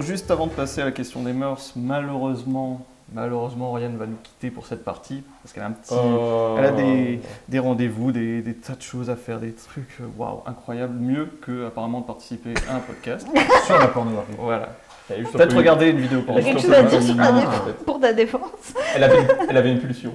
donc 0.00 0.06
juste 0.08 0.30
avant 0.30 0.46
de 0.46 0.52
passer 0.52 0.80
à 0.80 0.86
la 0.86 0.92
question 0.92 1.22
des 1.22 1.34
mœurs, 1.34 1.74
malheureusement, 1.76 2.86
malheureusement, 3.12 3.70
Oriane 3.72 3.98
va 3.98 4.06
nous 4.06 4.16
quitter 4.22 4.50
pour 4.50 4.64
cette 4.66 4.82
partie 4.82 5.22
parce 5.42 5.52
qu'elle 5.52 5.62
a 5.62 5.66
un 5.66 5.72
petit, 5.72 5.92
Oh. 5.94 6.54
elle 6.58 6.64
a 6.64 6.70
des, 6.70 7.20
des 7.48 7.58
rendez-vous, 7.58 8.10
des, 8.10 8.40
des 8.40 8.54
tas 8.54 8.74
de 8.76 8.80
choses 8.82 9.10
à 9.10 9.16
faire, 9.16 9.40
des 9.40 9.52
trucs, 9.52 9.98
euh, 10.00 10.04
waouh, 10.16 10.40
incroyables, 10.46 10.98
mieux 10.98 11.26
que 11.42 11.66
apparemment 11.66 12.00
de 12.00 12.06
participer 12.06 12.54
à 12.70 12.76
un 12.76 12.78
podcast. 12.78 13.26
sur 13.66 13.78
la 13.78 13.88
pornographie. 13.88 14.32
voilà. 14.38 14.70
Peut-être 15.08 15.50
peu- 15.50 15.56
regarder 15.58 15.88
une 15.90 15.98
vidéo 16.00 16.22
quelque 16.22 16.60
chose 16.60 16.72
à 16.72 16.82
dire 16.84 17.02
sur 17.02 17.14
fait. 17.16 17.84
pour 17.84 18.00
ta 18.00 18.12
défense 18.14 18.72
Elle 18.94 19.04
avait, 19.04 19.26
elle 19.50 19.56
avait 19.56 19.72
une 19.72 19.80
pulsion. 19.80 20.14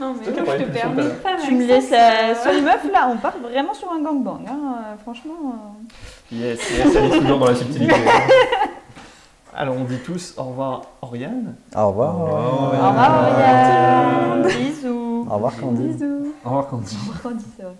Non, 0.00 0.14
mais 0.20 0.42
moi, 0.42 0.56
je 0.58 0.64
te 0.64 0.70
permets 0.70 1.08
pas. 1.22 1.36
Tu 1.44 1.54
me 1.54 1.64
laisses 1.66 1.92
euh, 1.92 2.34
sur 2.42 2.52
une 2.52 2.64
meuf 2.64 2.84
là, 2.92 3.08
on 3.12 3.16
part 3.18 3.38
vraiment 3.38 3.72
sur 3.74 3.90
un 3.92 4.00
gangbang. 4.02 4.40
Hein. 4.48 4.58
euh, 4.92 4.96
Franchement. 5.02 5.34
euh. 6.32 6.34
Yes, 6.36 6.58
yes. 6.70 6.96
Elle 6.96 7.04
est 7.04 7.18
toujours 7.20 7.38
dans 7.38 7.46
la 7.46 7.54
subtilité. 7.54 7.94
Alors 9.54 9.76
on 9.76 9.84
dit 9.84 9.98
tous 9.98 10.34
au 10.38 10.44
revoir 10.44 10.82
Oriane. 11.02 11.54
Au 11.76 11.88
revoir. 11.88 12.18
Au 12.20 12.24
revoir. 12.24 12.72
Au 12.84 12.88
revoir, 12.88 13.32
Oriane. 13.32 14.42
Bisous. 14.48 15.26
Au 15.30 15.34
revoir, 15.34 15.56
Candy. 15.56 15.82
Bisous. 15.88 16.32
Au 16.44 16.48
revoir, 16.48 16.68
Candy. 16.68 16.96
Au 16.96 17.00
revoir, 17.00 17.22
Candy, 17.22 17.44
c'est 17.56 17.62
vrai. 17.64 17.74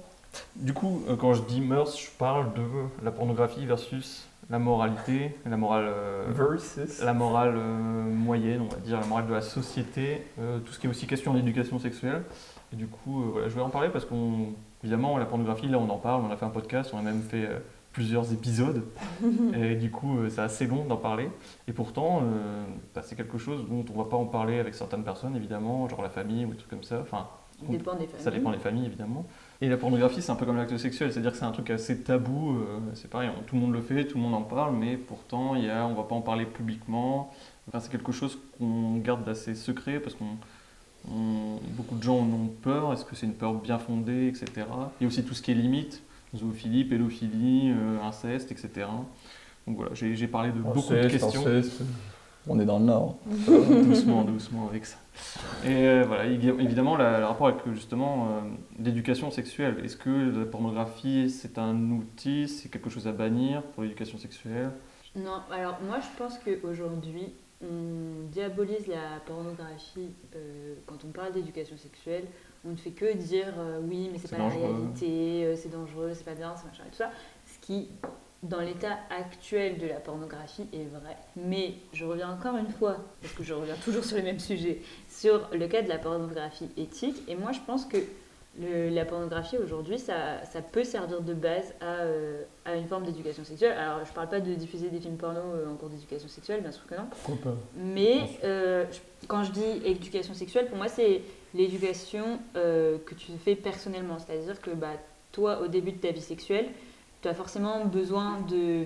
Du 0.57 0.73
coup, 0.75 1.01
quand 1.21 1.35
je 1.35 1.43
dis 1.43 1.61
mœurs, 1.61 1.99
je 1.99 2.11
parle 2.19 2.53
de 2.55 2.63
la 3.05 3.11
pornographie 3.11 3.65
versus 3.67 4.27
la 4.53 4.59
moralité, 4.59 5.35
la 5.47 5.57
morale, 5.57 5.87
euh, 5.89 6.27
Versus. 6.29 7.03
la 7.03 7.15
morale 7.15 7.55
euh, 7.57 8.05
moyenne, 8.05 8.61
on 8.61 8.69
va 8.69 8.77
dire, 8.77 9.01
la 9.01 9.07
morale 9.07 9.27
de 9.27 9.33
la 9.33 9.41
société, 9.41 10.27
euh, 10.39 10.59
tout 10.59 10.73
ce 10.75 10.79
qui 10.79 10.87
est 10.87 10.91
aussi 10.91 11.07
question 11.07 11.33
d'éducation 11.33 11.79
sexuelle. 11.79 12.23
Et 12.71 12.77
du 12.77 12.87
coup, 12.87 13.23
euh, 13.23 13.29
voilà, 13.33 13.49
je 13.49 13.55
vais 13.55 13.63
en 13.63 13.71
parler 13.71 13.89
parce 13.89 14.05
qu'on, 14.05 14.53
évidemment, 14.85 15.17
la 15.17 15.25
pornographie, 15.25 15.69
là, 15.69 15.79
on 15.79 15.89
en 15.89 15.97
parle, 15.97 16.23
on 16.29 16.31
a 16.31 16.37
fait 16.37 16.45
un 16.45 16.51
podcast, 16.51 16.91
on 16.93 16.99
a 16.99 17.03
même 17.03 17.23
fait 17.23 17.47
euh, 17.47 17.59
plusieurs 17.93 18.31
épisodes. 18.35 18.85
et 19.55 19.75
du 19.75 19.91
coup, 19.91 20.19
euh, 20.19 20.29
c'est 20.29 20.43
assez 20.43 20.67
long 20.67 20.85
d'en 20.85 20.99
parler. 20.99 21.31
Et 21.67 21.73
pourtant, 21.73 22.21
euh, 22.23 22.65
bah, 22.95 23.01
c'est 23.03 23.17
quelque 23.17 23.39
chose 23.39 23.65
dont 23.71 23.87
on 23.89 23.99
ne 23.99 24.05
va 24.05 24.11
pas 24.11 24.19
en 24.19 24.27
parler 24.27 24.59
avec 24.59 24.75
certaines 24.75 25.03
personnes, 25.05 25.35
évidemment, 25.35 25.89
genre 25.89 26.03
la 26.03 26.11
famille 26.11 26.45
ou 26.45 26.51
des 26.51 26.57
trucs 26.59 26.71
comme 26.71 26.85
ça. 26.85 27.01
Enfin, 27.01 27.27
Ça 27.59 27.73
dépend 27.73 27.95
des 27.95 28.07
familles. 28.07 28.23
ça 28.25 28.31
dépend 28.31 28.51
des 28.51 28.59
familles, 28.59 28.87
évidemment. 28.87 29.25
Et 29.63 29.69
la 29.69 29.77
pornographie, 29.77 30.21
c'est 30.21 30.33
un 30.33 30.35
peu 30.35 30.45
comme 30.45 30.57
l'acte 30.57 30.77
sexuel, 30.77 31.13
c'est-à-dire 31.13 31.31
que 31.31 31.39
c'est 31.39 31.45
un 31.45 31.53
truc 31.53 31.71
assez 31.71 32.01
tabou. 32.03 32.57
euh, 32.59 32.79
c'est 32.95 33.09
pareil, 33.09 33.31
on- 33.39 33.43
tout 33.45 33.55
le 33.55 33.61
monde 33.61 33.73
le 33.73 33.81
fait, 33.81 34.05
tout 34.07 34.19
le 34.19 34.23
monde 34.25 34.35
en 34.35 34.43
parle, 34.43 34.75
mais 34.75 34.97
pourtant, 34.97 35.55
il 35.55 35.65
y 35.65 35.71
a, 35.71 35.87
on 35.87 35.95
va 35.95 36.03
pas 36.03 36.17
en 36.17 36.21
parler 36.21 36.45
publiquement. 36.47 37.33
Enfin, 37.69 37.79
c'est 37.79 37.91
quelque 37.93 38.11
chose 38.11 38.39
qu'on 38.59 38.97
garde 38.97 39.25
d'assez 39.25 39.55
secret 39.55 40.01
parce 40.01 40.17
qu'on 40.17 40.37
on- 41.09 41.61
beaucoup 41.77 41.95
de 41.97 42.03
gens 42.03 42.17
en 42.19 42.25
ont 42.25 42.51
peur. 42.61 42.93
Est-ce 42.93 43.05
que 43.05 43.15
c'est 43.15 43.27
une 43.27 43.35
peur 43.35 43.55
bien 43.55 43.79
fondée, 43.79 44.27
etc. 44.27 44.47
Il 45.01 45.05
y 45.05 45.07
a 45.07 45.09
aussi 45.09 45.23
tout 45.25 45.35
ce 45.35 45.43
qui 45.43 45.53
est 45.53 45.55
limite, 45.55 46.03
zoophilie, 46.37 46.85
pédophilie, 46.85 47.71
euh, 47.71 48.03
inceste, 48.03 48.51
etc. 48.51 48.87
Donc 49.69 49.77
voilà, 49.77 49.93
j'ai 49.95 50.27
parlé 50.27 50.51
de 50.51 50.59
beaucoup 50.75 50.93
de 50.93 51.09
questions. 51.09 51.47
inceste. 51.47 51.83
On 52.49 52.59
est 52.59 52.65
dans 52.65 52.79
le 52.79 52.85
Nord. 52.87 53.17
doucement, 53.27 54.25
doucement 54.25 54.69
avec 54.69 54.85
ça. 54.87 54.97
Et 55.65 55.87
euh, 55.87 56.05
voilà, 56.07 56.27
évi- 56.27 56.59
évidemment, 56.61 56.97
la- 56.97 57.21
le 57.21 57.25
rapport 57.27 57.47
avec 57.49 57.61
justement 57.73 58.27
euh, 58.29 58.41
l'éducation 58.81 59.31
sexuelle. 59.31 59.77
Est-ce 59.85 59.97
que 59.97 60.11
la 60.39 60.45
pornographie, 60.47 61.31
c'est 61.31 61.59
un 61.59 61.91
outil, 61.93 62.49
c'est 62.49 62.69
quelque 62.69 62.91
chose 62.91 63.07
à 63.07 63.13
bannir 63.13 63.63
pour 63.63 63.83
l'éducation 63.85 64.19
sexuelle? 64.19 64.71
Non, 65.15 65.41
alors 65.53 65.79
moi 65.87 65.99
je 66.01 66.19
pense 66.19 66.39
qu'aujourd'hui, 66.39 67.33
on 67.63 68.27
diabolise 68.33 68.87
la 68.89 69.21
pornographie 69.27 70.09
euh, 70.35 70.75
quand 70.87 71.05
on 71.05 71.09
parle 71.13 71.33
d'éducation 71.33 71.77
sexuelle. 71.77 72.25
On 72.65 72.71
ne 72.71 72.77
fait 72.77 72.91
que 72.91 73.17
dire 73.17 73.53
euh, 73.59 73.81
oui, 73.83 74.09
mais 74.13 74.19
c'est 74.19 74.31
pas 74.31 74.39
la 74.39 74.49
réalité, 74.49 75.45
euh, 75.45 75.55
c'est 75.57 75.69
dangereux, 75.71 76.13
c'est 76.15 76.25
pas 76.25 76.35
bien, 76.35 76.55
c'est 76.57 76.67
machin 76.67 76.85
et 76.87 76.91
tout 76.91 76.97
ça. 76.97 77.11
Ce 77.47 77.59
qui, 77.65 77.89
dans 78.43 78.61
l'état 78.61 78.99
actuel 79.11 79.79
de 79.79 79.87
la 79.87 79.97
pornographie, 80.01 80.67
est 80.73 80.85
vrai. 80.85 81.17
Mais 81.37 81.75
je 81.93 82.05
reviens 82.05 82.33
encore 82.33 82.57
une 82.57 82.71
fois, 82.71 82.97
parce 83.21 83.35
que 83.35 83.45
je 83.45 83.55
reviens 83.55 83.77
toujours 83.85 84.05
sur 84.05 84.17
le 84.17 84.25
même 84.25 84.41
sujet, 84.41 84.81
sur 85.09 85.49
le 85.53 85.69
cas 85.69 85.83
de 85.83 85.89
la 85.89 85.99
pornographie 85.99 86.69
éthique. 86.77 87.23
Et 87.29 87.37
moi 87.37 87.53
je 87.53 87.61
pense 87.67 87.85
que 87.85 87.99
le- 88.61 88.91
la 88.91 89.05
pornographie 89.07 89.57
aujourd'hui, 89.57 89.99
ça, 89.99 90.45
ça 90.45 90.61
peut 90.61 90.85
servir 90.85 91.23
de 91.23 91.33
base 91.35 91.73
à, 91.81 92.01
euh, 92.01 92.43
à 92.67 92.75
une 92.75 92.87
forme 92.87 93.05
d'éducation 93.05 93.45
sexuelle. 93.45 93.73
Alors, 93.79 94.05
je 94.05 94.13
parle 94.13 94.29
pas 94.29 94.41
de 94.41 94.53
diffuser 94.55 94.91
des 94.91 95.01
films 95.01 95.17
porno 95.17 95.41
euh, 95.41 95.71
en 95.73 95.77
cours 95.77 95.89
d'éducation 95.89 96.29
sexuelle, 96.29 96.61
bien 96.61 96.71
sûr 96.73 96.85
que 96.87 96.95
non. 96.97 97.07
Pourquoi 97.25 97.53
pas? 97.53 97.57
Mais 97.77 98.19
euh, 98.45 98.85
je- 98.93 99.27
quand 99.27 99.43
je 99.45 99.53
dis 99.53 99.81
éducation 99.87 100.35
sexuelle, 100.35 100.67
pour 100.67 100.77
moi, 100.77 100.89
c'est 100.89 101.23
l'éducation 101.55 102.41
euh, 102.57 102.99
que 103.07 103.15
tu 103.15 103.33
fais 103.43 103.55
personnellement. 103.55 104.19
C'est-à-dire 104.19 104.61
que 104.61 104.71
bah, 104.73 104.97
toi, 105.31 105.61
au 105.63 105.69
début 105.69 105.93
de 105.93 105.99
ta 105.99 106.11
vie 106.11 106.21
sexuelle, 106.21 106.67
tu 107.23 107.29
as 107.29 107.35
forcément 107.35 107.85
besoin 107.85 108.41
de, 108.41 108.85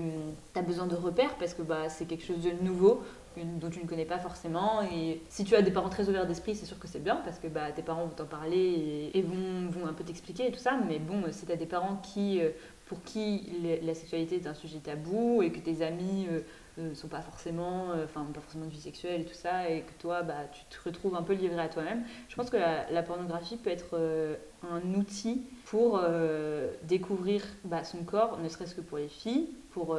as 0.54 0.62
besoin 0.62 0.86
de 0.86 0.94
repères 0.94 1.34
parce 1.36 1.54
que 1.54 1.62
bah, 1.62 1.88
c'est 1.88 2.04
quelque 2.04 2.24
chose 2.24 2.42
de 2.42 2.52
nouveau 2.62 3.02
dont 3.36 3.68
tu 3.68 3.80
ne 3.80 3.86
connais 3.86 4.04
pas 4.04 4.18
forcément. 4.18 4.82
Et 4.82 5.20
si 5.28 5.44
tu 5.44 5.54
as 5.54 5.62
des 5.62 5.70
parents 5.70 5.88
très 5.88 6.08
ouverts 6.08 6.26
d'esprit, 6.26 6.54
c'est 6.54 6.66
sûr 6.66 6.78
que 6.78 6.88
c'est 6.88 7.02
bien 7.02 7.16
parce 7.16 7.38
que 7.38 7.48
bah, 7.48 7.72
tes 7.72 7.82
parents 7.82 8.04
vont 8.04 8.14
t'en 8.14 8.24
parler 8.24 9.10
et, 9.12 9.22
vont, 9.22 9.86
un 9.86 9.92
peu 9.92 10.04
t'expliquer 10.04 10.48
et 10.48 10.52
tout 10.52 10.58
ça. 10.58 10.78
Mais 10.88 10.98
bon, 10.98 11.22
si 11.30 11.46
tu 11.46 11.52
as 11.52 11.56
des 11.56 11.66
parents 11.66 11.96
qui, 11.96 12.40
euh, 12.40 12.50
pour 12.86 13.02
qui 13.02 13.50
la 13.82 13.94
sexualité 13.94 14.36
est 14.36 14.46
un 14.46 14.54
sujet 14.54 14.78
tabou 14.78 15.42
et 15.42 15.50
que 15.50 15.58
tes 15.58 15.82
amis 15.82 16.26
euh, 16.78 16.86
euh, 16.86 16.94
sont 16.94 17.08
pas 17.08 17.20
forcément, 17.20 17.90
euh, 17.90 18.04
enfin 18.04 18.26
pas 18.32 18.40
forcément 18.40 18.66
de 18.66 18.70
vie 18.70 18.80
sexuelle 18.80 19.22
et 19.22 19.24
tout 19.24 19.34
ça, 19.34 19.68
et 19.68 19.82
que 19.82 19.92
toi, 20.00 20.22
bah, 20.22 20.44
tu 20.52 20.64
te 20.64 20.82
retrouves 20.84 21.14
un 21.14 21.22
peu 21.22 21.32
livré 21.32 21.60
à 21.60 21.68
toi-même. 21.68 22.04
Je 22.28 22.36
pense 22.36 22.50
que 22.50 22.56
la, 22.56 23.02
pornographie 23.02 23.56
peut 23.56 23.70
être 23.70 23.90
euh, 23.94 24.36
un 24.62 24.82
outil 24.94 25.42
pour 25.64 26.00
découvrir 26.84 27.42
bah, 27.64 27.84
son 27.84 28.04
corps, 28.04 28.38
ne 28.38 28.48
serait-ce 28.48 28.74
que 28.74 28.80
pour 28.80 28.98
les 28.98 29.08
filles, 29.08 29.48
pour 29.70 29.98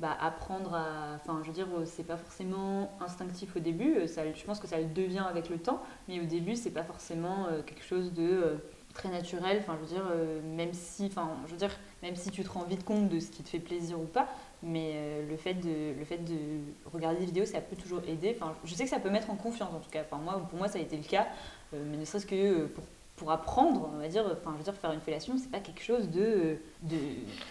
bah, 0.00 0.16
apprendre 0.18 0.74
à, 0.74 1.16
enfin, 1.16 1.40
je 1.42 1.48
veux 1.48 1.54
dire, 1.54 1.68
c'est 1.84 2.06
pas 2.06 2.16
forcément 2.16 2.96
instinctif 3.00 3.54
au 3.54 3.60
début. 3.60 4.08
Ça, 4.08 4.22
je 4.32 4.44
pense 4.44 4.60
que 4.60 4.66
ça 4.66 4.78
le 4.78 4.86
devient 4.86 5.26
avec 5.28 5.50
le 5.50 5.58
temps, 5.58 5.82
mais 6.08 6.20
au 6.20 6.24
début, 6.24 6.56
c'est 6.56 6.70
pas 6.70 6.84
forcément 6.84 7.48
quelque 7.66 7.84
chose 7.84 8.14
de 8.14 8.56
très 8.94 9.10
naturel. 9.10 9.58
Enfin, 9.60 9.76
je 9.76 9.86
veux 9.86 9.94
dire, 9.94 10.10
même 10.56 10.72
si, 10.72 11.04
enfin, 11.06 11.36
je 11.46 11.52
veux 11.52 11.58
dire, 11.58 11.76
même 12.02 12.16
si 12.16 12.30
tu 12.30 12.42
te 12.42 12.50
rends 12.50 12.64
vite 12.64 12.84
compte 12.84 13.10
de 13.10 13.20
ce 13.20 13.30
qui 13.30 13.42
te 13.42 13.50
fait 13.50 13.58
plaisir 13.58 14.00
ou 14.00 14.06
pas, 14.06 14.28
mais 14.64 14.92
euh, 14.94 15.28
le, 15.28 15.36
fait 15.36 15.54
de, 15.54 15.98
le 15.98 16.04
fait 16.04 16.18
de 16.18 16.34
regarder 16.92 17.20
des 17.20 17.26
vidéos, 17.26 17.44
ça 17.44 17.60
peut 17.60 17.76
toujours 17.76 18.00
aider. 18.08 18.36
Enfin, 18.36 18.54
je 18.64 18.74
sais 18.74 18.84
que 18.84 18.90
ça 18.90 18.98
peut 18.98 19.10
mettre 19.10 19.30
en 19.30 19.36
confiance 19.36 19.70
en 19.74 19.78
tout 19.78 19.90
cas. 19.90 20.00
Enfin, 20.00 20.20
moi, 20.22 20.42
pour 20.48 20.58
moi, 20.58 20.68
ça 20.68 20.78
a 20.78 20.82
été 20.82 20.96
le 20.96 21.02
cas. 21.02 21.26
Euh, 21.74 21.84
mais 21.90 21.98
ne 21.98 22.04
serait-ce 22.04 22.26
que 22.26 22.34
euh, 22.34 22.66
pour, 22.74 22.84
pour 23.16 23.30
apprendre, 23.30 23.90
on 23.94 23.98
va 23.98 24.08
dire, 24.08 24.24
enfin, 24.24 24.52
je 24.54 24.58
veux 24.58 24.64
dire, 24.64 24.74
faire 24.74 24.92
une 24.92 25.00
fellation, 25.00 25.36
c'est 25.36 25.50
pas 25.50 25.60
quelque 25.60 25.82
chose 25.82 26.08
de, 26.08 26.56
de 26.82 26.96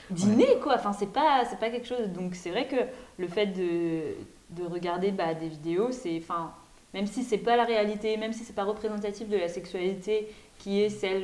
d'inné, 0.10 0.60
quoi. 0.62 0.76
Enfin, 0.76 0.92
c'est 0.92 1.12
pas, 1.12 1.46
c'est 1.50 1.60
pas 1.60 1.70
quelque 1.70 1.88
chose. 1.88 2.10
Donc, 2.10 2.34
c'est 2.36 2.50
vrai 2.50 2.68
que 2.68 2.78
le 3.18 3.28
fait 3.28 3.48
de, 3.48 4.16
de 4.50 4.68
regarder 4.68 5.12
bah, 5.12 5.36
des 5.36 5.50
vidéos, 5.50 5.92
c'est, 5.92 6.18
enfin, 6.18 6.52
même 6.96 7.06
si 7.06 7.24
c'est 7.24 7.38
pas 7.38 7.56
la 7.56 7.64
réalité, 7.64 8.18
même 8.18 8.34
si 8.34 8.44
c'est 8.44 8.54
pas 8.54 8.66
représentatif 8.66 9.30
de 9.30 9.38
la 9.38 9.50
sexualité 9.50 10.30
qui 10.58 10.82
est 10.82 10.90
celle 10.90 11.24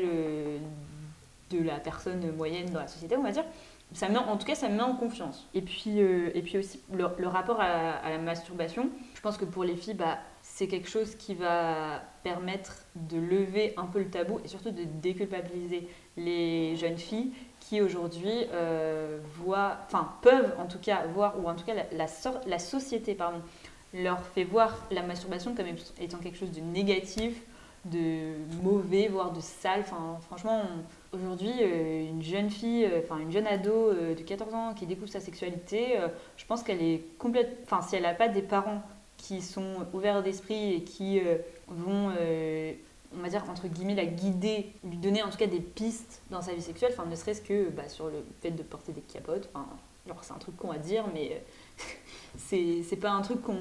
de 1.49 1.63
la 1.63 1.79
personne 1.79 2.31
moyenne 2.35 2.69
dans 2.71 2.79
la 2.79 2.87
société, 2.87 3.15
on 3.17 3.23
va 3.23 3.31
dire, 3.31 3.45
ça 3.93 4.07
met, 4.07 4.17
en 4.17 4.37
tout 4.37 4.45
cas, 4.45 4.55
ça 4.55 4.69
me 4.69 4.75
met 4.75 4.83
en 4.83 4.95
confiance. 4.95 5.47
Et 5.53 5.61
puis, 5.61 6.01
euh, 6.01 6.29
et 6.35 6.41
puis 6.41 6.57
aussi, 6.59 6.81
le, 6.93 7.27
rapport 7.27 7.59
à, 7.59 8.07
la 8.07 8.17
masturbation, 8.19 8.89
je 9.15 9.21
pense 9.21 9.37
que 9.37 9.45
pour 9.45 9.63
les 9.63 9.75
filles, 9.75 9.95
bah, 9.95 10.19
c'est 10.43 10.67
quelque 10.67 10.87
chose 10.87 11.15
qui 11.15 11.33
va 11.33 12.01
permettre 12.23 12.85
de 12.95 13.17
lever 13.17 13.73
un 13.77 13.85
peu 13.85 13.99
le 13.99 14.09
tabou 14.09 14.39
et 14.45 14.47
surtout 14.47 14.71
de 14.71 14.83
déculpabiliser 14.83 15.87
les 16.17 16.75
jeunes 16.75 16.97
filles 16.97 17.31
qui 17.59 17.81
aujourd'hui 17.81 18.45
euh, 18.53 19.19
voient, 19.37 19.77
enfin 19.85 20.13
peuvent 20.21 20.53
en 20.59 20.65
tout 20.65 20.79
cas 20.79 21.05
voir, 21.07 21.39
ou 21.39 21.49
en 21.49 21.55
tout 21.55 21.65
cas 21.65 21.73
la, 21.73 22.05
la, 22.45 22.59
société 22.59 23.15
pardon, 23.15 23.41
leur 23.93 24.21
fait 24.21 24.43
voir 24.43 24.85
la 24.91 25.01
masturbation 25.01 25.55
comme 25.55 25.65
étant 25.99 26.17
quelque 26.19 26.37
chose 26.37 26.51
de 26.51 26.61
négatif, 26.61 27.41
de 27.85 28.33
mauvais, 28.61 29.07
voire 29.07 29.31
de 29.31 29.41
sale. 29.41 29.81
Enfin, 29.81 30.17
franchement, 30.21 30.63
aujourd'hui, 31.13 31.51
euh, 31.61 32.09
une 32.09 32.21
jeune 32.21 32.49
fille, 32.49 32.85
euh, 32.85 33.01
enfin 33.03 33.19
une 33.19 33.31
jeune 33.31 33.47
ado 33.47 33.71
euh, 33.71 34.15
de 34.15 34.21
14 34.21 34.53
ans 34.53 34.73
qui 34.73 34.85
découvre 34.85 35.09
sa 35.09 35.19
sexualité, 35.19 35.97
je 36.37 36.45
pense 36.45 36.63
qu'elle 36.63 36.81
est 36.81 37.03
complète. 37.17 37.57
Enfin, 37.63 37.81
si 37.81 37.95
elle 37.95 38.03
n'a 38.03 38.13
pas 38.13 38.27
des 38.27 38.41
parents 38.41 38.81
qui 39.17 39.41
sont 39.41 39.85
ouverts 39.93 40.23
d'esprit 40.23 40.73
et 40.73 40.83
qui 40.83 41.21
vont, 41.67 42.11
on 43.13 43.21
va 43.21 43.29
dire 43.29 43.43
entre 43.49 43.67
guillemets, 43.67 43.95
la 43.95 44.05
guider, 44.05 44.71
lui 44.83 44.97
donner 44.97 45.23
en 45.23 45.29
tout 45.29 45.37
cas 45.37 45.47
des 45.47 45.59
pistes 45.59 46.21
dans 46.29 46.41
sa 46.41 46.53
vie 46.53 46.61
sexuelle, 46.61 46.91
enfin 46.93 47.05
ne 47.09 47.15
serait-ce 47.15 47.41
que 47.41 47.69
bah, 47.69 47.89
sur 47.89 48.07
le 48.07 48.23
fait 48.41 48.51
de 48.51 48.63
porter 48.63 48.93
des 48.93 49.01
capotes. 49.01 49.49
Enfin, 49.53 49.67
genre 50.07 50.23
c'est 50.23 50.33
un 50.33 50.37
truc 50.37 50.55
qu'on 50.57 50.69
va 50.69 50.77
dire, 50.77 51.05
mais 51.13 51.41
c'est 52.37 52.99
pas 52.99 53.09
un 53.11 53.21
truc 53.21 53.41
qu'on 53.41 53.57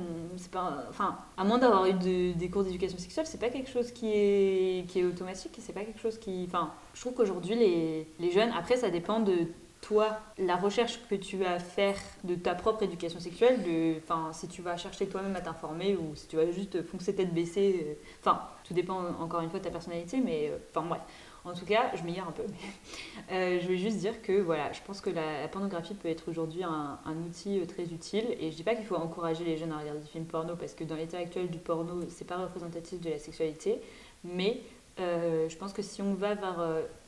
pas 0.52 0.84
enfin 0.88 1.18
à 1.36 1.44
moins 1.44 1.58
d'avoir 1.58 1.86
eu 1.86 1.92
de- 1.94 2.32
des 2.32 2.48
cours 2.50 2.64
d'éducation 2.64 2.98
sexuelle 2.98 3.26
c'est 3.26 3.40
pas 3.40 3.48
quelque 3.50 3.70
chose 3.70 3.92
qui 3.92 4.10
est 4.12 4.86
qui 4.88 5.00
est 5.00 5.04
automatique 5.04 5.56
c'est 5.58 5.72
pas 5.72 5.84
quelque 5.84 6.00
chose 6.00 6.18
qui 6.18 6.44
enfin 6.46 6.70
je 6.94 7.00
trouve 7.00 7.14
qu'aujourd'hui 7.14 7.54
les, 7.54 8.06
les 8.18 8.30
jeunes 8.30 8.50
après 8.56 8.76
ça 8.76 8.90
dépend 8.90 9.20
de 9.20 9.48
toi, 9.80 10.18
la 10.38 10.56
recherche 10.56 10.98
que 11.08 11.14
tu 11.14 11.36
vas 11.36 11.60
faire 11.60 11.96
de 12.24 12.34
ta 12.34 12.56
propre 12.56 12.82
éducation 12.82 13.20
sexuelle, 13.20 13.62
de, 13.62 13.96
enfin, 13.98 14.30
si 14.32 14.48
tu 14.48 14.60
vas 14.60 14.76
chercher 14.76 15.06
toi-même 15.06 15.36
à 15.36 15.40
t'informer 15.40 15.96
ou 15.96 16.16
si 16.16 16.26
tu 16.26 16.34
vas 16.36 16.50
juste 16.50 16.82
foncer 16.82 17.14
tête 17.14 17.32
baissée, 17.32 17.86
euh, 17.86 17.94
enfin, 18.20 18.40
tout 18.64 18.74
dépend 18.74 18.98
encore 19.20 19.40
une 19.40 19.50
fois 19.50 19.60
de 19.60 19.64
ta 19.64 19.70
personnalité, 19.70 20.20
mais 20.20 20.50
euh, 20.50 20.58
enfin 20.74 20.84
bref. 20.86 21.00
En 21.48 21.54
tout 21.54 21.64
cas, 21.64 21.90
je 21.94 22.02
m'égare 22.02 22.28
un 22.28 22.32
peu. 22.32 22.44
Mais, 22.48 23.32
euh, 23.32 23.60
je 23.60 23.64
voulais 23.66 23.78
juste 23.78 23.98
dire 23.98 24.20
que 24.22 24.40
voilà, 24.40 24.72
je 24.72 24.80
pense 24.86 25.00
que 25.00 25.10
la, 25.10 25.48
pornographie 25.48 25.94
peut 25.94 26.08
être 26.08 26.28
aujourd'hui 26.28 26.62
un, 26.62 26.98
outil 27.26 27.58
euh, 27.58 27.66
très 27.66 27.84
utile. 27.84 28.36
Et 28.38 28.50
je 28.50 28.56
dis 28.56 28.62
pas 28.62 28.74
qu'il 28.74 28.84
faut 28.84 28.96
encourager 28.96 29.44
les 29.44 29.56
jeunes 29.56 29.72
à 29.72 29.78
regarder 29.78 30.00
des 30.00 30.06
films 30.06 30.26
porno 30.26 30.56
parce 30.56 30.74
que 30.74 30.84
dans 30.84 30.96
l'état 30.96 31.18
actuel 31.18 31.48
du 31.48 31.58
porno, 31.58 32.02
c'est 32.10 32.26
pas 32.26 32.36
représentatif 32.36 33.00
de 33.00 33.10
la 33.10 33.18
sexualité. 33.18 33.80
Mais 34.24 34.60
euh, 35.00 35.48
je 35.48 35.56
pense 35.56 35.72
que 35.72 35.82
si 35.82 36.02
on 36.02 36.14
va 36.14 36.34
vers 36.34 36.60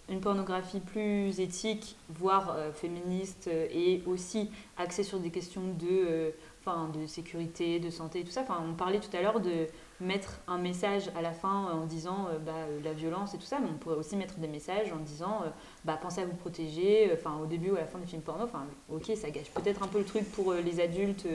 une 0.09 0.21
pornographie 0.21 0.81
plus 0.81 1.39
éthique, 1.41 1.97
voire 2.09 2.57
féministe, 2.75 3.49
et 3.49 4.03
aussi 4.07 4.51
axée 4.77 5.05
sur 5.05 5.21
des 5.21 5.31
questions 5.31 5.63
de, 5.79 6.33
enfin, 6.61 6.91
de 6.95 7.07
sécurité, 7.07 7.79
de 7.81 7.91
santé, 7.91 8.25
tout 8.25 8.31
ça. 8.31 8.43
Enfin, 8.43 8.63
on 8.69 8.75
parlait 8.75 9.01
tout 9.01 9.15
à 9.17 9.23
l'heure 9.23 9.41
de 9.41 9.67
mettre 10.01 10.41
un 10.49 10.59
message 10.59 11.11
à 11.15 11.23
la 11.23 11.33
fin 11.33 11.67
en 11.73 11.85
disant 11.87 12.27
euh, 12.31 12.39
bah, 12.39 12.53
euh, 12.57 12.81
la 12.83 12.93
violence 12.93 13.35
et 13.35 13.39
tout 13.39 13.45
ça, 13.45 13.59
mais 13.61 13.69
on 13.71 13.77
pourrait 13.77 13.97
aussi 13.97 14.17
mettre 14.17 14.39
des 14.39 14.49
messages 14.49 14.93
en 14.93 14.97
disant 14.97 15.43
euh, 15.45 15.51
bah, 15.85 15.99
pensez 16.01 16.23
à 16.23 16.25
vous 16.25 16.35
protéger, 16.35 17.11
enfin 17.13 17.39
au 17.43 17.47
début 17.47 17.71
ou 17.71 17.77
à 17.77 17.81
la 17.81 17.87
fin 17.87 17.99
des 17.99 18.07
films 18.07 18.23
porno, 18.23 18.45
enfin 18.45 18.65
ok 18.91 19.13
ça 19.15 19.31
gâche 19.31 19.51
peut-être 19.51 19.83
un 19.83 19.89
peu 19.89 19.99
le 19.99 20.05
truc 20.05 20.25
pour 20.33 20.55
les 20.55 20.81
adultes 20.81 21.27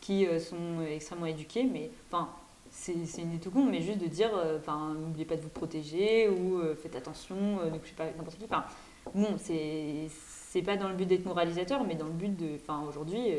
qui 0.00 0.26
sont 0.40 0.82
extrêmement 0.88 1.26
éduqués, 1.26 1.64
mais 1.64 1.90
enfin 2.10 2.28
c'est 2.70 2.92
une 2.92 3.34
idée 3.34 3.48
mais 3.70 3.80
juste 3.80 3.98
de 3.98 4.06
dire 4.06 4.30
enfin 4.58 4.94
n'oubliez 4.94 5.24
pas 5.24 5.36
de 5.36 5.42
vous 5.42 5.48
protéger 5.48 6.28
ou 6.28 6.60
faites 6.76 6.96
attention, 6.96 7.36
ne 7.70 7.78
couchez 7.78 7.94
pas 7.94 8.04
avec 8.04 8.16
n'importe 8.16 8.38
qui. 8.38 8.44
Enfin 8.44 8.64
bon 9.14 9.36
c'est 9.38 10.62
pas 10.62 10.76
dans 10.76 10.88
le 10.88 10.94
but 10.94 11.06
d'être 11.06 11.26
moralisateur, 11.26 11.84
mais 11.84 11.94
dans 11.94 12.06
le 12.06 12.12
but 12.12 12.34
de, 12.34 12.56
enfin 12.56 12.82
aujourd'hui 12.88 13.30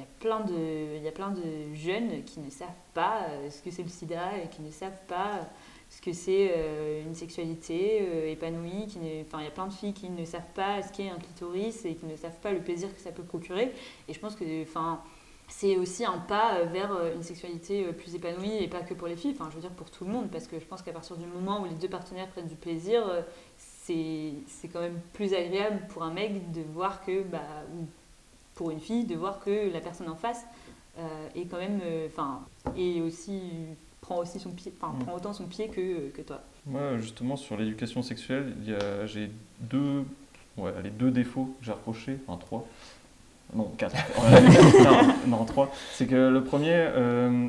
il 0.00 0.04
y 0.04 0.06
a 0.06 0.08
plein 0.18 0.40
de 0.40 0.96
il 0.96 1.02
y 1.02 1.08
a 1.08 1.12
plein 1.12 1.30
de 1.30 1.74
jeunes 1.74 2.24
qui 2.24 2.40
ne 2.40 2.50
savent 2.50 2.68
pas 2.94 3.26
euh, 3.28 3.50
ce 3.50 3.62
que 3.62 3.70
c'est 3.70 3.82
le 3.82 3.88
sida 3.88 4.38
et 4.42 4.48
qui 4.48 4.62
ne 4.62 4.70
savent 4.70 5.00
pas 5.06 5.34
euh, 5.34 5.42
ce 5.90 6.00
que 6.00 6.12
c'est 6.12 6.52
euh, 6.56 7.04
une 7.04 7.14
sexualité 7.14 8.30
épanouie 8.30 8.86
qui 8.86 8.98
enfin 9.26 9.40
il 9.40 9.44
y 9.44 9.48
a 9.48 9.50
plein 9.50 9.66
de 9.66 9.72
filles 9.72 9.92
qui 9.92 10.08
ne 10.08 10.24
savent 10.24 10.52
pas 10.54 10.82
ce 10.82 10.92
qu'est 10.92 11.10
un 11.10 11.18
clitoris 11.18 11.84
et 11.84 11.94
qui 11.94 12.06
ne 12.06 12.16
savent 12.16 12.38
pas 12.40 12.52
le 12.52 12.60
plaisir 12.60 12.94
que 12.94 13.00
ça 13.00 13.10
peut 13.10 13.24
procurer. 13.24 13.72
Et 14.08 14.14
je 14.14 14.20
pense 14.20 14.36
que 14.36 14.62
enfin 14.62 15.02
c'est 15.48 15.76
aussi 15.76 16.04
un 16.04 16.18
pas 16.18 16.62
vers 16.62 16.92
une 17.12 17.24
sexualité 17.24 17.82
plus 17.92 18.14
épanouie 18.14 18.62
et 18.62 18.68
pas 18.68 18.82
que 18.82 18.94
pour 18.94 19.08
les 19.08 19.16
filles, 19.16 19.34
enfin 19.34 19.48
je 19.50 19.56
veux 19.56 19.60
dire 19.60 19.72
pour 19.72 19.90
tout 19.90 20.04
le 20.04 20.12
monde 20.12 20.30
parce 20.30 20.46
que 20.46 20.60
je 20.60 20.64
pense 20.64 20.80
qu'à 20.80 20.92
partir 20.92 21.16
du 21.16 21.26
moment 21.26 21.60
où 21.60 21.64
les 21.64 21.74
deux 21.74 21.88
partenaires 21.88 22.28
prennent 22.28 22.46
du 22.46 22.54
plaisir 22.54 23.02
c'est 23.56 24.68
quand 24.72 24.80
même 24.80 25.00
plus 25.12 25.34
agréable 25.34 25.88
pour 25.88 26.04
un 26.04 26.12
mec 26.12 26.52
de 26.52 26.62
voir 26.72 27.04
que 27.04 27.22
bah 27.24 27.64
pour 28.60 28.70
une 28.70 28.80
fille 28.80 29.04
de 29.04 29.14
voir 29.14 29.40
que 29.40 29.72
la 29.72 29.80
personne 29.80 30.10
en 30.10 30.16
face 30.16 30.44
euh, 30.98 31.02
est 31.34 31.46
quand 31.46 31.56
même 31.56 31.80
euh, 31.82 32.08
enfin 32.08 32.40
et 32.76 33.00
aussi 33.00 33.40
prend 34.02 34.18
aussi 34.18 34.38
son 34.38 34.50
pied 34.50 34.70
enfin 34.78 34.92
Mm. 34.92 35.04
prend 35.04 35.14
autant 35.16 35.32
son 35.32 35.46
pied 35.46 35.68
que, 35.68 36.10
que 36.10 36.20
toi. 36.20 36.42
Moi, 36.66 36.98
justement, 36.98 37.36
sur 37.36 37.56
l'éducation 37.56 38.02
sexuelle, 38.02 38.54
j'ai 39.06 39.30
deux, 39.60 40.04
ouais, 40.58 40.72
allez, 40.78 40.90
deux 40.90 41.10
défauts 41.10 41.54
que 41.58 41.64
j'ai 41.64 41.72
reprochés, 41.72 42.18
enfin 42.26 42.38
trois, 42.38 42.66
non, 43.54 43.72
quatre, 43.78 43.96
non, 45.26 45.38
non, 45.38 45.44
trois. 45.46 45.72
C'est 45.94 46.06
que 46.06 46.28
le 46.28 46.44
premier, 46.44 46.74
euh, 46.74 47.48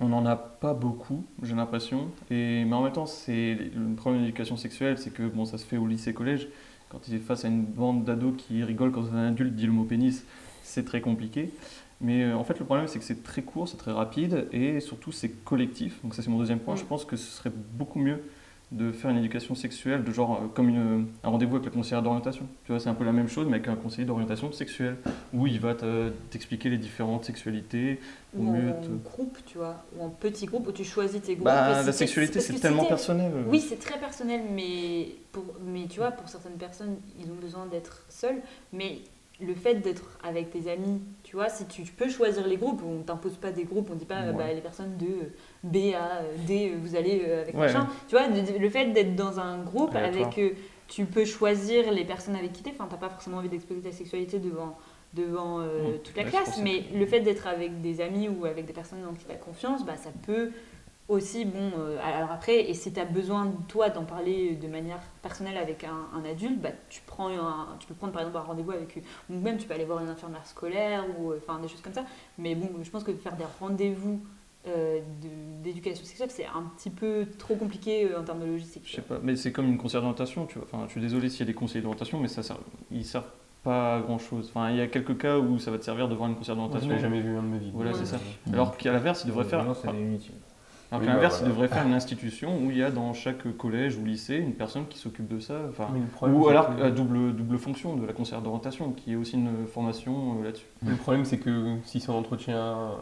on 0.00 0.06
n'en 0.06 0.24
a 0.26 0.36
pas 0.36 0.74
beaucoup, 0.74 1.24
j'ai 1.42 1.56
l'impression, 1.56 2.08
et, 2.30 2.64
mais 2.64 2.72
en 2.74 2.84
même 2.84 2.92
temps, 2.92 3.06
c'est 3.06 3.58
le 3.74 3.96
problème 3.96 4.20
de 4.22 4.26
l'éducation 4.26 4.56
sexuelle, 4.56 4.96
c'est 4.96 5.10
que 5.12 5.24
bon, 5.24 5.44
ça 5.44 5.58
se 5.58 5.64
fait 5.64 5.76
au 5.76 5.88
lycée-collège, 5.88 6.46
quand 6.88 7.08
il 7.08 7.14
est 7.14 7.18
face 7.18 7.44
à 7.44 7.48
une 7.48 7.64
bande 7.64 8.04
d'ados 8.04 8.34
qui 8.36 8.62
rigolent 8.62 8.92
quand 8.92 9.12
un 9.12 9.28
adulte 9.28 9.54
dit 9.54 9.66
le 9.66 9.72
mot 9.72 9.84
pénis, 9.84 10.24
c'est 10.62 10.84
très 10.84 11.00
compliqué. 11.00 11.50
Mais 12.00 12.24
euh, 12.24 12.36
en 12.36 12.44
fait, 12.44 12.58
le 12.58 12.64
problème, 12.64 12.86
c'est 12.88 12.98
que 12.98 13.04
c'est 13.04 13.22
très 13.22 13.42
court, 13.42 13.68
c'est 13.68 13.78
très 13.78 13.92
rapide, 13.92 14.48
et 14.52 14.80
surtout, 14.80 15.12
c'est 15.12 15.30
collectif. 15.44 16.02
Donc 16.02 16.14
ça, 16.14 16.22
c'est 16.22 16.30
mon 16.30 16.38
deuxième 16.38 16.58
point. 16.58 16.74
Mm. 16.74 16.78
Je 16.78 16.84
pense 16.84 17.04
que 17.04 17.16
ce 17.16 17.30
serait 17.30 17.52
beaucoup 17.54 17.98
mieux 17.98 18.22
de 18.72 18.90
faire 18.90 19.10
une 19.12 19.18
éducation 19.18 19.54
sexuelle, 19.54 20.02
de 20.02 20.10
genre 20.10 20.40
euh, 20.42 20.46
comme 20.52 20.68
une- 20.68 21.06
un 21.22 21.28
rendez-vous 21.28 21.54
avec 21.54 21.66
le 21.66 21.70
conseiller 21.70 22.02
d'orientation. 22.02 22.46
Tu 22.64 22.72
vois, 22.72 22.80
c'est 22.80 22.88
un 22.88 22.94
peu 22.94 23.04
la 23.04 23.12
même 23.12 23.28
chose, 23.28 23.46
mais 23.46 23.54
avec 23.56 23.68
un 23.68 23.76
conseiller 23.76 24.04
d'orientation 24.06 24.50
sexuelle, 24.50 24.96
où 25.32 25.46
il 25.46 25.60
va 25.60 25.74
te- 25.74 26.10
t'expliquer 26.30 26.68
les 26.70 26.76
différentes 26.78 27.24
sexualités, 27.24 28.00
ou 28.34 28.48
en 28.48 28.52
mieux 28.52 28.72
te- 28.82 29.08
groupe 29.08 29.38
tu 29.46 29.58
vois 29.58 29.84
ou 29.96 30.02
en 30.04 30.08
petit 30.10 30.46
groupe 30.46 30.66
où 30.66 30.72
tu 30.72 30.82
choisis 30.84 31.22
tes 31.22 31.34
groupes 31.36 31.44
Bah, 31.44 31.82
la 31.84 31.92
sexualité, 31.92 32.40
c'est 32.40 32.54
si 32.54 32.60
tellement 32.60 32.84
personnel. 32.84 33.30
euh. 33.34 33.44
Oui, 33.48 33.60
c'est 33.60 33.78
très 33.78 33.98
personnel, 34.00 34.40
mais, 34.52 35.10
pour, 35.30 35.44
mais 35.64 35.86
tu 35.86 36.00
vois, 36.00 36.10
pour 36.10 36.28
certaines 36.28 36.58
personnes, 36.58 36.96
ils 37.20 37.30
ont 37.30 37.36
besoin 37.40 37.66
d'être 37.66 38.04
seuls. 38.08 38.42
Mais 38.72 38.98
le 39.40 39.54
fait 39.54 39.74
d'être 39.76 40.18
avec 40.22 40.50
tes 40.50 40.70
amis, 40.70 41.02
tu 41.22 41.36
vois, 41.36 41.48
si 41.48 41.66
tu, 41.66 41.82
peux 41.82 42.08
choisir 42.08 42.46
les 42.46 42.56
groupes, 42.56 42.82
on 42.82 43.02
t'impose 43.02 43.36
pas 43.36 43.50
des 43.52 43.64
groupes, 43.64 43.90
on 43.92 43.94
dit 43.94 44.06
pas 44.06 44.22
Ouais. 44.26 44.32
bah, 44.32 44.52
les 44.52 44.60
personnes 44.62 44.96
de 44.96 45.06
euh, 45.06 45.30
B 45.62 45.94
à 45.94 46.22
euh, 46.22 46.36
D, 46.46 46.70
euh, 46.72 46.78
vous 46.82 46.96
allez 46.96 47.22
euh, 47.26 47.42
avec 47.42 47.54
Ouais, 47.54 47.60
machin. 47.66 47.86
Tu 48.08 48.16
vois, 48.16 48.26
le 48.28 48.68
fait 48.70 48.86
d'être 48.92 49.14
dans 49.14 49.38
un 49.38 49.58
groupe 49.62 49.94
avec. 49.94 50.38
euh, 50.38 50.50
tu 50.88 51.04
peux 51.04 51.24
choisir 51.24 51.90
les 51.90 52.04
personnes 52.04 52.36
avec 52.36 52.52
qui 52.52 52.62
t'es, 52.62 52.70
enfin, 52.70 52.86
t'as 52.88 52.96
pas 52.96 53.08
forcément 53.08 53.38
envie 53.38 53.48
d'exposer 53.48 53.80
ta 53.80 53.92
sexualité 53.92 54.38
devant 54.38 54.76
devant 55.14 55.60
euh, 55.60 55.94
Mm. 55.94 55.98
toute 56.04 56.16
la 56.16 56.24
classe, 56.24 56.60
mais 56.62 56.84
le 56.94 57.06
fait 57.06 57.20
d'être 57.20 57.46
avec 57.46 57.80
des 57.80 58.00
amis 58.02 58.28
ou 58.28 58.44
avec 58.44 58.66
des 58.66 58.72
personnes 58.74 59.04
en 59.08 59.14
qui 59.14 59.24
tu 59.24 59.30
as 59.32 59.36
confiance, 59.36 59.84
bah, 59.84 59.96
ça 59.96 60.10
peut 60.26 60.50
aussi, 61.08 61.44
bon, 61.44 61.70
euh, 61.78 61.98
alors 62.02 62.30
après, 62.32 62.68
et 62.68 62.74
si 62.74 62.92
tu 62.92 62.98
as 63.00 63.04
besoin, 63.04 63.52
toi, 63.68 63.90
d'en 63.90 64.04
parler 64.04 64.56
de 64.56 64.66
manière 64.68 64.98
personnelle 65.22 65.56
avec 65.56 65.84
un, 65.84 66.06
un 66.18 66.24
adulte, 66.28 66.60
bah, 66.60 66.70
tu, 66.88 67.00
prends 67.06 67.28
un, 67.28 67.76
tu 67.78 67.86
peux 67.86 67.94
prendre 67.94 68.12
par 68.12 68.22
exemple 68.22 68.38
un 68.38 68.40
rendez-vous 68.48 68.72
avec 68.72 68.98
eux, 68.98 69.02
ou 69.30 69.38
même 69.38 69.56
tu 69.56 69.66
peux 69.68 69.74
aller 69.74 69.84
voir 69.84 70.00
une 70.02 70.08
infirmière 70.08 70.44
scolaire, 70.46 71.04
ou 71.18 71.30
euh, 71.32 71.38
enfin 71.46 71.60
des 71.60 71.68
choses 71.68 71.80
comme 71.80 71.92
ça. 71.94 72.04
Mais 72.38 72.54
bon, 72.54 72.70
je 72.82 72.90
pense 72.90 73.04
que 73.04 73.12
faire 73.14 73.36
des 73.36 73.44
rendez-vous 73.60 74.20
euh, 74.66 74.98
de- 75.22 75.62
d'éducation 75.62 76.04
sexuelle, 76.04 76.30
c'est 76.32 76.46
un 76.46 76.64
petit 76.76 76.90
peu 76.90 77.26
trop 77.38 77.54
compliqué 77.54 78.10
euh, 78.10 78.20
en 78.20 78.24
termes 78.24 78.40
de 78.40 78.46
logistique. 78.46 78.82
Je 78.86 78.96
sais 78.96 79.02
pas, 79.02 79.20
mais 79.22 79.36
c'est 79.36 79.52
comme 79.52 79.66
une 79.68 79.78
conseillère 79.78 80.02
d'orientation, 80.02 80.46
tu 80.46 80.58
vois. 80.58 80.66
Enfin, 80.72 80.84
je 80.86 80.90
suis 80.92 81.00
désolé 81.00 81.28
s'il 81.30 81.40
y 81.40 81.42
a 81.44 81.46
des 81.46 81.54
conseillers 81.54 81.82
d'orientation, 81.82 82.18
mais 82.18 82.26
ça 82.28 82.42
sert, 82.42 82.58
ils 82.90 83.04
servent 83.04 83.30
pas 83.62 83.96
à 83.96 84.00
grand 84.00 84.18
chose. 84.18 84.50
Enfin, 84.52 84.70
il 84.70 84.76
y 84.76 84.80
a 84.80 84.88
quelques 84.88 85.18
cas 85.18 85.38
où 85.38 85.58
ça 85.60 85.70
va 85.70 85.78
te 85.78 85.84
servir 85.84 86.08
de 86.08 86.16
voir 86.16 86.28
une 86.28 86.34
conseillère 86.34 86.56
Moi, 86.56 86.66
je 86.66 86.72
d'orientation. 86.80 87.08
n'ai 87.08 87.16
jamais 87.16 87.20
vu 87.20 87.36
un 87.38 87.42
de 87.42 87.48
ma 87.48 87.58
vie. 87.58 87.70
Voilà, 87.72 87.92
Ouais. 87.92 87.96
c'est 87.96 88.06
ça. 88.06 88.18
Alors 88.52 88.76
qu'à 88.76 88.90
l'inverse, 88.92 89.22
il 89.24 89.28
devrait 89.28 89.44
faire. 89.44 89.64
Non, 89.64 89.74
c'est 89.74 89.88
inutile. 89.88 90.34
Alors 90.90 91.00
Oui, 91.00 91.06
qu'à 91.06 91.12
bah, 91.12 91.16
l'inverse, 91.16 91.38
voilà. 91.38 91.46
il 91.46 91.54
devrait 91.54 91.68
faire 91.68 91.86
une 91.86 91.94
institution 91.94 92.58
où 92.64 92.70
il 92.70 92.76
y 92.78 92.82
a 92.82 92.90
dans 92.90 93.12
chaque 93.12 93.56
collège 93.56 93.96
ou 93.96 94.04
lycée 94.04 94.36
une 94.36 94.54
personne 94.54 94.86
qui 94.86 94.98
s'occupe 94.98 95.26
de 95.28 95.40
ça. 95.40 95.54
Problème, 96.14 96.40
ou 96.40 96.48
alors 96.48 96.76
que- 96.76 96.82
à 96.82 96.90
double, 96.90 97.34
double 97.34 97.58
fonction 97.58 97.96
de 97.96 98.06
la 98.06 98.12
conseillère 98.12 98.42
d'orientation, 98.42 98.92
qui 98.92 99.12
est 99.12 99.16
aussi 99.16 99.34
une 99.34 99.66
formation 99.66 100.38
euh, 100.40 100.44
là-dessus. 100.44 100.66
Le 100.86 100.94
problème, 100.94 101.24
c'est 101.24 101.38
que 101.38 101.76
si 101.84 102.00
c'est 102.00 102.10
un 102.10 102.14
entretien 102.14 102.92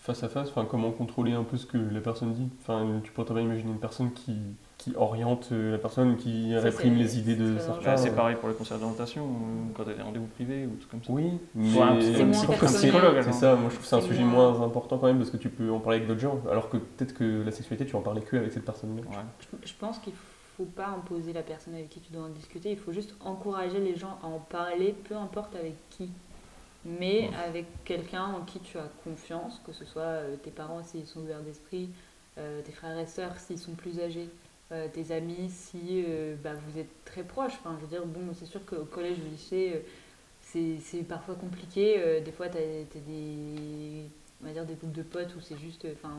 face 0.00 0.22
à 0.22 0.28
face, 0.28 0.48
enfin, 0.48 0.66
comment 0.68 0.90
contrôler 0.90 1.32
un 1.32 1.44
peu 1.44 1.56
ce 1.58 1.66
que 1.66 1.76
la 1.76 2.00
personne 2.00 2.32
dit? 2.32 2.48
Enfin, 2.62 3.00
tu 3.04 3.12
pourrais 3.12 3.26
très 3.26 3.34
bien 3.34 3.44
imaginer 3.44 3.70
une 3.72 3.78
personne 3.80 4.10
qui, 4.12 4.34
qui 4.78 4.94
oriente 4.96 5.48
euh, 5.50 5.72
la 5.72 5.78
personne, 5.78 6.16
qui 6.16 6.52
Ça, 6.54 6.60
réprime 6.60 6.94
les 6.96 7.18
idées 7.18 7.34
de 7.34 7.58
certains. 7.58 7.96
C'est 7.96 8.14
pareil 8.14 8.36
pour 8.36 8.48
la 8.48 8.54
conseillère 8.54 8.78
d'orientation, 8.78 9.26
quand 9.76 9.82
elle 9.86 9.92
a 9.92 9.96
des 9.96 10.02
rendez-vous 10.02 10.26
privés 10.28 10.66
ou 10.66 10.76
tout 10.76 10.86
comme 10.88 11.02
ça. 11.02 11.12
Oui, 11.12 11.32
mais 11.54 11.68
Faut 11.70 11.82
un- 11.82 11.96
personnel. 11.96 13.24
c'est- 13.24 13.32
ça, 13.32 13.54
moi 13.56 13.68
je 13.70 13.74
trouve 13.74 13.78
que 13.80 13.86
c'est 13.86 13.96
un 13.96 14.00
sujet 14.00 14.22
moins- 14.22 14.52
moins 14.52 14.66
important 14.66 14.98
quand 14.98 15.08
même 15.08 15.18
parce 15.18 15.30
que 15.30 15.36
tu 15.36 15.48
peux 15.48 15.70
en 15.72 15.80
parler 15.80 15.96
avec 15.96 16.08
d'autres 16.08 16.20
gens, 16.20 16.40
alors 16.50 16.70
que 16.70 16.76
peut-être 16.76 17.12
que 17.14 17.42
la 17.44 17.50
sexualité 17.50 17.86
tu 17.86 17.96
en 17.96 18.02
parlais 18.02 18.20
que 18.22 18.36
avec 18.36 18.52
cette 18.52 18.64
personne-là. 18.64 19.02
Ouais. 19.02 19.24
Je, 19.62 19.68
je 19.68 19.74
pense 19.74 19.98
qu'il 19.98 20.12
faut 20.56 20.64
pas 20.64 20.86
imposer 20.88 21.32
la 21.32 21.42
personne 21.42 21.74
avec 21.74 21.88
qui 21.88 21.98
tu 22.00 22.12
dois 22.12 22.22
en 22.22 22.28
discuter, 22.28 22.70
il 22.70 22.78
faut 22.78 22.92
juste 22.92 23.14
encourager 23.24 23.80
les 23.80 23.96
gens 23.96 24.16
à 24.22 24.26
en 24.26 24.38
parler, 24.38 24.94
peu 25.08 25.16
importe 25.16 25.56
avec 25.56 25.74
qui. 25.90 26.08
Mais 26.84 27.30
avec 27.46 27.66
quelqu'un 27.84 28.24
en 28.26 28.44
qui 28.44 28.60
tu 28.60 28.78
as 28.78 28.88
confiance, 29.02 29.60
que 29.66 29.72
ce 29.72 29.84
soit 29.84 30.02
euh, 30.02 30.36
tes 30.36 30.50
parents 30.50 30.82
s'ils 30.84 31.06
sont 31.06 31.20
ouverts 31.20 31.42
d'esprit, 31.42 31.90
euh, 32.38 32.60
tes 32.62 32.70
frères 32.72 32.96
et 32.98 33.06
sœurs 33.06 33.36
s'ils 33.38 33.58
sont 33.58 33.72
plus 33.72 33.98
âgés, 34.00 34.28
euh, 34.70 34.86
tes 34.92 35.12
amis 35.12 35.48
si 35.48 36.04
euh, 36.06 36.36
bah, 36.42 36.50
vous 36.54 36.78
êtes 36.78 37.04
très 37.06 37.22
proches. 37.22 37.54
Enfin, 37.60 37.74
je 37.78 37.86
veux 37.86 37.90
dire, 37.90 38.04
bon, 38.04 38.20
c'est 38.34 38.44
sûr 38.44 38.64
qu'au 38.66 38.84
collège, 38.84 39.16
au 39.18 39.30
lycée, 39.30 39.82
euh, 40.54 40.76
c'est 40.82 41.02
parfois 41.08 41.36
compliqué. 41.36 42.20
des 42.22 42.32
fois, 42.32 42.48
tu 42.48 42.58
as, 42.58 42.60
des, 42.60 44.02
on 44.42 44.46
va 44.46 44.52
dire, 44.52 44.66
des 44.66 44.74
groupes 44.74 44.92
de 44.92 45.02
potes 45.02 45.34
où 45.36 45.40
c'est 45.40 45.58
juste. 45.58 45.86
Enfin, 45.92 46.14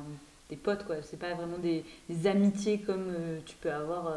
des 0.49 0.55
potes 0.55 0.83
quoi 0.83 1.03
c'est 1.03 1.19
pas 1.19 1.35
vraiment 1.35 1.59
des, 1.59 1.83
amitiés 2.25 2.79
comme 2.79 3.13
tu 3.45 3.55
peux 3.57 3.71
avoir 3.71 4.11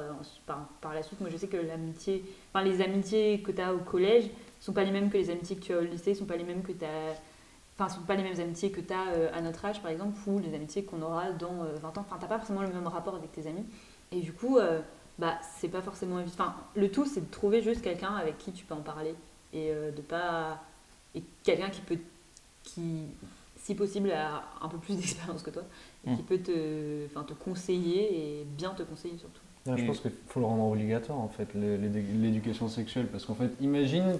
par, 0.46 0.66
par 0.80 0.94
la 0.94 1.02
suite 1.02 1.20
moi 1.20 1.28
je 1.28 1.36
sais 1.36 1.46
que 1.46 1.58
l'amitié 1.58 2.24
enfin 2.48 2.64
les 2.64 2.80
amitiés 2.80 3.42
que 3.42 3.52
tu 3.52 3.60
as 3.60 3.74
au 3.74 3.80
collège 3.80 4.30
sont 4.58 4.72
pas 4.72 4.82
les 4.82 4.92
mêmes 4.92 5.10
que 5.10 5.18
les 5.18 5.28
amitiés 5.28 5.56
que 5.56 5.60
tu 5.60 5.74
as 5.74 5.78
au 5.78 5.82
lycée 5.82 6.14
sont 6.14 6.24
pas 6.24 6.36
les 6.36 6.44
mêmes 6.44 6.62
que 6.62 6.72
tu 6.72 6.86
enfin 7.78 7.90
sont 7.90 8.00
pas 8.06 8.14
les 8.14 8.22
mêmes 8.22 8.40
amitiés 8.40 8.70
que 8.70 8.80
tu 8.80 8.94
as 8.94 9.34
à 9.34 9.42
notre 9.42 9.62
âge 9.66 9.82
par 9.82 9.90
exemple 9.90 10.18
ou 10.26 10.38
les 10.38 10.54
amitiés 10.54 10.84
qu'on 10.84 11.02
aura 11.02 11.32
dans 11.32 11.64
euh, 11.64 11.74
20 11.82 11.98
ans 11.98 12.06
enfin 12.06 12.16
t'as 12.18 12.28
pas 12.28 12.38
forcément 12.38 12.62
le 12.62 12.68
même 12.68 12.86
rapport 12.86 13.14
avec 13.14 13.30
tes 13.32 13.46
amis 13.46 13.66
et 14.12 14.20
du 14.20 14.32
coup 14.32 14.58
euh, 14.58 14.80
bah 15.18 15.38
c'est 15.58 15.68
pas 15.68 15.82
forcément 15.82 16.18
évident 16.20 16.34
enfin 16.38 16.54
le 16.74 16.90
tout 16.90 17.04
c'est 17.06 17.20
de 17.20 17.30
trouver 17.30 17.62
juste 17.62 17.82
quelqu'un 17.82 18.14
avec 18.14 18.38
qui 18.38 18.52
tu 18.52 18.64
peux 18.64 18.74
en 18.74 18.80
parler 18.82 19.14
et 19.52 19.70
euh, 19.70 19.90
de 19.90 20.00
pas 20.02 20.62
et 21.14 21.22
quelqu'un 21.42 21.68
qui 21.70 21.80
peut 21.82 21.98
qui 22.62 23.04
si 23.56 23.74
possible 23.74 24.10
a 24.10 24.42
un 24.60 24.68
peu 24.68 24.78
plus 24.78 24.96
d'expérience 24.98 25.42
que 25.42 25.50
toi 25.50 25.62
et 26.06 26.10
Mm. 26.10 26.16
qui 26.16 26.22
peut 26.24 26.38
te, 26.38 27.06
enfin, 27.06 27.22
te 27.22 27.32
conseiller 27.32 28.40
et 28.40 28.44
bien 28.44 28.70
te 28.70 28.82
conseiller 28.82 29.16
surtout. 29.18 29.40
Je 29.66 29.80
Et- 29.80 29.86
pense 29.86 30.00
qu'il 30.00 30.10
faut 30.26 30.40
le 30.40 30.46
rendre 30.46 30.64
obligatoire 30.64 31.16
en 31.20 31.28
fait, 31.28 31.54
l'é- 31.54 31.78
l'é- 31.78 32.02
l'éducation 32.02 32.66
sexuelle. 32.68 33.06
Parce 33.06 33.24
qu'en 33.24 33.36
fait, 33.36 33.50
imagine 33.60 34.18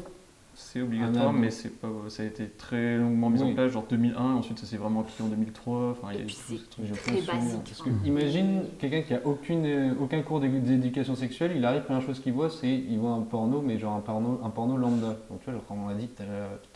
c'est 0.55 0.81
obligatoire, 0.83 1.33
mais 1.33 1.51
c'est 1.51 1.71
pas, 1.81 1.89
ça 2.09 2.23
a 2.23 2.27
été 2.27 2.47
très 2.47 2.97
longuement 2.99 3.31
mis 3.31 3.41
Oui. 3.43 3.51
en 3.53 3.55
place, 3.55 3.73
genre 3.73 3.87
2001, 3.89 4.35
ensuite 4.35 4.59
ça 4.59 4.67
s'est 4.67 4.77
vraiment 4.77 5.01
appliqué 5.01 5.23
en 5.23 5.29
2003. 5.29 5.91
Enfin, 5.93 6.09
il 6.13 6.21
y 6.21 6.23
a 6.23 6.95
très 6.95 7.13
basique, 7.33 7.61
Parce 7.65 7.83
que 7.83 7.91
imagine 8.07 8.63
quelqu'un 8.79 9.03
qui 9.03 9.15
a 9.15 9.21
aucune, 9.25 9.65
euh, 9.65 9.95
aucun 10.01 10.21
cours 10.23 10.41
d'é- 10.41 10.49
d'éducation 10.49 11.15
sexuelle, 11.15 11.53
il 11.57 11.65
arrive, 11.65 11.83
première 11.83 12.03
chose 12.03 12.21
qu'il 12.21 12.33
voit, 12.35 12.51
c'est 12.51 12.69
il 12.73 12.99
voit 12.99 13.13
un 13.13 13.21
porno, 13.23 13.63
mais 13.63 13.79
genre 13.79 13.95
un 13.97 14.01
porno, 14.01 14.41
un 14.45 14.51
porno 14.51 14.77
lambda. 14.77 15.17
Donc 15.31 15.41
tu 15.41 15.45
vois, 15.47 15.55
genre, 15.55 15.67
comme 15.67 15.85
on 15.85 15.89
l'a 15.89 15.95
dit 15.95 16.09
tout 16.09 16.23
à 16.23 16.27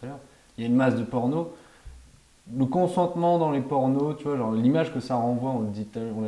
l'heure- 0.07 0.19
il 0.59 0.63
y 0.63 0.65
a 0.65 0.69
une 0.71 0.77
masse 0.77 0.97
de 0.97 1.05
porno. 1.05 1.53
Le 2.57 2.65
consentement 2.65 3.39
dans 3.39 3.51
les 3.51 3.61
pornos, 3.61 4.17
tu 4.17 4.25
vois, 4.25 4.37
genre 4.37 4.53
l'image 4.53 4.95
que 4.95 5.01
ça 5.01 5.17
renvoie, 5.17 5.51
on 5.51 5.63
l'a 5.65 5.71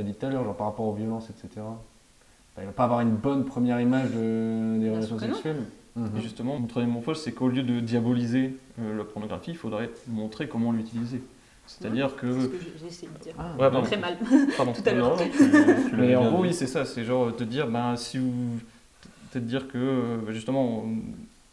dit 0.03 0.13
tout 0.15 0.27
à 0.27 0.29
l'heure, 0.31 0.45
genre 0.45 0.57
par 0.57 0.67
rapport 0.67 0.87
aux 0.87 0.93
violences, 0.95 1.31
etc. 1.31 1.49
Enfin, 1.61 2.63
il 2.63 2.67
va 2.67 2.73
pas 2.73 2.85
avoir 2.85 3.01
une 3.01 3.13
bonne 3.15 3.45
première 3.45 3.81
image 3.81 4.11
de- 4.11 4.79
des 4.79 4.89
Bien 4.91 4.95
relations 4.99 5.17
non. 5.55 5.65
Sexuelles. 6.05 6.21
Et 6.21 6.23
justement, 6.23 6.59
mon 6.59 6.67
troisième 6.67 6.97
reproche, 6.97 7.19
c'est 7.19 7.33
qu'au 7.33 7.49
lieu 7.49 7.63
de 7.63 7.81
diaboliser 7.81 8.57
euh, 8.81 8.97
la 8.99 9.05
pornographie, 9.05 9.53
il 9.53 9.57
faudrait 9.57 9.91
montrer 10.09 10.49
comment 10.49 10.73
l'utiliser. 10.73 11.23
C'est-à-dire 11.67 12.09
C'est 12.11 12.27
ce 12.27 12.47
que. 12.47 12.47
que 12.47 12.57
j'ai 12.81 12.87
essayé 12.87 13.09
de 13.19 13.23
dire. 13.23 13.35
Ah, 13.39 13.53
Ouais, 13.53 13.59
pardon. 13.71 13.83
Très 13.83 13.97
mal. 13.99 14.17
Pardon. 14.57 14.73
Tout 14.73 14.83
à 14.87 14.93
l'heure. 14.93 15.17
Mais 15.99 16.17
en 16.17 16.31
gros, 16.31 16.43
oui, 16.43 16.55
c'est 16.55 16.67
ça. 16.67 16.85
C'est 16.87 17.05
genre 17.05 17.35
te 17.37 17.45
dire, 17.45 17.69
ben, 17.69 17.97
si 17.97 18.19
vous. 18.19 18.59
Peut-être 19.31 19.47
dire 19.47 19.69
que, 19.69 19.77
euh, 19.77 20.33
justement, 20.33 20.87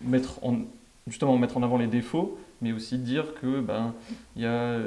mettre 0.02 0.40
en, 0.46 0.60
justement, 1.08 1.38
mettre 1.38 1.58
en 1.58 1.64
avant 1.64 1.78
les 1.78 1.88
défauts, 1.88 2.40
mais 2.62 2.72
aussi 2.72 2.98
dire 2.98 3.34
que, 3.36 3.60
ben, 3.60 3.94
y 4.36 4.46
a 4.46 4.78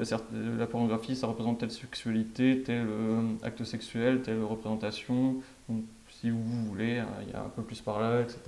la 0.59 0.67
pornographie, 0.67 1.17
ça 1.17 1.27
représente 1.27 1.59
telle 1.59 1.71
sexualité, 1.71 2.63
tel 2.63 2.87
euh, 2.89 3.21
acte 3.43 3.65
sexuel, 3.65 4.23
telle 4.23 4.43
représentation. 4.43 5.37
Donc, 5.69 5.85
si 6.09 6.31
vous 6.31 6.43
voulez, 6.67 6.99
euh, 6.99 7.05
il 7.27 7.31
y 7.31 7.35
a 7.35 7.43
un 7.43 7.49
peu 7.49 7.63
plus 7.63 7.81
par 7.81 8.01
là, 8.01 8.23
etc. 8.23 8.39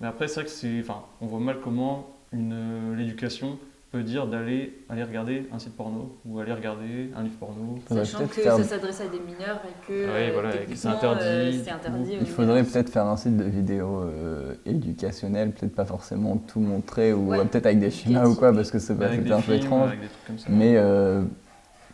Mais 0.00 0.06
après, 0.06 0.28
c'est 0.28 0.36
vrai 0.36 0.44
que 0.44 0.50
c'est. 0.50 0.80
Enfin, 0.80 1.02
on 1.20 1.26
voit 1.26 1.40
mal 1.40 1.60
comment 1.60 2.16
une, 2.32 2.52
euh, 2.52 2.96
l'éducation 2.96 3.58
peut 3.92 4.02
dire 4.02 4.26
d'aller 4.26 4.84
aller 4.88 5.04
regarder 5.04 5.46
un 5.52 5.58
site 5.58 5.76
porno 5.76 6.16
ou 6.26 6.38
aller 6.40 6.52
regarder 6.52 7.10
un 7.16 7.22
livre 7.22 7.36
porno. 7.38 7.78
Sachant 7.88 8.18
peut-être 8.18 8.34
que 8.34 8.42
faire- 8.42 8.56
ça 8.56 8.64
s'adresse 8.64 9.00
à 9.00 9.06
des 9.08 9.20
mineurs 9.20 9.60
et 9.64 9.86
que 9.86 10.06
Ah 10.08 10.12
oui, 10.16 10.28
euh, 10.28 10.30
voilà, 10.32 10.56
que 10.58 10.74
c'est 10.74 10.88
interdit, 10.88 11.24
euh, 11.24 11.74
interdit 11.74 12.12
Il 12.20 12.26
faudrait 12.26 12.64
peut-être 12.64 12.90
faire 12.90 13.06
un 13.06 13.16
site 13.16 13.36
de 13.36 13.44
vidéos 13.44 14.00
euh, 14.02 14.54
éducationnelles, 14.66 15.52
peut-être 15.52 15.74
pas 15.74 15.84
forcément 15.84 16.36
tout 16.36 16.60
montrer, 16.60 17.12
ou 17.12 17.30
Ouais. 17.30 17.38
euh, 17.38 17.44
peut-être 17.44 17.66
avec 17.66 17.78
des 17.78 17.90
schémas 17.90 18.26
ou 18.26 18.34
quoi, 18.34 18.52
parce 18.52 18.70
que 18.70 18.78
c'est 18.78 18.96
des 18.98 19.32
un 19.32 19.40
peu 19.40 19.54
étrange. 19.54 19.88
avec 19.88 20.00
des 20.00 20.08
trucs 20.08 20.24
comme 20.26 20.38
ça. 20.38 20.46
Mais 20.50 20.74
euh, 20.76 21.22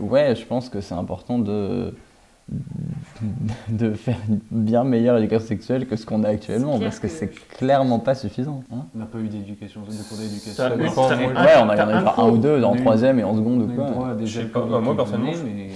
ouais, 0.01 0.35
je 0.35 0.47
pense 0.47 0.69
que 0.71 0.81
c'est 0.81 0.95
important 0.95 1.39
de, 1.39 1.95
de 3.69 3.93
faire 3.95 4.17
une 4.29 4.41
bien 4.51 4.85
meilleure 4.85 5.17
éducation 5.19 5.47
sexuelle 5.49 5.87
que 5.87 5.97
ce 5.97 6.07
qu'on 6.07 6.25
a 6.25 6.29
actuellement, 6.29 6.79
C'est 6.79 6.85
parce 6.85 6.99
que 6.99 7.07
que- 7.07 7.13
c'est 7.13 7.29
clairement 7.29 7.99
pas 7.99 8.15
suffisant. 8.15 8.63
hein. 8.73 8.85
On 8.95 8.99
n'a 8.99 9.07
pas 9.07 9.19
eu 9.19 9.29
d'éducation, 9.29 9.81
de 9.83 9.87
cours 10.09 10.19
d'éducation. 10.19 10.65
Ah, 10.65 10.75
ouais, 10.77 11.53
on 11.63 11.69
a 11.69 11.73
regardé 11.73 11.93
un 11.95 12.05
un 12.25 12.29
ou 12.31 12.39
deux 12.39 12.63
en 12.65 12.75
troisième 12.77 13.19
et 13.19 13.25
en 13.25 13.35
seconde 13.35 13.63
on 13.63 13.65
ou 13.73 13.75
quoi. 13.75 13.85
droit 13.87 14.09
pas, 14.53 14.81
moi, 14.81 14.97
personnellement, 14.97 15.33
mais- 15.45 15.71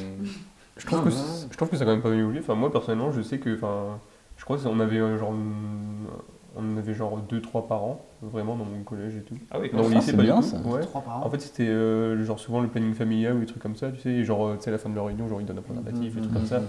Je 0.79 0.85
trouve, 0.87 0.99
Ah, 1.01 1.05
que 1.05 1.09
bah. 1.11 1.17
c'est- 1.17 1.47
je 1.51 1.57
trouve 1.57 1.69
que 1.71 1.77
ça 1.77 1.83
a 1.85 1.87
quand 1.87 1.93
même 1.93 2.03
pas 2.03 2.11
évolué. 2.11 2.41
Enfin, 2.41 2.55
moi 2.55 2.71
personnellement, 2.71 3.11
je 3.11 3.23
sais 3.23 3.39
que, 3.39 3.55
enfin, 3.55 3.99
je 4.37 4.45
crois 4.45 4.59
qu'on 4.59 4.79
avait 4.79 4.99
euh, 4.99 5.17
genre, 5.19 5.33
une- 5.33 6.07
on 6.55 6.75
en 6.75 6.77
avait 6.79 6.93
genre 6.95 7.19
2-3 7.29 7.67
par 7.67 7.83
an, 7.83 8.01
vraiment 8.23 8.57
dans 8.57 8.65
mon 8.67 8.83
collège 8.83 9.17
et 9.17 9.21
tout. 9.23 9.35
Ah 9.51 9.57
oui, 9.61 9.71
Dans 9.73 9.79
le 9.79 9.85
ça, 9.85 9.95
lycée, 9.95 10.11
c'est 10.11 10.13
pas 10.17 10.23
du 10.23 10.29
bien, 10.29 10.37
tout. 10.37 10.43
ça. 10.49 10.59
Ouais. 10.67 10.81
Trois 10.83 11.01
par 11.01 11.19
an. 11.19 11.27
En 11.27 11.31
fait, 11.31 11.41
c'était 11.41 11.67
euh, 11.67 12.23
genre 12.25 12.39
souvent 12.39 12.61
le 12.61 12.69
planning 12.69 12.93
familial 12.95 13.37
ou 13.37 13.41
des 13.41 13.47
trucs 13.47 13.63
comme 13.63 13.77
ça, 13.77 13.91
tu 13.91 14.01
sais, 14.01 14.11
et 14.11 14.25
genre, 14.25 14.47
euh, 14.49 14.57
tu 14.57 14.65
sais, 14.65 14.69
à 14.69 14.73
la 14.73 14.79
fin 14.79 14.91
de 14.91 14.95
leur 14.95 15.07
réunion, 15.07 15.29
genre 15.29 15.41
ils 15.41 15.47
donnent 15.47 15.59
un 15.59 15.63
préservatif 15.63 16.17
et 16.17 16.21
tout 16.21 16.29
comme 16.31 16.47
ça. 16.47 16.61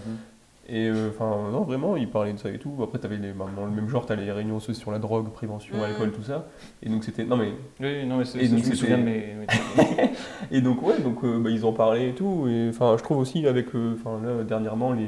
Et 0.70 0.90
euh, 0.90 1.10
enfin, 1.10 1.50
non, 1.52 1.62
vraiment, 1.62 1.96
ils 1.96 2.10
parlaient 2.10 2.34
de 2.34 2.40
ça 2.40 2.50
et 2.50 2.60
tout. 2.60 2.74
Après, 2.84 3.00
t'avais 3.00 3.16
les, 3.18 3.32
bah, 3.32 3.46
dans 3.56 3.66
le 3.66 3.72
même 3.72 3.88
genre, 3.88 4.06
t'as 4.06 4.16
les 4.16 4.30
réunions 4.32 4.58
aussi 4.58 4.76
sur 4.76 4.92
la 4.92 5.00
drogue, 5.00 5.30
prévention, 5.32 5.82
alcool, 5.82 6.12
tout 6.12 6.24
ça. 6.24 6.46
Et 6.84 6.90
donc, 6.90 7.04
c'était. 7.06 7.24
Non, 7.24 7.38
mais. 7.38 7.54
Oui, 7.80 8.06
non, 8.06 8.18
mais 8.18 8.26
c'est, 8.26 8.44
je 8.46 8.54
me 8.54 8.60
c'était- 8.62 8.76
souviens 8.76 8.98
de 8.98 9.04
mes. 9.04 9.34
mes- 9.36 9.48
Et 10.52 10.60
donc, 10.62 10.82
ouais, 10.82 11.00
donc, 11.00 11.24
euh, 11.24 11.40
bah, 11.40 11.50
ils 11.50 11.64
en 11.66 11.72
parlaient 11.72 12.10
et 12.10 12.14
tout. 12.14 12.48
Et 12.50 12.68
enfin, 12.70 12.96
je 12.98 13.04
trouve 13.04 13.18
aussi, 13.20 13.48
avec, 13.48 13.74
euh, 13.76 13.96
enfin, 13.98 14.20
là, 14.26 14.44
dernièrement, 14.44 14.92
les, 14.92 15.08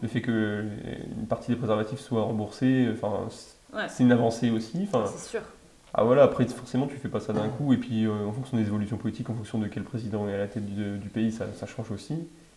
le 0.00 0.06
fait 0.08 0.20
que 0.20 0.64
une 1.18 1.26
partie 1.26 1.50
des 1.50 1.56
préservatifs 1.56 1.98
soit 1.98 2.22
remboursée, 2.22 2.88
enfin, 2.92 3.26
c'est- 3.30 3.54
Ouais. 3.76 3.86
c'est 3.88 4.04
une 4.04 4.12
avancée 4.12 4.50
aussi. 4.52 4.86
C'est 5.06 5.18
sûr. 5.30 5.40
ah 5.92 6.04
voilà, 6.04 6.22
après, 6.22 6.46
forcément, 6.46 6.86
tu 6.86 6.96
fais 6.96 7.08
pas 7.08 7.18
ça 7.18 7.32
d'un 7.32 7.48
coup. 7.48 7.72
Et 7.72 7.78
puis, 7.78 8.06
en 8.06 8.30
fonction 8.30 8.56
des 8.56 8.62
évolutions 8.62 8.96
politiques, 8.96 9.28
en 9.28 9.34
fonction 9.34 9.58
de 9.58 9.66
quel 9.66 9.82
président 9.82 10.28
est 10.28 10.34
à 10.34 10.38
la 10.38 10.46
tête 10.46 10.64
du, 10.64 10.98
du 10.98 11.08
pays, 11.08 11.32
ça, 11.32 11.46
ça 11.56 11.66
change 11.66 11.90
aussi. 11.90 12.14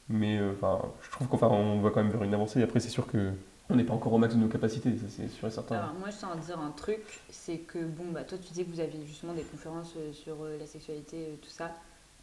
Mais 0.10 0.38
euh, 0.38 0.54
enfin, 0.56 0.80
je 1.02 1.12
trouve 1.12 1.28
qu'on 1.28 1.80
va 1.82 1.90
quand 1.90 2.02
même 2.04 2.12
vers 2.12 2.24
une 2.24 2.34
avancée. 2.34 2.62
Après, 2.64 2.80
c'est 2.80 2.90
sûr 2.90 3.08
que 3.08 3.32
on 3.70 3.76
n'est 3.76 3.84
pas 3.84 3.94
encore 3.94 4.14
au 4.14 4.18
max 4.18 4.34
de 4.34 4.40
nos 4.40 4.48
capacités, 4.48 4.92
ça 4.98 5.06
c'est 5.10 5.28
sûr 5.28 5.48
et 5.48 5.52
certain. 5.52 5.76
Alors 5.76 5.94
moi 6.00 6.10
je 6.10 6.16
tiens 6.18 6.30
à 6.34 6.38
dire 6.38 6.58
un 6.60 6.72
truc, 6.72 7.02
c'est 7.30 7.58
que 7.58 7.80
bon 7.80 8.06
bah 8.14 8.24
toi 8.24 8.38
tu 8.38 8.48
disais 8.50 8.64
que 8.64 8.72
vous 8.72 8.80
aviez 8.80 9.06
justement 9.06 9.34
des 9.34 9.42
conférences 9.42 9.94
euh, 9.98 10.14
sur 10.14 10.36
euh, 10.42 10.58
la 10.58 10.66
sexualité, 10.66 11.18
euh, 11.18 11.36
tout 11.42 11.50
ça. 11.50 11.72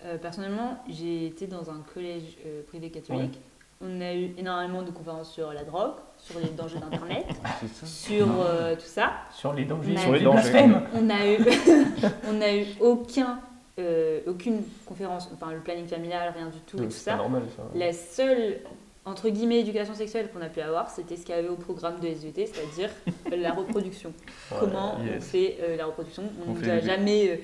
Euh, 0.04 0.16
personnellement 0.16 0.82
j'ai 0.88 1.26
été 1.26 1.46
dans 1.46 1.70
un 1.70 1.82
collège 1.92 2.38
euh, 2.46 2.62
privé 2.66 2.90
catholique. 2.90 3.38
On 3.80 4.00
a 4.00 4.14
eu 4.14 4.32
énormément 4.38 4.82
de 4.82 4.90
conférences 4.90 5.32
sur 5.32 5.52
la 5.52 5.64
drogue, 5.64 5.94
sur 6.16 6.38
les 6.40 6.48
dangers 6.48 6.78
d'internet, 6.78 7.26
ça. 7.74 7.86
sur 7.86 8.26
euh, 8.40 8.74
tout 8.76 8.86
ça. 8.86 9.12
Sur 9.30 9.52
les 9.52 9.66
dangers. 9.66 9.96
Sur 9.98 10.12
les 10.12 10.20
dangers. 10.22 10.64
On 10.94 11.10
a 11.10 11.26
eu, 11.26 11.38
on 12.30 12.40
a 12.40 12.54
eu 12.56 12.66
aucun, 12.80 13.38
euh, 13.78 14.20
aucune 14.28 14.62
conférence, 14.86 15.28
enfin 15.34 15.52
le 15.52 15.60
planning 15.60 15.86
familial, 15.86 16.32
rien 16.36 16.46
du 16.46 16.60
tout 16.60 16.78
et 16.78 16.86
tout 16.86 16.90
ça. 16.90 17.16
normal 17.16 17.42
ça. 17.56 17.64
La 17.74 17.92
seule, 17.92 18.60
entre 19.04 19.28
guillemets, 19.28 19.60
éducation 19.60 19.94
sexuelle 19.94 20.30
qu'on 20.32 20.42
a 20.42 20.48
pu 20.48 20.60
avoir, 20.60 20.90
c'était 20.90 21.16
ce 21.16 21.26
qu'il 21.26 21.34
y 21.34 21.38
avait 21.38 21.48
au 21.48 21.56
programme 21.56 21.98
de 21.98 22.06
SVT, 22.06 22.46
c'est-à-dire 22.46 22.90
la 23.36 23.52
reproduction. 23.52 24.12
Comment 24.60 24.98
on 24.98 25.20
fait 25.20 25.58
euh, 25.60 25.76
la 25.76 25.86
reproduction? 25.86 26.22
On 26.46 26.54
jamais, 26.62 27.30
euh, 27.30 27.36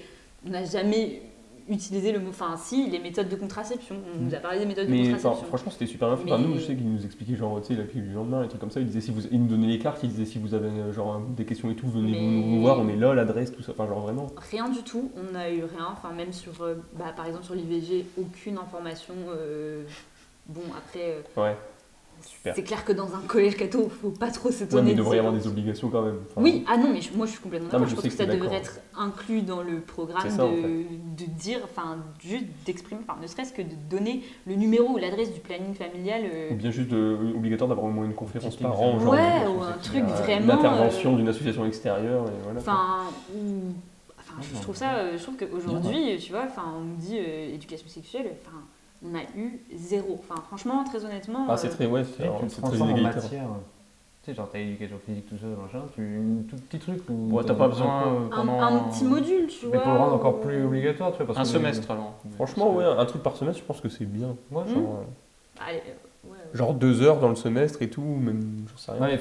on 0.46 0.50
n'a 0.50 0.64
jamais 0.64 1.22
utilisé 1.70 2.12
le 2.12 2.18
mot, 2.20 2.30
enfin 2.30 2.56
si, 2.56 2.88
les 2.90 2.98
méthodes 2.98 3.28
de 3.28 3.36
contraception. 3.36 3.96
On 4.16 4.24
nous 4.24 4.34
a 4.34 4.38
parlé 4.38 4.58
des 4.58 4.66
méthodes 4.66 4.88
de 4.88 4.92
enfin, 4.92 5.02
contraception. 5.12 5.46
franchement, 5.46 5.70
c'était 5.72 5.86
super 5.86 6.08
info. 6.08 6.24
Enfin, 6.26 6.38
Mais- 6.38 6.46
nous, 6.48 6.54
je 6.56 6.60
sais 6.60 6.74
qu'ils 6.76 6.92
nous 6.92 7.04
expliquaient 7.04 7.36
genre, 7.36 7.60
tu 7.60 7.68
sais, 7.68 7.74
la 7.80 7.84
pilule 7.86 8.08
du 8.08 8.14
lendemain, 8.14 8.42
les 8.42 8.48
trucs 8.48 8.60
comme 8.60 8.70
ça. 8.70 8.80
Ils 8.80 8.86
disaient 8.86 9.00
si 9.00 9.10
vous, 9.10 9.22
ils 9.30 9.40
nous 9.40 9.48
donnaient 9.48 9.68
les 9.68 9.78
cartes, 9.78 10.02
ils 10.02 10.08
disaient 10.10 10.24
si 10.26 10.38
vous 10.38 10.54
avez 10.54 10.68
euh, 10.68 10.92
genre 10.92 11.20
des 11.20 11.44
questions 11.44 11.70
et 11.70 11.74
tout, 11.76 11.88
venez 11.88 12.12
Mais- 12.12 12.20
nous, 12.20 12.46
nous 12.56 12.60
voir, 12.60 12.78
on 12.78 12.88
est 12.88 12.96
là, 12.96 13.14
l'adresse, 13.14 13.52
tout 13.52 13.62
ça. 13.62 13.72
Enfin, 13.72 13.86
genre 13.86 14.00
vraiment. 14.00 14.26
Rien 14.50 14.68
du 14.68 14.82
tout, 14.82 15.10
on 15.16 15.32
n'a 15.32 15.50
eu 15.50 15.62
rien. 15.64 15.88
Enfin, 15.92 16.12
même 16.12 16.32
sur, 16.32 16.62
euh, 16.62 16.74
bah, 16.98 17.12
par 17.16 17.26
exemple, 17.26 17.44
sur 17.44 17.54
l'IVG, 17.54 18.06
aucune 18.18 18.58
information. 18.58 19.14
euh, 19.28 19.82
Bon, 20.46 20.62
après, 20.76 21.14
euh, 21.38 21.40
Ouais. 21.40 21.56
Super. 22.22 22.54
c'est 22.54 22.62
clair 22.62 22.84
que 22.84 22.92
dans 22.92 23.14
un 23.14 23.20
collège 23.26 23.56
catho, 23.56 23.88
faut 23.88 24.10
pas 24.10 24.30
trop 24.30 24.48
Ouais, 24.48 24.54
s'étonner. 24.54 24.82
mais 24.82 24.90
il 24.90 24.94
de 24.96 24.98
devrait 24.98 25.16
y 25.16 25.18
avoir 25.20 25.34
des 25.34 25.46
obligations 25.46 25.88
quand 25.90 26.02
même. 26.02 26.18
Enfin, 26.30 26.40
Oui, 26.42 26.64
ah 26.68 26.76
non, 26.76 26.90
mais 26.92 27.00
je- 27.00 27.12
moi 27.14 27.26
je 27.26 27.32
suis 27.32 27.40
complètement 27.40 27.68
d'accord. 27.68 27.84
Je 27.86 27.90
je 27.90 27.94
pense 27.96 28.04
que 28.04 28.08
que 28.10 28.14
ça 28.14 28.26
devrait 28.26 28.56
être 28.56 28.80
inclus 28.96 29.42
dans 29.42 29.62
le 29.62 29.80
programme 29.80 30.20
C'est 30.22 30.30
ça, 30.30 30.44
en 30.46 30.52
de, 30.52 30.56
de 30.58 31.24
dire, 31.38 31.60
enfin, 31.64 31.96
juste 32.22 32.44
d'exprimer, 32.66 33.00
enfin, 33.08 33.18
ne 33.20 33.26
serait-ce 33.26 33.52
que 33.52 33.62
de 33.62 33.74
donner 33.90 34.22
le 34.46 34.54
numéro 34.54 34.88
ou 34.90 34.96
l'adresse 34.98 35.32
du 35.32 35.40
planning 35.40 35.74
familial. 35.74 36.22
euh, 36.24 36.50
Ou 36.52 36.54
bien 36.56 36.70
juste 36.70 36.88
de, 36.88 37.16
obligatoire 37.36 37.68
d'avoir 37.68 37.86
au 37.86 37.90
moins 37.90 38.04
une 38.04 38.14
conférence 38.14 38.56
par 38.56 38.80
an. 38.80 38.98
Genre, 38.98 39.10
ouais, 39.12 39.44
de- 39.44 39.48
ou 39.50 39.62
un 39.62 39.72
truc 39.82 40.04
vraiment. 40.04 40.44
Une 40.44 40.50
intervention 40.50 41.14
euh, 41.14 41.16
d'une 41.16 41.28
association 41.28 41.64
extérieure, 41.66 42.26
et 42.26 42.42
voilà. 42.44 42.60
Enfin, 42.60 43.04
ou- 43.34 43.72
enfin, 44.18 44.34
je, 44.42 44.60
trouve 44.60 44.76
ça, 44.76 44.94
euh, 44.96 45.16
je 45.18 45.22
trouve 45.22 45.36
qu'aujourd'hui, 45.36 46.18
tu 46.18 46.32
vois, 46.32 46.44
enfin, 46.46 46.64
on 46.76 46.80
me 46.84 46.96
dit 47.00 47.16
euh, 47.18 47.54
éducation 47.54 47.88
sexuelle, 47.88 48.32
enfin, 48.42 48.56
on 49.04 49.14
a 49.14 49.22
eu 49.36 49.60
zéro. 49.76 50.18
Enfin, 50.20 50.40
franchement, 50.48 50.84
très 50.84 51.04
honnêtement. 51.04 51.46
Ah, 51.48 51.56
c'est 51.56 51.68
euh, 51.68 51.70
très, 51.70 51.86
ouais, 51.86 52.04
c'est 52.04 52.62
très 52.62 52.76
inégalitaire. 52.76 53.14
matière. 53.22 53.46
Tu 54.22 54.30
sais, 54.30 54.36
genre, 54.36 54.48
t'as 54.52 54.58
éducation 54.58 54.98
physique, 55.06 55.28
tout 55.30 55.36
ça, 55.38 55.46
machin, 55.46 55.86
tu. 55.94 56.02
Un 56.02 56.42
tout 56.50 56.56
petit 56.56 56.78
truc 56.78 57.02
où. 57.08 57.34
Ouais, 57.34 57.42
t'as 57.44 57.54
pas 57.54 57.68
besoin 57.68 58.02
euh, 58.06 58.26
un, 58.26 58.36
pendant. 58.36 58.60
un 58.60 58.78
petit 58.90 59.04
module, 59.04 59.46
tu 59.46 59.66
Mais 59.66 59.72
vois. 59.72 59.80
pour 59.82 59.92
le 59.92 59.98
rendre 59.98 60.14
encore 60.14 60.40
plus 60.40 60.62
obligatoire, 60.64 61.12
tu 61.12 61.18
vois. 61.18 61.26
Parce 61.34 61.38
Un 61.38 61.42
que- 61.42 61.48
semestre 61.58 61.90
alors. 61.90 62.14
Franchement, 62.34 62.74
ouais, 62.74 62.84
un 62.84 63.04
truc 63.06 63.22
par 63.22 63.36
semestre, 63.36 63.60
je 63.62 63.66
pense 63.66 63.80
que 63.80 63.88
c'est 63.88 64.04
bien. 64.04 64.36
Ouais, 64.50 64.62
Hmm. 64.64 64.74
Genre, 64.74 64.98
euh, 65.00 65.62
Allez, 65.66 65.78
euh, 65.88 66.30
ouais, 66.30 66.36
genre 66.54 66.74
deux 66.74 67.00
heures 67.02 67.18
dans 67.20 67.28
le 67.30 67.34
semestre 67.36 67.80
et 67.82 67.88
tout, 67.90 68.02
même, 68.02 68.64
j'en 68.70 68.76
sais 68.76 68.92
rien. 68.92 69.16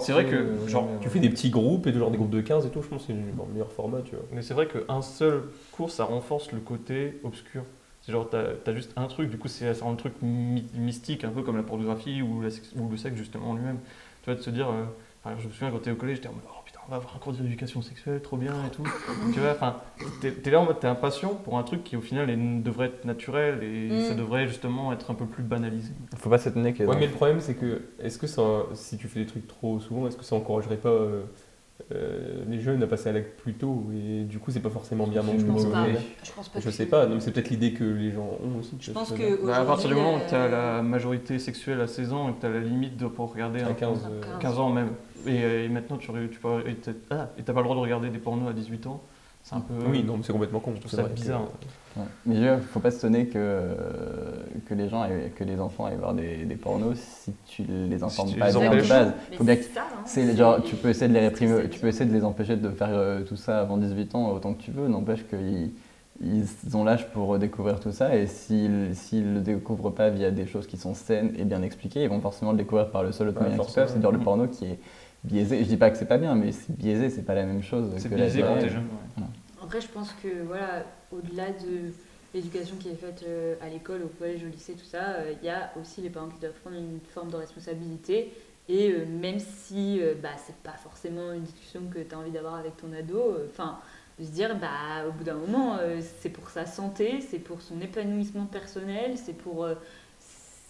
C'est 0.00 0.12
vrai 0.12 0.24
que, 0.26 0.34
euh, 0.36 0.68
genre, 0.68 0.86
Tu 1.00 1.08
fais 1.08 1.18
des 1.20 1.28
petits 1.30 1.50
groupes 1.50 1.86
et 1.88 1.92
genre 1.92 2.10
des 2.12 2.16
groupes 2.16 2.30
de 2.30 2.40
15 2.40 2.66
et 2.66 2.70
tout, 2.70 2.82
je 2.82 2.88
pense 2.88 3.02
que 3.02 3.06
c'est 3.08 3.12
le 3.14 3.22
meilleur 3.52 3.70
format, 3.72 3.98
tu 4.04 4.14
vois. 4.14 4.24
Mais 4.32 4.42
c'est 4.42 4.54
vrai 4.54 4.68
qu'un 4.68 5.02
seul 5.02 5.42
cours, 5.72 5.90
ça 5.90 6.04
renforce 6.04 6.52
le 6.52 6.60
côté 6.60 7.20
obscur. 7.24 7.62
C'est 8.06 8.12
genre, 8.12 8.28
t'as 8.30 8.44
as 8.70 8.74
juste 8.74 8.92
un 8.96 9.08
truc, 9.08 9.30
du 9.30 9.36
coup, 9.36 9.48
c'est 9.48 9.74
ça 9.74 9.84
rend 9.84 9.90
le 9.90 9.96
truc 9.96 10.12
my- 10.22 10.64
mystique, 10.74 11.24
un 11.24 11.30
peu 11.30 11.42
comme 11.42 11.56
la 11.56 11.64
pornographie 11.64 12.22
ou, 12.22 12.40
la 12.40 12.50
ou 12.76 12.88
le 12.88 12.96
sexe, 12.96 13.16
justement, 13.16 13.50
en 13.50 13.54
lui-même. 13.54 13.78
Tu 14.22 14.30
vois, 14.30 14.36
de 14.36 14.40
se 14.42 14.50
dire. 14.50 14.68
euh, 14.70 14.84
enfin, 15.24 15.36
je 15.40 15.48
me 15.48 15.52
souviens 15.52 15.72
quand 15.72 15.80
t'es 15.80 15.90
au 15.90 15.96
collège, 15.96 16.16
j'étais 16.18 16.28
en 16.28 16.32
mode, 16.32 16.42
oh 16.48 16.60
putain, 16.64 16.78
on 16.86 16.90
va 16.90 16.96
avoir 16.98 17.16
un 17.16 17.18
cours 17.18 17.32
d'éducation 17.32 17.82
sexuelle, 17.82 18.22
trop 18.22 18.36
bien 18.36 18.54
et 18.64 18.70
tout. 18.70 18.84
tu 19.34 19.40
vois, 19.40 19.50
enfin, 19.50 19.76
t'es 20.20 20.30
t'es 20.30 20.50
là 20.52 20.60
en 20.60 20.64
mode, 20.66 20.78
t'es 20.78 20.86
impatient 20.86 21.34
pour 21.34 21.58
un 21.58 21.64
truc 21.64 21.82
qui, 21.82 21.96
au 21.96 22.00
final, 22.00 22.30
est- 22.30 22.36
devrait 22.62 22.86
être 22.86 23.04
naturel 23.04 23.64
et 23.64 23.90
Mm. 23.90 24.00
ça 24.02 24.14
devrait 24.14 24.46
justement 24.46 24.92
être 24.92 25.10
un 25.10 25.14
peu 25.14 25.26
plus 25.26 25.42
banalisé. 25.42 25.92
Faut 26.16 26.30
pas 26.30 26.38
s'étonner 26.38 26.74
que. 26.74 26.84
Ouais, 26.84 26.96
mais 26.96 27.06
le 27.08 27.12
problème, 27.12 27.40
c'est 27.40 27.54
que, 27.54 27.82
est-ce 27.98 28.18
que 28.18 28.28
ça, 28.28 28.42
si 28.74 28.98
tu 28.98 29.08
fais 29.08 29.18
des 29.18 29.26
trucs 29.26 29.48
trop 29.48 29.80
souvent, 29.80 30.06
est-ce 30.06 30.16
que 30.16 30.24
ça 30.24 30.36
encouragerait 30.36 30.76
pas 30.76 30.90
euh, 30.90 31.22
euh, 31.92 32.42
les 32.48 32.58
jeunes 32.58 32.82
à 32.82 32.86
passer 32.86 33.10
à 33.10 33.12
l'acte 33.12 33.38
plus 33.40 33.54
tôt 33.54 33.84
Et 33.94 34.24
du 34.24 34.38
coup, 34.38 34.50
c'est 34.50 34.60
pas 34.60 34.70
forcément 34.70 35.06
bien 35.06 35.22
non 35.22 35.34
Je 35.38 35.44
pense 35.44 35.64
euh, 35.66 35.70
pas. 35.70 35.86
Je 36.24 36.32
pense 36.32 36.48
pas. 36.48 36.58
Je 36.60 36.64
que- 36.64 36.70
sais 36.70 36.86
pas, 36.86 37.06
non, 37.06 37.14
mais 37.16 37.20
c'est 37.20 37.30
peut-être 37.32 37.50
l'idée 37.50 37.72
que 37.74 37.84
les 37.84 38.12
gens 38.12 38.28
ont 38.42 38.58
aussi. 38.60 38.76
tu 38.76 38.86
Je 38.86 38.92
pense 38.92 39.12
que. 39.12 39.46
Bah, 39.46 39.56
à 39.58 39.64
partir 39.64 39.88
du 39.88 39.94
moment 39.94 40.14
où 40.14 40.16
aujourd'hui, 40.16 40.30
t'as 40.30 40.46
euh, 40.46 40.76
la 40.76 40.82
majorité 40.82 41.38
sexuelle 41.38 41.80
à 41.80 41.86
16 41.86 42.12
ans 42.12 42.30
et 42.30 42.32
que 42.32 42.40
t'as 42.40 42.48
la 42.50 42.60
limite 42.60 42.96
de 42.96 43.06
pour 43.06 43.30
regarder 43.32 43.60
À 43.60 43.68
un 43.68 43.74
15. 43.74 44.04
à 44.04 44.08
euh, 44.08 44.20
15. 44.22 44.30
15 44.40 44.58
ans 44.58 44.70
même. 44.70 44.88
Et, 45.26 45.42
euh, 45.42 45.64
et 45.64 45.68
maintenant, 45.68 45.96
tu, 45.98 46.08
tu 46.30 46.38
peux, 46.40 46.66
et 46.66 46.74
t'as 46.76 46.92
ah, 47.10 47.28
et 47.38 47.42
t'as 47.42 47.52
pas 47.52 47.60
le 47.60 47.64
droit 47.64 47.76
de 47.76 47.80
regarder 47.82 48.08
des 48.08 48.18
pornos 48.18 48.48
à 48.48 48.52
18 48.52 48.86
ans. 48.86 49.02
C'est 49.48 49.54
un 49.54 49.60
peu. 49.60 49.74
Oui, 49.88 50.02
non, 50.02 50.16
mais 50.16 50.24
c'est 50.24 50.32
complètement 50.32 50.58
con. 50.58 50.72
trouve 50.72 50.90
c'est 50.90 50.96
ça 50.96 51.02
vrai 51.02 51.12
que- 51.12 51.16
bizarre. 51.20 51.42
Ouais. 51.96 52.02
Mais 52.26 52.34
il 52.34 52.40
ne 52.42 52.56
faut 52.58 52.80
pas 52.80 52.90
se 52.90 52.98
sonner 52.98 53.26
que, 53.26 53.38
euh, 53.38 53.74
que 54.68 54.74
les 54.74 54.88
gens, 54.88 55.02
aillent- 55.02 55.30
que 55.36 55.44
les 55.44 55.60
enfants 55.60 55.86
aillent 55.86 55.96
voir 55.98 56.14
des, 56.14 56.44
des 56.44 56.56
pornos 56.56 56.98
si 56.98 57.32
tu 57.46 57.62
les 57.62 58.02
informes 58.02 58.30
tu 58.30 58.38
pas 58.40 58.50
les 58.50 58.58
bien 58.58 58.70
de 58.70 58.88
base. 58.88 59.12
Mais 59.30 59.36
Faut 59.36 59.44
bien 59.44 59.54
que- 59.56 59.62
ça, 59.62 59.82
hein. 59.82 60.02
C'est 60.04 60.36
genre, 60.36 60.60
tu 60.64 60.74
peux 60.74 60.88
essayer 60.88 61.06
de 61.08 61.14
les 61.14 61.20
réprimer, 61.20 61.68
tu 61.70 61.78
peux 61.78 61.86
essayer 61.86 62.04
de 62.10 62.12
les 62.14 62.24
empêcher 62.24 62.56
de 62.56 62.68
faire 62.70 62.88
euh, 62.90 63.22
tout 63.22 63.36
ça 63.36 63.60
avant 63.60 63.76
18 63.76 64.14
ans 64.16 64.30
autant 64.32 64.52
que 64.52 64.62
tu 64.62 64.72
veux. 64.72 64.88
N'empêche 64.88 65.24
qu'ils 65.28 65.70
ils 66.20 66.76
ont 66.76 66.82
l'âge 66.82 67.08
pour 67.12 67.38
découvrir 67.38 67.78
tout 67.78 67.92
ça 67.92 68.16
et 68.16 68.26
s'ils 68.26 68.94
s'ils 68.94 69.34
le 69.34 69.40
découvrent 69.40 69.90
pas 69.90 70.08
via 70.10 70.30
des 70.32 70.46
choses 70.46 70.66
qui 70.66 70.76
sont 70.78 70.94
saines 70.94 71.32
et 71.38 71.44
bien 71.44 71.62
expliquées, 71.62 72.02
ils 72.02 72.08
vont 72.08 72.20
forcément 72.20 72.50
le 72.52 72.58
découvrir 72.58 72.90
par 72.90 73.04
le 73.04 73.12
seul 73.12 73.28
autre 73.28 73.40
Ouais, 73.40 73.48
moyen 73.48 73.62
qu'ils 73.62 73.74
peuvent, 73.74 73.88
c'est-à-dire 73.88 74.10
le 74.10 74.18
porno 74.18 74.48
qui 74.48 74.64
est 74.64 74.78
biaisé. 75.26 75.58
Je 75.64 75.68
dis 75.68 75.76
pas 75.76 75.90
que 75.90 75.96
c'est 75.98 76.06
pas 76.06 76.18
bien, 76.18 76.34
mais 76.34 76.52
c'est 76.52 76.76
biaisé, 76.76 77.10
c'est 77.10 77.22
pas 77.22 77.34
la 77.34 77.44
même 77.44 77.62
chose 77.62 77.90
C'est 77.98 78.08
que 78.08 78.14
la 78.14 78.24
biaisé 78.26 78.42
quand 78.42 78.58
t'es 78.58 78.68
jeune. 78.68 78.84
ouais. 79.18 79.24
Après, 79.62 79.80
je 79.80 79.88
pense 79.88 80.12
que 80.22 80.42
voilà, 80.46 80.84
au-delà 81.12 81.50
de 81.50 81.92
l'éducation 82.34 82.76
qui 82.76 82.88
est 82.90 82.94
faite 82.94 83.24
euh, 83.26 83.54
à 83.60 83.68
l'école, 83.68 84.02
au 84.04 84.08
collège, 84.08 84.42
au 84.44 84.48
lycée, 84.48 84.74
tout 84.74 84.84
ça, 84.84 85.14
euh, 85.18 85.32
il 85.42 85.46
y 85.46 85.50
a 85.50 85.72
aussi 85.80 86.00
les 86.02 86.10
parents 86.10 86.28
qui 86.28 86.38
doivent 86.40 86.52
prendre 86.62 86.76
une 86.76 87.00
forme 87.12 87.30
de 87.30 87.36
responsabilité. 87.36 88.32
Et 88.68 88.90
euh, 88.90 89.06
même 89.06 89.38
si 89.38 90.00
euh, 90.00 90.14
bah, 90.22 90.30
c'est 90.44 90.56
pas 90.56 90.76
forcément 90.82 91.32
une 91.32 91.42
discussion 91.42 91.80
que 91.92 92.00
tu 92.00 92.14
as 92.14 92.18
envie 92.18 92.30
d'avoir 92.32 92.54
avec 92.56 92.76
ton 92.76 92.92
ado, 92.92 93.16
euh, 93.18 93.46
enfin, 93.50 93.78
de 94.18 94.24
se 94.24 94.30
dire, 94.30 94.56
bah, 94.58 95.06
au 95.08 95.12
bout 95.12 95.24
d'un 95.24 95.34
moment, 95.34 95.76
euh, 95.80 96.00
c'est 96.20 96.30
pour 96.30 96.50
sa 96.50 96.66
santé, 96.66 97.20
c'est 97.20 97.38
pour 97.38 97.60
son 97.62 97.80
épanouissement 97.80 98.46
personnel, 98.46 99.12
c'est 99.16 99.36
pour. 99.36 99.64
euh, 99.64 99.74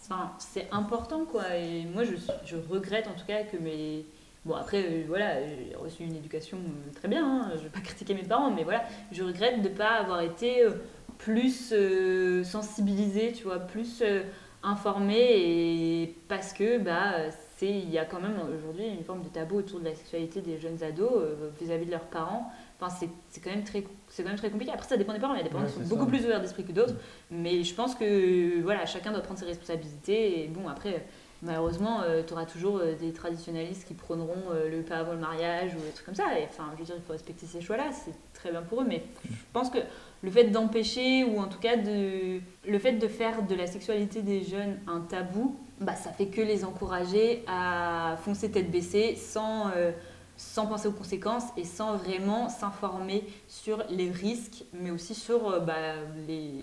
Enfin, 0.08 0.30
c'est 0.38 0.68
important 0.70 1.24
quoi. 1.24 1.56
Et 1.56 1.84
moi, 1.84 2.04
je 2.04 2.56
regrette 2.70 3.08
en 3.08 3.14
tout 3.14 3.26
cas 3.26 3.42
que 3.42 3.56
mes. 3.56 4.04
Bon, 4.46 4.54
après, 4.54 4.84
euh, 4.84 5.02
voilà, 5.08 5.44
j'ai 5.44 5.74
reçu 5.74 6.04
une 6.04 6.14
éducation 6.14 6.56
euh, 6.58 6.92
très 6.94 7.08
bien, 7.08 7.26
hein, 7.26 7.50
je 7.56 7.62
vais 7.62 7.68
pas 7.68 7.80
critiquer 7.84 8.14
mes 8.14 8.22
parents, 8.22 8.52
mais 8.52 8.62
voilà, 8.62 8.84
je 9.10 9.24
regrette 9.24 9.60
de 9.60 9.68
ne 9.68 9.74
pas 9.74 9.94
avoir 9.94 10.20
été 10.20 10.62
euh, 10.62 10.70
plus 11.18 11.72
euh, 11.72 12.44
sensibilisée, 12.44 13.32
tu 13.32 13.42
vois, 13.42 13.58
plus 13.58 14.02
euh, 14.02 14.22
informée, 14.62 15.16
et 15.18 16.14
parce 16.28 16.52
que, 16.52 16.78
bah, 16.78 17.28
c'est, 17.56 17.70
il 17.70 17.90
y 17.90 17.98
a 17.98 18.04
quand 18.04 18.20
même 18.20 18.38
aujourd'hui 18.56 18.86
une 18.86 19.02
forme 19.02 19.22
de 19.22 19.28
tabou 19.28 19.56
autour 19.56 19.80
de 19.80 19.86
la 19.86 19.94
sexualité 19.94 20.42
des 20.42 20.58
jeunes 20.58 20.82
ados 20.82 21.10
euh, 21.12 21.50
vis-à-vis 21.60 21.86
de 21.86 21.90
leurs 21.90 22.00
parents. 22.04 22.50
Enfin, 22.78 22.94
c'est, 23.00 23.08
c'est 23.30 23.40
quand 23.42 23.50
même 23.50 23.64
très, 23.64 23.82
c'est 24.08 24.22
quand 24.22 24.28
même 24.28 24.38
très 24.38 24.50
compliqué. 24.50 24.70
Après, 24.72 24.86
ça 24.86 24.98
dépend 24.98 25.14
des 25.14 25.18
parents. 25.18 25.34
Il 25.34 25.38
y 25.38 25.40
a 25.40 25.44
des 25.44 25.48
parents 25.50 25.64
Ouais, 25.64 25.70
qui 25.70 25.80
sont 25.80 25.88
beaucoup 25.88 26.06
plus 26.06 26.22
ouverts 26.24 26.42
d'esprit 26.42 26.64
que 26.64 26.72
d'autres. 26.72 26.94
Mais 27.30 27.64
je 27.64 27.74
pense 27.74 27.94
que 27.94 28.60
voilà, 28.60 28.84
chacun 28.84 29.10
doit 29.10 29.22
prendre 29.22 29.40
ses 29.40 29.46
responsabilités. 29.46 30.44
Et 30.44 30.48
bon, 30.48 30.68
après, 30.68 31.06
malheureusement, 31.42 32.02
tu 32.26 32.32
auras 32.32 32.46
toujours 32.46 32.78
euh, 32.78 32.94
des 32.94 33.12
traditionnalistes 33.12 33.86
qui 33.86 33.94
prôneront 33.94 34.50
euh, 34.52 34.70
le 34.70 34.82
pas 34.82 34.96
avant 34.96 35.12
le 35.12 35.18
mariage 35.18 35.74
ou 35.74 35.80
des 35.80 35.90
trucs 35.90 36.06
comme 36.06 36.14
ça. 36.14 36.38
Et 36.38 36.44
enfin, 36.44 36.70
je 36.74 36.78
veux 36.78 36.84
dire, 36.84 36.94
il 36.96 37.02
faut 37.02 37.12
respecter 37.12 37.46
ces 37.46 37.60
choix-là. 37.60 37.90
C'est 37.92 38.14
très 38.32 38.50
bien 38.50 38.62
pour 38.62 38.82
eux. 38.82 38.86
Mais 38.86 39.04
je 39.24 39.34
pense 39.52 39.70
que 39.70 39.78
le 40.22 40.30
fait 40.30 40.44
d'empêcher, 40.44 41.24
ou 41.24 41.38
en 41.38 41.48
tout 41.48 41.58
cas 41.58 41.76
de, 41.76 42.40
le 42.66 42.78
fait 42.78 42.92
de 42.92 43.08
faire 43.08 43.42
de 43.42 43.54
la 43.54 43.66
sexualité 43.66 44.22
des 44.22 44.42
jeunes 44.42 44.78
un 44.86 45.00
tabou, 45.00 45.56
bah, 45.80 45.94
ça 45.94 46.10
fait 46.10 46.28
que 46.28 46.40
les 46.40 46.64
encourager 46.64 47.44
à 47.46 48.16
foncer 48.22 48.50
tête 48.50 48.70
baissée 48.70 49.16
sans. 49.16 49.70
euh, 49.76 49.92
sans 50.38 50.66
penser 50.66 50.88
aux 50.88 50.92
conséquences 50.92 51.44
et 51.56 51.64
sans 51.64 51.96
vraiment 51.96 52.50
s'informer 52.50 53.24
sur 53.48 53.82
les 53.88 54.10
risques, 54.10 54.64
mais 54.74 54.90
aussi 54.90 55.14
sur 55.14 55.48
euh, 55.48 55.60
bah, 55.60 55.94
les, 56.26 56.62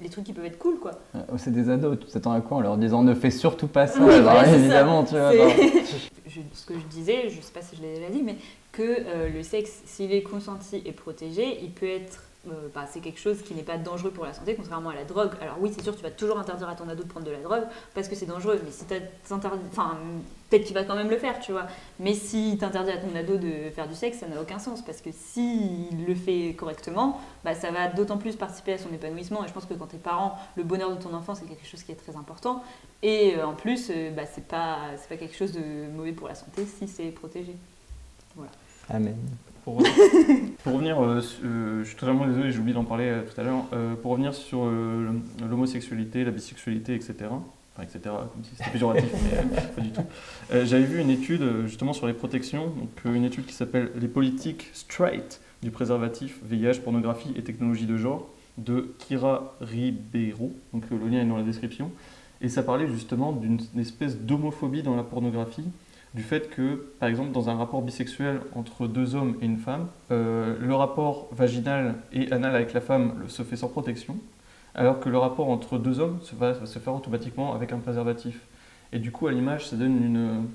les 0.00 0.08
trucs 0.08 0.24
qui 0.24 0.32
peuvent 0.32 0.44
être 0.44 0.58
cool, 0.58 0.78
quoi. 0.78 0.92
C'est 1.36 1.52
des 1.52 1.68
ados, 1.70 1.98
tu 2.00 2.06
t'attends 2.06 2.32
à 2.32 2.40
quoi 2.40 2.58
en 2.58 2.60
leur 2.60 2.76
disant 2.76 3.02
ne 3.02 3.14
fais 3.14 3.30
surtout 3.30 3.66
pas 3.68 3.86
ça 3.86 4.00
Oui, 4.00 4.14
Alors, 4.14 4.44
ça. 4.44 4.54
évidemment, 4.56 5.04
tu 5.04 5.14
vois. 5.14 5.32
Je- 6.26 6.40
ce 6.52 6.66
que 6.66 6.74
je 6.74 6.84
disais, 6.90 7.30
je 7.30 7.40
sais 7.40 7.52
pas 7.52 7.62
si 7.62 7.74
je 7.74 7.80
l'ai 7.82 7.94
déjà 7.94 8.10
dit, 8.10 8.22
mais 8.22 8.36
que 8.70 8.82
euh, 8.82 9.28
le 9.30 9.42
sexe, 9.42 9.80
s'il 9.86 10.12
est 10.12 10.22
consenti 10.22 10.82
et 10.84 10.92
protégé, 10.92 11.58
il 11.62 11.70
peut 11.70 11.88
être. 11.88 12.22
Bah, 12.74 12.84
c'est 12.88 13.00
quelque 13.00 13.20
chose 13.20 13.42
qui 13.42 13.54
n'est 13.54 13.62
pas 13.62 13.78
dangereux 13.78 14.10
pour 14.10 14.24
la 14.24 14.32
santé, 14.32 14.54
contrairement 14.54 14.90
à 14.90 14.94
la 14.94 15.04
drogue. 15.04 15.30
Alors 15.40 15.56
oui, 15.60 15.72
c'est 15.74 15.82
sûr, 15.82 15.96
tu 15.96 16.02
vas 16.02 16.10
toujours 16.10 16.38
interdire 16.38 16.68
à 16.68 16.74
ton 16.74 16.88
ado 16.88 17.02
de 17.02 17.08
prendre 17.08 17.26
de 17.26 17.32
la 17.32 17.40
drogue 17.40 17.64
parce 17.94 18.08
que 18.08 18.14
c'est 18.14 18.26
dangereux, 18.26 18.60
mais 18.64 18.70
si 18.70 18.84
enfin, 19.30 19.96
peut-être 20.48 20.64
qu'il 20.64 20.74
va 20.74 20.84
quand 20.84 20.96
même 20.96 21.10
le 21.10 21.18
faire, 21.18 21.38
tu 21.40 21.52
vois. 21.52 21.66
Mais 22.00 22.14
si 22.14 22.56
t'interdis 22.58 22.90
à 22.90 22.98
ton 22.98 23.14
ado 23.14 23.36
de 23.36 23.70
faire 23.70 23.88
du 23.88 23.94
sexe, 23.94 24.18
ça 24.18 24.28
n'a 24.28 24.40
aucun 24.40 24.58
sens 24.58 24.82
parce 24.82 25.00
que 25.00 25.10
s'il 25.12 26.06
le 26.06 26.14
fait 26.14 26.54
correctement, 26.54 27.20
bah, 27.44 27.54
ça 27.54 27.70
va 27.70 27.88
d'autant 27.88 28.18
plus 28.18 28.36
participer 28.36 28.74
à 28.74 28.78
son 28.78 28.92
épanouissement. 28.92 29.44
Et 29.44 29.48
je 29.48 29.52
pense 29.52 29.66
que 29.66 29.74
quand 29.74 29.86
t'es 29.86 29.98
parent, 29.98 30.38
le 30.56 30.62
bonheur 30.62 30.94
de 30.94 31.02
ton 31.02 31.14
enfant, 31.14 31.34
c'est 31.34 31.46
quelque 31.46 31.66
chose 31.66 31.82
qui 31.82 31.92
est 31.92 31.96
très 31.96 32.16
important. 32.16 32.62
Et 33.02 33.36
euh, 33.36 33.46
en 33.46 33.54
plus, 33.54 33.90
euh, 33.90 34.10
bah, 34.10 34.24
c'est 34.26 34.46
pas, 34.46 34.78
pas 35.08 35.16
quelque 35.16 35.36
chose 35.36 35.52
de 35.52 35.90
mauvais 35.94 36.12
pour 36.12 36.28
la 36.28 36.34
santé 36.34 36.64
si 36.66 36.88
c'est 36.88 37.10
protégé. 37.10 37.54
Amen. 38.88 39.16
Pour, 39.68 39.82
pour 40.64 40.72
revenir, 40.72 41.02
euh, 41.02 41.20
euh, 41.44 41.84
je 41.84 41.88
suis 41.88 41.96
totalement 41.96 42.26
désolé, 42.26 42.50
j'ai 42.50 42.58
oublié 42.58 42.74
d'en 42.74 42.84
parler 42.84 43.04
euh, 43.04 43.22
tout 43.22 43.38
à 43.38 43.44
l'heure. 43.44 43.66
Pour 44.00 44.12
revenir 44.12 44.32
sur 44.32 44.64
l'homosexualité, 45.46 46.24
la 46.24 46.30
bisexualité, 46.30 46.94
etc. 46.94 47.14
Enfin, 47.76 47.82
etc. 47.82 48.00
Comme 48.32 48.44
si 48.44 48.56
c'était 48.56 48.70
péjoratif, 48.70 49.10
mais 49.52 49.60
pas 49.60 49.80
du 49.82 49.90
tout. 49.90 50.04
J'avais 50.50 50.84
vu 50.84 51.00
une 51.00 51.10
étude 51.10 51.66
justement 51.66 51.92
sur 51.92 52.06
les 52.06 52.14
protections, 52.14 52.68
donc 52.68 52.88
une 53.04 53.24
étude 53.24 53.44
qui 53.44 53.52
s'appelle 53.52 53.90
Les 54.00 54.08
politiques 54.08 54.70
straight 54.72 55.40
du 55.62 55.70
préservatif, 55.70 56.38
VIH, 56.44 56.80
pornographie 56.82 57.34
et 57.36 57.42
technologie 57.42 57.86
de 57.86 57.98
genre 57.98 58.26
de 58.56 58.94
Kira 58.98 59.54
Ribeiro. 59.60 60.52
Donc 60.72 60.84
le 60.90 61.08
lien 61.08 61.20
est 61.20 61.26
dans 61.26 61.36
la 61.36 61.42
description. 61.42 61.90
Et 62.40 62.48
ça 62.48 62.62
parlait 62.62 62.88
justement 62.88 63.32
d'une 63.32 63.58
espèce 63.78 64.16
d'homophobie 64.16 64.82
dans 64.82 64.96
la 64.96 65.02
pornographie 65.02 65.66
du 66.18 66.24
fait 66.24 66.50
que, 66.50 66.84
par 66.98 67.08
exemple, 67.08 67.30
dans 67.30 67.48
un 67.48 67.54
rapport 67.54 67.80
bisexuel 67.80 68.40
entre 68.56 68.88
deux 68.88 69.14
hommes 69.14 69.36
et 69.40 69.44
une 69.44 69.56
femme, 69.56 69.86
euh, 70.10 70.56
le 70.60 70.74
rapport 70.74 71.28
vaginal 71.30 71.94
et 72.12 72.32
anal 72.32 72.56
avec 72.56 72.72
la 72.72 72.80
femme 72.80 73.14
se 73.28 73.44
fait 73.44 73.54
sans 73.54 73.68
protection, 73.68 74.16
alors 74.74 74.98
que 74.98 75.08
le 75.08 75.16
rapport 75.16 75.48
entre 75.48 75.78
deux 75.78 76.00
hommes 76.00 76.18
se 76.22 76.34
va, 76.34 76.66
se 76.66 76.78
faire 76.80 76.92
automatiquement 76.92 77.54
avec 77.54 77.70
un 77.70 77.78
préservatif. 77.78 78.40
Et 78.92 78.98
du 78.98 79.12
coup, 79.12 79.28
à 79.28 79.32
l'image, 79.32 79.68
ça 79.68 79.76
donne 79.76 80.48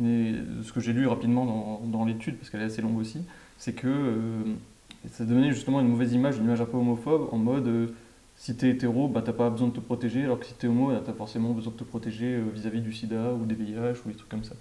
une, 0.00 0.62
ce 0.62 0.72
que 0.72 0.80
j'ai 0.80 0.94
lu 0.94 1.06
rapidement 1.06 1.82
dans, 1.84 2.04
l'étude, 2.06 2.38
parce 2.38 2.48
qu'elle 2.48 2.62
est 2.62 2.70
assez 2.72 2.80
longue 2.80 2.96
aussi, 2.96 3.20
c'est 3.58 3.74
que 3.74 3.88
euh, 3.88 4.42
ça 5.10 5.26
donnait 5.26 5.52
justement 5.52 5.80
une 5.80 5.88
mauvaise 5.88 6.14
image, 6.14 6.38
une 6.38 6.44
image 6.44 6.62
un 6.62 6.64
peu 6.64 6.78
homophobe, 6.78 7.28
en 7.30 7.36
mode 7.36 7.66
euh, 7.66 7.88
si 8.36 8.56
t'es 8.56 8.70
hétéro, 8.70 9.06
bah 9.06 9.20
t'as 9.22 9.34
pas 9.34 9.50
besoin 9.50 9.68
de 9.68 9.74
te 9.74 9.80
protéger, 9.80 10.24
alors 10.24 10.40
que 10.40 10.46
si 10.46 10.54
t'es 10.54 10.66
homo, 10.66 10.92
bah, 10.92 11.02
t'as 11.04 11.12
forcément 11.12 11.50
besoin 11.50 11.74
de 11.74 11.76
te 11.76 11.84
protéger 11.84 12.40
vis-à-vis 12.54 12.80
du 12.80 12.94
sida 12.94 13.34
ou 13.34 13.44
des 13.44 13.54
VIH 13.54 14.00
ou 14.06 14.08
des 14.08 14.14
trucs 14.14 14.30
comme 14.30 14.44
ça. 14.44 14.54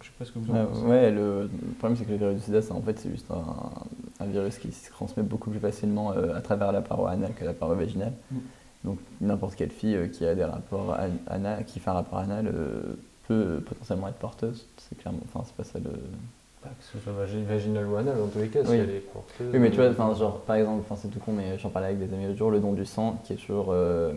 Je 0.00 0.06
sais 0.06 0.12
pas 0.18 0.24
ce 0.24 0.32
que 0.32 0.38
vous 0.38 0.50
en 0.50 0.54
Ouais, 0.54 0.64
pensez. 0.66 0.82
ouais, 0.82 1.10
le, 1.10 1.42
le 1.42 1.72
problème 1.78 1.96
c'est 1.98 2.04
que 2.04 2.10
le 2.12 2.16
virus 2.16 2.36
du 2.36 2.42
sida, 2.42 2.62
ça, 2.62 2.74
en 2.74 2.80
fait, 2.82 2.98
c'est 2.98 3.10
juste 3.10 3.30
un, 3.30 4.24
un 4.24 4.26
virus 4.26 4.58
qui 4.58 4.72
se 4.72 4.90
transmet 4.90 5.22
beaucoup 5.22 5.50
plus 5.50 5.60
facilement 5.60 6.12
euh, 6.12 6.34
à 6.36 6.40
travers 6.40 6.72
la 6.72 6.80
paroi 6.80 7.10
anale 7.10 7.34
que 7.34 7.44
la 7.44 7.52
paroi 7.52 7.74
vaginale. 7.74 8.12
Mm. 8.30 8.38
Donc 8.84 8.98
n'importe 9.20 9.56
quelle 9.56 9.70
fille 9.70 9.94
euh, 9.96 10.08
qui 10.08 10.24
a 10.24 10.34
des 10.34 10.44
rapports 10.44 10.96
anal, 11.26 11.64
qui 11.66 11.80
fait 11.80 11.90
un 11.90 11.94
rapport 11.94 12.18
anal 12.18 12.46
euh, 12.46 12.80
peut 13.28 13.62
potentiellement 13.66 14.08
être 14.08 14.16
porteuse. 14.18 14.66
C'est 14.78 14.96
clairement, 14.96 15.20
enfin 15.32 15.44
c'est 15.46 15.54
pas 15.56 15.64
ça 15.64 15.78
le. 15.78 15.90
Pas 16.62 16.68
que 16.68 16.84
ce 16.92 16.98
soit 16.98 17.12
vagi- 17.14 17.42
vaginal 17.48 17.86
ou 17.86 17.96
anal, 17.96 18.18
dans 18.18 18.26
tous 18.26 18.38
les 18.38 18.48
cas, 18.48 18.62
si 18.62 18.70
Oui. 18.72 18.76
elle 18.76 18.90
est 18.90 18.98
porteuse. 19.12 19.48
Oui, 19.50 19.58
mais 19.58 19.70
tu 19.70 19.76
vois, 19.76 19.88
enfin 19.88 20.14
genre 20.14 20.40
par 20.40 20.56
exemple, 20.56 20.82
enfin 20.84 21.00
c'est 21.00 21.08
tout 21.08 21.18
con, 21.18 21.32
mais 21.32 21.56
j'en 21.58 21.70
parlais 21.70 21.88
avec 21.88 21.98
des 22.06 22.14
amis 22.14 22.26
l'autre 22.26 22.36
jour, 22.36 22.50
le 22.50 22.60
don 22.60 22.74
du 22.74 22.84
sang 22.84 23.18
qui 23.24 23.32
est 23.32 23.36
toujours 23.36 23.68
euh, 23.70 24.12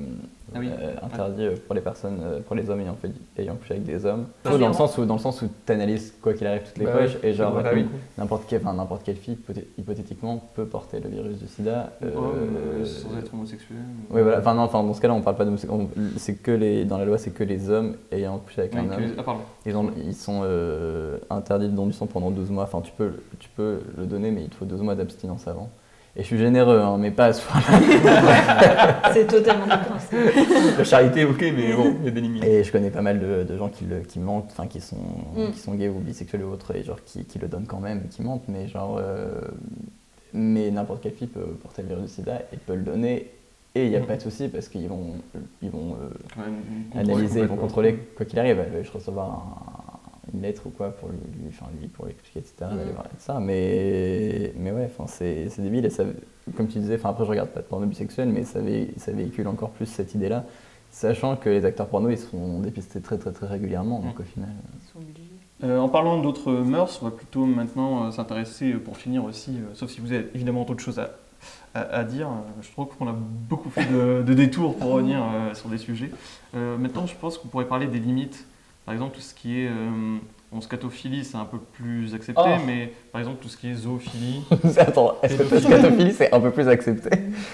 Ah 0.53 0.57
oui. 0.59 0.67
euh, 0.69 0.91
interdit 1.01 1.47
pour 1.65 1.73
les 1.73 1.79
personnes, 1.79 2.19
euh, 2.21 2.39
pour 2.41 2.57
les 2.57 2.69
hommes 2.69 2.81
ayant 2.81 2.95
fait 3.01 3.11
ayant 3.41 3.55
couché 3.55 3.75
avec 3.75 3.85
des 3.85 4.05
hommes. 4.05 4.25
Ah, 4.43 4.57
dans 4.57 4.67
le 4.67 4.73
sens 4.73 4.97
où 4.97 5.05
dans 5.05 5.13
le 5.13 5.21
sens 5.21 5.41
où 5.41 5.47
t'analyses 5.65 6.15
quoi 6.21 6.33
qu'il 6.33 6.45
arrive 6.45 6.63
toutes 6.63 6.79
les 6.79 6.85
Bah 6.85 6.97
poches 6.97 7.15
et 7.23 7.33
genre 7.33 7.57
oui, 7.73 7.85
n'importe 8.17 8.43
quelle, 8.45 8.59
enfin, 8.61 8.73
n'importe 8.73 9.03
quelle 9.03 9.15
fille 9.15 9.35
hypothé- 9.35 9.65
hypothétiquement 9.77 10.41
peut 10.53 10.65
porter 10.65 10.99
le 10.99 11.07
virus 11.09 11.37
du 11.37 11.47
sida. 11.47 11.93
euh, 12.03 12.07
euh, 12.13 12.83
sans 12.83 13.17
être 13.19 13.33
homosexuel. 13.33 13.77
oui, 14.11 14.21
voilà. 14.21 14.39
Enfin, 14.39 14.53
non, 14.53 14.63
enfin, 14.63 14.83
dans 14.83 14.93
ce 14.93 14.99
cas-là, 14.99 15.13
on 15.13 15.21
parle 15.21 15.37
pas 15.37 15.45
de. 15.45 15.51
on- 15.69 15.87
C'est 16.17 16.35
que 16.35 16.51
les. 16.51 16.83
Dans 16.83 16.97
la 16.97 17.05
loi, 17.05 17.17
c'est 17.17 17.31
que 17.31 17.45
les 17.45 17.69
hommes 17.69 17.95
ayant 18.11 18.37
couché 18.39 18.59
avec 18.63 18.73
Oui, 18.73 18.81
un 18.81 18.83
que- 18.87 19.01
homme. 19.01 19.11
Ah, 19.17 19.23
pardon. 19.23 19.41
Ils, 19.65 19.77
ont- 19.77 19.91
ils 20.05 20.13
sont 20.13 20.41
euh, 20.43 21.19
interdits 21.29 21.69
de 21.69 21.73
don 21.75 21.85
du 21.85 21.93
sang 21.93 22.05
pendant 22.05 22.32
12 22.33 22.49
mois. 22.51 22.63
Enfin, 22.63 22.81
tu 22.81 22.91
peux, 22.91 23.11
tu 23.39 23.49
peux 23.55 23.79
le 23.97 24.05
donner, 24.05 24.31
mais 24.31 24.43
il 24.43 24.49
te 24.49 24.55
faut 24.55 24.65
12 24.65 24.81
mois 24.81 24.95
d'abstinence 24.95 25.47
avant. 25.47 25.69
Et 26.15 26.21
je 26.21 26.27
suis 26.27 26.37
généreux, 26.37 26.79
hein, 26.79 26.97
mais 26.99 27.09
pas 27.09 27.25
à 27.25 27.33
ce 27.33 27.41
point-là. 27.47 29.13
C'est 29.13 29.25
totalement 29.25 29.63
compréhensible. 29.67 30.31
La 30.77 30.83
charité, 30.83 31.25
ok, 31.25 31.41
mais 31.41 31.73
bon, 31.73 31.95
il 32.01 32.05
y 32.05 32.07
a 32.07 32.11
des 32.11 32.21
limites. 32.21 32.43
Et 32.43 32.63
je 32.63 32.71
connais 32.71 32.91
pas 32.91 33.01
mal 33.01 33.19
de, 33.19 33.43
de 33.43 33.57
gens 33.57 33.69
qui, 33.69 33.85
le, 33.85 34.01
qui 34.01 34.19
mentent, 34.19 34.49
enfin, 34.51 34.67
qui 34.67 34.79
sont, 34.81 34.95
Mm. 35.35 35.51
qui 35.53 35.59
sont 35.59 35.73
gays 35.73 35.89
ou 35.89 35.99
bisexuels 35.99 36.43
ou 36.43 36.51
autres, 36.51 36.75
et 36.75 36.83
genre 36.83 37.03
qui, 37.03 37.25
qui 37.25 37.39
le 37.39 37.47
donnent 37.47 37.65
quand 37.65 37.79
même, 37.79 38.07
qui 38.09 38.21
mentent, 38.21 38.47
mais 38.47 38.67
genre. 38.67 38.97
euh, 39.01 39.41
mais 40.33 40.69
n'importe 40.71 41.01
quelle 41.01 41.13
fille 41.13 41.27
peut 41.27 41.41
porter 41.61 41.81
le 41.83 41.87
virus 41.89 42.03
du 42.05 42.09
sida 42.11 42.41
et 42.51 42.57
peut 42.57 42.75
le 42.75 42.81
donner. 42.83 43.29
Et 43.75 43.85
il 43.85 43.89
n'y 43.89 43.95
a 43.95 43.99
Mm. 44.01 44.05
pas 44.05 44.17
de 44.17 44.21
souci 44.21 44.49
parce 44.49 44.67
qu'ils 44.67 44.87
vont, 44.87 45.15
ils 45.63 45.71
vont 45.71 45.95
euh, 45.99 46.09
contrôler 46.91 47.09
analyser, 47.11 47.39
ils 47.39 47.47
vont 47.47 47.55
contrôler 47.55 47.95
quoi 48.15 48.25
qu'il 48.27 48.37
arrive. 48.37 48.59
Elle 48.59 48.71
va 48.71 48.81
juste 48.83 48.93
recevoir 48.93 49.27
un- 49.29 49.72
une 50.33 50.41
lettre 50.41 50.67
ou 50.67 50.69
quoi 50.69 50.91
pour 50.91 51.09
lui, 51.09 51.17
lui- 51.41 51.49
enfin, 51.49 51.65
lui 51.81 51.87
pour 51.87 52.05
lui 52.05 52.11
expliquer, 52.13 52.39
etc. 52.39 52.55
Mhm. 52.71 52.77
d'aller 52.77 52.91
voir 52.91 53.05
et 53.11 53.15
de 53.15 53.21
ça. 53.21 53.39
Mais, 53.39 54.53
mais 54.57 54.71
ouais, 54.71 54.85
enfin, 54.85 55.05
c'est 55.07 55.49
c'est 55.49 55.61
débile. 55.61 55.85
Et 55.85 55.89
ça, 55.89 56.03
comme 56.55 56.67
tu 56.67 56.79
disais, 56.79 56.95
enfin, 56.95 57.09
après, 57.09 57.25
je 57.25 57.29
regarde 57.29 57.49
pas 57.49 57.61
de 57.61 57.65
porno 57.65 57.85
bisexuel, 57.85 58.29
mais 58.29 58.43
ça, 58.43 58.61
vé- 58.61 58.89
ça 58.97 59.11
véhicule 59.11 59.47
encore 59.47 59.71
plus 59.71 59.85
cette 59.85 60.13
idée-là. 60.15 60.45
Sachant 60.91 61.35
que 61.35 61.49
les 61.49 61.65
acteurs 61.65 61.87
porno, 61.87 62.09
ils 62.09 62.17
sont 62.19 62.59
dépistés 62.59 63.01
très 63.01 63.17
très 63.17 63.31
très 63.31 63.47
régulièrement, 63.47 63.99
donc 63.99 64.15
Mhm. 64.15 64.21
au 64.21 64.23
final. 64.23 64.49
Ils 64.75 64.91
sont 64.91 64.99
obligés. 64.99 65.19
Euh, 65.63 65.79
en 65.79 65.89
parlant 65.89 66.21
d'autres 66.21 66.51
mœurs, 66.51 66.99
on 67.01 67.05
va 67.05 67.11
plutôt 67.11 67.45
maintenant 67.45 68.05
euh, 68.05 68.11
s'intéresser, 68.11 68.73
euh, 68.73 68.79
pour 68.79 68.97
finir 68.97 69.23
aussi, 69.25 69.51
euh, 69.57 69.73
sauf 69.73 69.89
si 69.89 70.01
vous 70.01 70.11
avez 70.11 70.27
évidemment 70.35 70.65
d'autres 70.65 70.83
choses 70.83 70.99
à, 70.99 71.11
à- 71.73 71.81
à 71.99 72.03
dire, 72.03 72.27
euh, 72.27 72.61
je 72.61 72.69
trouve 72.71 72.87
qu'on 72.87 73.07
a 73.07 73.13
beaucoup 73.13 73.69
fait 73.69 73.85
de, 73.91 74.23
de 74.23 74.33
détours 74.33 74.75
pour 74.77 74.91
revenir 74.93 75.19
euh, 75.23 75.53
sur 75.53 75.69
des 75.69 75.77
sujets. 75.77 76.11
Euh, 76.55 76.77
maintenant, 76.77 77.05
je 77.07 77.15
pense 77.15 77.37
qu'on 77.37 77.47
pourrait 77.47 77.67
parler 77.67 77.87
des 77.87 77.99
limites. 77.99 78.45
Par 78.85 78.93
exemple, 78.93 79.15
tout 79.15 79.21
ce 79.21 79.33
qui 79.33 79.61
est... 79.61 79.67
Euh, 79.69 80.17
bon, 80.51 80.59
scatophilie, 80.61 81.23
c'est 81.23 81.37
un 81.37 81.45
peu 81.45 81.57
plus 81.57 82.13
accepté, 82.13 82.41
Oh. 82.45 82.61
mais 82.67 82.91
par 83.11 83.19
exemple, 83.21 83.37
tout 83.41 83.47
ce 83.47 83.55
qui 83.57 83.69
est 83.69 83.75
zoophilie... 83.75 84.43
Attends, 84.77 85.15
est-ce 85.23 85.35
que 85.43 85.59
scatophilie 85.59 86.13
c'est 86.13 86.33
un 86.33 86.39
peu 86.41 86.51
plus 86.51 86.67
accepté? 86.67 87.09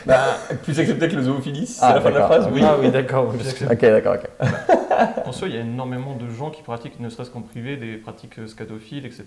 Bah, 0.06 0.38
plus 0.64 0.80
accepté 0.80 1.08
que 1.08 1.16
le 1.16 1.22
zoophilie, 1.24 1.68
c'est 1.68 1.84
Ah, 1.86 1.96
la 1.96 2.02
fin 2.02 2.10
de 2.10 2.16
la 2.18 2.26
phrase, 2.26 2.50
oui. 2.52 2.62
Ah 2.64 2.78
oui, 2.82 2.90
d'accord. 2.90 3.34
Ok, 3.72 3.80
d'accord, 3.82 4.16
ok. 4.16 4.48
En 5.26 5.32
soi, 5.32 5.48
il 5.48 5.56
y 5.56 5.58
a 5.58 5.62
énormément 5.62 6.16
de 6.16 6.30
gens 6.30 6.50
qui 6.50 6.62
pratiquent, 6.64 7.00
ne 7.00 7.10
serait-ce 7.10 7.30
qu'en 7.30 7.42
privé, 7.42 7.78
des 7.78 7.96
pratiques 7.98 8.40
euh, 8.40 8.48
scatophiles, 8.48 9.06
etc. 9.06 9.24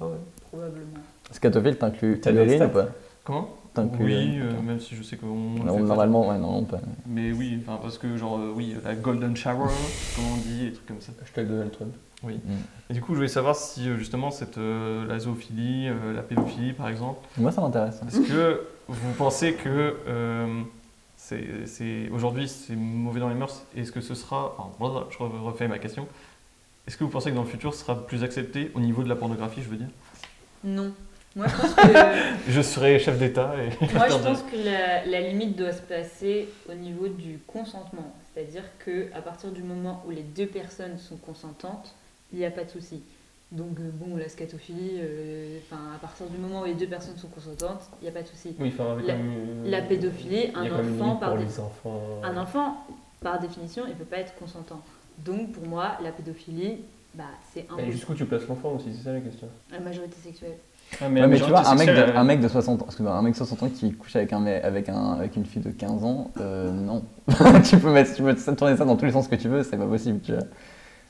Ah 0.00 0.06
ouais. 0.06 0.16
Probablement. 0.50 0.98
Scatophile, 1.30 1.76
t'inclus 1.78 2.20
T'as 2.20 2.32
des 2.32 2.38
Urine 2.38 2.56
stats 2.56 2.66
ou 2.66 2.70
pas? 2.70 2.86
Comment? 3.24 3.56
Oui, 4.00 4.38
euh, 4.40 4.60
même 4.62 4.80
si 4.80 4.94
je 4.94 5.02
sais 5.02 5.16
qu'on... 5.16 5.26
Non. 5.64 5.80
Normalement, 5.80 6.28
ouais, 6.28 6.38
non, 6.38 6.62
pas. 6.64 6.80
Mais 7.06 7.32
oui, 7.32 7.58
enfin, 7.62 7.78
parce 7.80 7.96
que 7.98 8.16
genre, 8.16 8.38
euh, 8.38 8.52
oui, 8.54 8.76
la 8.84 8.94
golden 8.94 9.34
shower, 9.36 9.68
comme 10.16 10.24
on 10.32 10.36
dit, 10.36 10.66
des 10.66 10.72
trucs 10.72 10.86
comme 10.86 11.00
ça. 11.00 11.12
Hashtag 11.22 11.48
Donald 11.48 11.72
Trump. 11.72 11.94
Et 12.88 12.94
du 12.94 13.00
coup, 13.00 13.12
je 13.12 13.16
voulais 13.16 13.26
savoir 13.28 13.56
si 13.56 13.88
euh, 13.88 13.96
justement 13.98 14.30
cette 14.30 14.56
euh, 14.58 15.04
la 15.08 15.18
zoophilie, 15.18 15.88
euh, 15.88 16.12
la 16.14 16.22
pédophilie 16.22 16.72
par 16.72 16.88
exemple, 16.88 17.18
Moi, 17.36 17.50
ça 17.50 17.60
m'intéresse. 17.60 18.00
est-ce 18.06 18.20
que 18.20 18.60
vous 18.86 19.12
pensez 19.18 19.54
que 19.54 19.96
euh, 20.06 20.62
c'est, 21.16 21.66
c'est- 21.66 22.08
aujourd'hui 22.10 22.46
c'est 22.48 22.76
mauvais 22.76 23.18
dans 23.18 23.28
les 23.28 23.34
mœurs? 23.34 23.64
Est-ce 23.76 23.90
que 23.90 24.00
ce 24.00 24.14
sera, 24.14 24.54
enfin, 24.56 25.04
je 25.10 25.16
re- 25.16 25.40
refais 25.40 25.66
ma 25.66 25.80
question, 25.80 26.06
est-ce 26.86 26.96
que 26.96 27.02
vous 27.02 27.10
pensez 27.10 27.30
que 27.30 27.34
dans 27.34 27.42
le 27.42 27.48
futur 27.48 27.74
ce 27.74 27.80
sera 27.80 28.06
plus 28.06 28.22
accepté 28.22 28.70
au 28.76 28.80
niveau 28.80 29.02
de 29.02 29.08
la 29.08 29.16
pornographie, 29.16 29.60
je 29.62 29.68
veux 29.68 29.76
dire? 29.78 29.90
Non. 30.62 30.92
Moi, 31.34 31.46
je 31.48 31.56
pense 31.60 31.74
que, 31.74 31.82
Je 32.50 32.60
serai 32.62 32.98
chef 32.98 33.18
d'État 33.18 33.54
et... 33.56 33.94
moi, 33.94 34.06
je 34.08 34.16
pense 34.18 34.42
que 34.42 34.56
la, 34.64 35.06
la 35.06 35.20
limite 35.20 35.56
doit 35.56 35.72
se 35.72 35.80
passer 35.82 36.48
au 36.70 36.74
niveau 36.74 37.08
du 37.08 37.38
consentement. 37.46 38.14
C'est-à-dire 38.34 38.64
que 38.84 39.08
à 39.14 39.22
partir 39.22 39.50
du 39.50 39.62
moment 39.62 40.02
où 40.06 40.10
les 40.10 40.22
deux 40.22 40.46
personnes 40.46 40.98
sont 40.98 41.16
consentantes, 41.16 41.94
il 42.32 42.38
n'y 42.38 42.44
a 42.44 42.50
pas 42.50 42.64
de 42.64 42.70
souci. 42.70 43.02
Donc, 43.50 43.78
euh, 43.80 43.90
bon, 43.92 44.16
la 44.16 44.28
scatophilie, 44.30 44.92
euh, 45.02 45.58
enfin, 45.70 45.80
à 45.94 45.98
partir 45.98 46.26
du 46.26 46.38
moment 46.38 46.62
où 46.62 46.64
les 46.64 46.72
deux 46.74 46.86
personnes 46.86 47.18
sont 47.18 47.28
consentantes, 47.28 47.82
il 48.00 48.04
n'y 48.04 48.08
a 48.08 48.12
pas 48.12 48.22
de 48.22 48.28
souci. 48.28 48.54
Oui, 48.58 48.72
enfin, 48.74 48.92
avec 48.92 49.06
La- 49.06 49.14
euh, 49.14 49.70
La 49.70 49.82
pédophilie, 49.82 50.50
un 50.54 50.64
une 50.64 50.72
enfant, 50.72 51.16
par 51.16 51.36
dé- 51.36 51.44
enfants. 51.60 52.00
un 52.22 52.36
enfant, 52.38 52.86
par 53.20 53.38
définition, 53.40 53.82
il 53.86 53.90
ne 53.90 53.94
peut 53.96 54.04
pas 54.06 54.18
être 54.18 54.34
consentant. 54.36 54.80
Donc, 55.18 55.52
pour 55.52 55.66
moi, 55.66 55.98
la 56.02 56.12
pédophilie, 56.12 56.78
bah, 57.14 57.24
c'est 57.52 57.66
un 57.70 57.76
Et 57.76 57.92
jusqu'où 57.92 58.14
tu 58.14 58.24
places 58.24 58.48
l'enfant 58.48 58.70
aussi, 58.72 58.88
c'est 58.96 59.04
ça 59.04 59.12
la 59.12 59.20
question. 59.20 59.48
la 59.70 59.80
majorité 59.80 60.16
sexuelle. 60.24 60.56
Ah, 61.00 61.04
Ouais, 61.04 61.26
mais 61.26 61.36
tu 61.38 61.44
vois, 61.44 61.66
un 61.68 61.74
mec, 61.74 61.88
de, 61.88 61.94
sexuelle, 61.94 62.16
un 62.16 62.24
mec 62.24 62.40
de 62.40 62.48
60 62.48 62.82
ans, 62.82 62.84
excuse-moi, 62.86 63.14
un 63.14 63.22
mec 63.22 63.32
de 63.32 63.38
60 63.38 63.62
ans 63.62 63.68
qui 63.68 63.92
couche 63.92 64.14
avec, 64.16 64.32
un, 64.32 64.40
mec- 64.40 64.62
avec, 64.64 64.88
un, 64.88 65.12
avec 65.12 65.36
une 65.36 65.44
fille 65.46 65.62
de 65.62 65.70
15 65.70 66.04
ans, 66.04 66.30
euh, 66.40 66.70
non. 66.70 67.02
tu 67.64 67.78
peux 67.78 67.90
mettre, 67.92 68.14
tu 68.14 68.22
peux 68.22 68.34
tourner 68.56 68.76
ça 68.76 68.84
dans 68.84 68.96
tous 68.96 69.04
les 69.06 69.12
sens 69.12 69.26
que 69.28 69.36
tu 69.36 69.48
veux, 69.48 69.62
c'est 69.62 69.76
pas 69.78 69.86
possible, 69.86 70.20
tu 70.20 70.32
vois. 70.32 70.42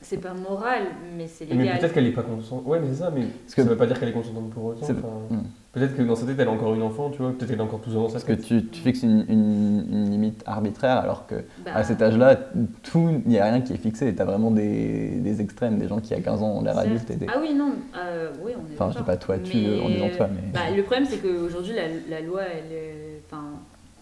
C'est 0.01 0.17
pas 0.17 0.33
moral, 0.33 0.83
mais 1.17 1.27
c'est 1.27 1.45
Mais 1.49 1.55
légal. 1.63 1.79
peut-être 1.79 1.93
qu'elle 1.93 2.07
est 2.07 2.11
pas 2.11 2.23
consentante. 2.23 2.65
Ouais, 2.65 2.79
mais 2.79 2.87
c'est 2.89 2.99
ça, 3.01 3.11
mais 3.13 3.21
Parce 3.25 3.55
que- 3.55 3.63
ça 3.63 3.69
veut 3.69 3.77
pas 3.77 3.85
dire 3.87 3.99
qu'elle 3.99 4.09
est 4.09 4.13
consentante 4.13 4.49
pour 4.51 4.65
autant. 4.65 4.83
Enfin. 4.85 5.43
Peut-être 5.73 5.97
que 5.97 6.03
dans 6.03 6.15
sa 6.15 6.27
tête, 6.27 6.35
elle 6.37 6.47
a 6.47 6.51
encore 6.51 6.75
une 6.75 6.83
enfant, 6.83 7.09
tu 7.09 7.17
vois. 7.23 7.31
Peut-être 7.31 7.49
qu'elle 7.49 7.59
a 7.59 7.63
encore 7.63 7.79
12 7.79 7.97
ans 7.97 8.01
dans 8.03 8.07
sa 8.09 8.13
Parce 8.13 8.25
que 8.25 8.33
tu, 8.33 8.63
tu 8.67 8.79
fixes 8.81 9.01
une, 9.01 9.25
une- 9.27 9.87
une 9.91 10.09
limite 10.11 10.43
arbitraire 10.45 10.97
alors 10.97 11.25
que 11.25 11.33
Bah, 11.65 11.71
à 11.73 11.83
cet 11.83 11.99
âge-là, 11.99 12.35
tout, 12.83 13.21
il 13.25 13.29
n'y 13.31 13.39
a 13.39 13.45
rien 13.45 13.61
qui 13.61 13.73
est 13.73 13.77
fixé. 13.77 14.13
T'as 14.13 14.25
vraiment 14.25 14.51
des, 14.51 15.19
des 15.19 15.41
extrêmes, 15.41 15.79
des 15.79 15.87
gens 15.87 15.99
qui 15.99 16.13
à 16.13 16.19
15 16.21 16.43
ans 16.43 16.57
ont 16.57 16.61
l'air 16.61 16.77
adultes 16.77 17.09
et 17.09 17.15
des... 17.15 17.25
Ah 17.27 17.39
oui, 17.41 17.55
non, 17.55 17.71
euh, 17.97 18.31
oui, 18.45 18.51
on 18.55 18.69
est 18.71 18.75
Enfin, 18.75 18.91
je 18.91 18.99
dis 18.99 19.03
pas 19.03 19.17
toi, 19.17 19.39
tu 19.39 19.57
Mais- 19.57 19.79
en 19.81 19.89
disant 19.89 20.09
toi, 20.15 20.29
mais... 20.31 20.51
Bah, 20.53 20.59
le 20.75 20.83
problème, 20.83 21.05
c'est 21.09 21.17
qu'aujourd'hui, 21.17 21.73
la, 21.73 21.87
la 22.17 22.21
loi, 22.21 22.41
elle, 22.43 22.71
est- 22.71 23.21
enfin, 23.25 23.43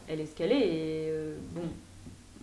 elle 0.10 0.20
est 0.20 0.26
scalée 0.26 0.56
et 0.56 1.10
euh, 1.10 1.36
bon, 1.56 1.62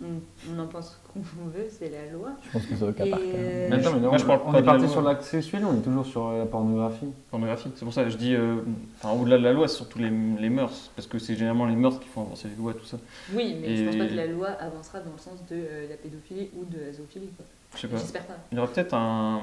on, 0.03 0.55
on 0.55 0.59
en 0.63 0.67
pense 0.67 0.99
qu'on 1.13 1.21
veut, 1.55 1.67
c'est 1.71 1.91
la 1.91 2.11
loi. 2.13 2.31
Je 2.47 2.51
pense 2.53 2.67
que 2.67 2.77
c'est 2.77 2.85
au 2.85 2.93
cas 2.93 3.05
Et, 3.05 3.11
par 3.11 3.19
cas. 3.19 3.25
euh, 3.27 3.69
Mais 3.71 3.77
attends, 3.77 3.95
mais 3.95 4.01
non, 4.01 4.09
Moi, 4.09 4.19
je 4.19 4.25
parle 4.25 4.41
on 4.47 4.53
pas 4.53 4.59
est 4.61 4.63
parti 4.63 4.89
sur 4.89 5.03
l'acte 5.03 5.23
sexuel, 5.23 5.65
on 5.65 5.77
est 5.79 5.83
toujours 5.83 6.07
sur 6.07 6.31
la 6.33 6.47
pornographie. 6.47 7.07
pornographie. 7.31 7.71
C'est 7.75 7.85
pour 7.85 7.95
ça 7.95 8.05
que 8.05 8.11
je 8.11 8.17
dis, 8.17 8.35
euh, 8.35 8.57
enfin, 9.03 9.19
au-delà 9.19 9.39
de 9.39 9.43
la 9.45 9.53
loi, 9.53 9.69
c'est 9.69 9.77
surtout 9.77 9.99
les, 9.99 10.11
les 10.11 10.51
mœurs, 10.51 10.91
parce 10.97 11.07
que 11.09 11.19
c'est 11.19 11.35
généralement 11.35 11.67
les 11.67 11.77
mœurs 11.77 11.99
qui 12.01 12.09
font 12.09 12.23
avancer 12.23 12.49
les 12.49 12.57
lois, 12.63 12.75
tout 12.75 12.85
ça. 12.85 12.99
Oui, 13.35 13.57
mais 13.61 13.77
je 13.77 13.85
pense 13.85 13.95
Et- 13.95 13.99
pas 13.99 14.07
que 14.07 14.15
la 14.15 14.27
loi 14.27 14.49
avancera 14.49 15.01
dans 15.01 15.13
le 15.13 15.19
sens 15.19 15.39
de 15.51 15.57
euh, 15.57 15.89
la 15.89 15.97
pédophilie 15.97 16.49
ou 16.57 16.65
de 16.65 16.79
la 16.87 16.93
zoophilie. 16.93 17.29
Quoi. 17.37 17.47
Je 17.75 17.81
sais 17.81 17.89
pas. 17.89 17.97
J'espère 17.99 18.25
pas. 18.27 18.37
Il 18.53 18.57
y 18.57 18.61
aura 18.61 18.71
peut-être 18.71 18.95
un. 18.95 19.41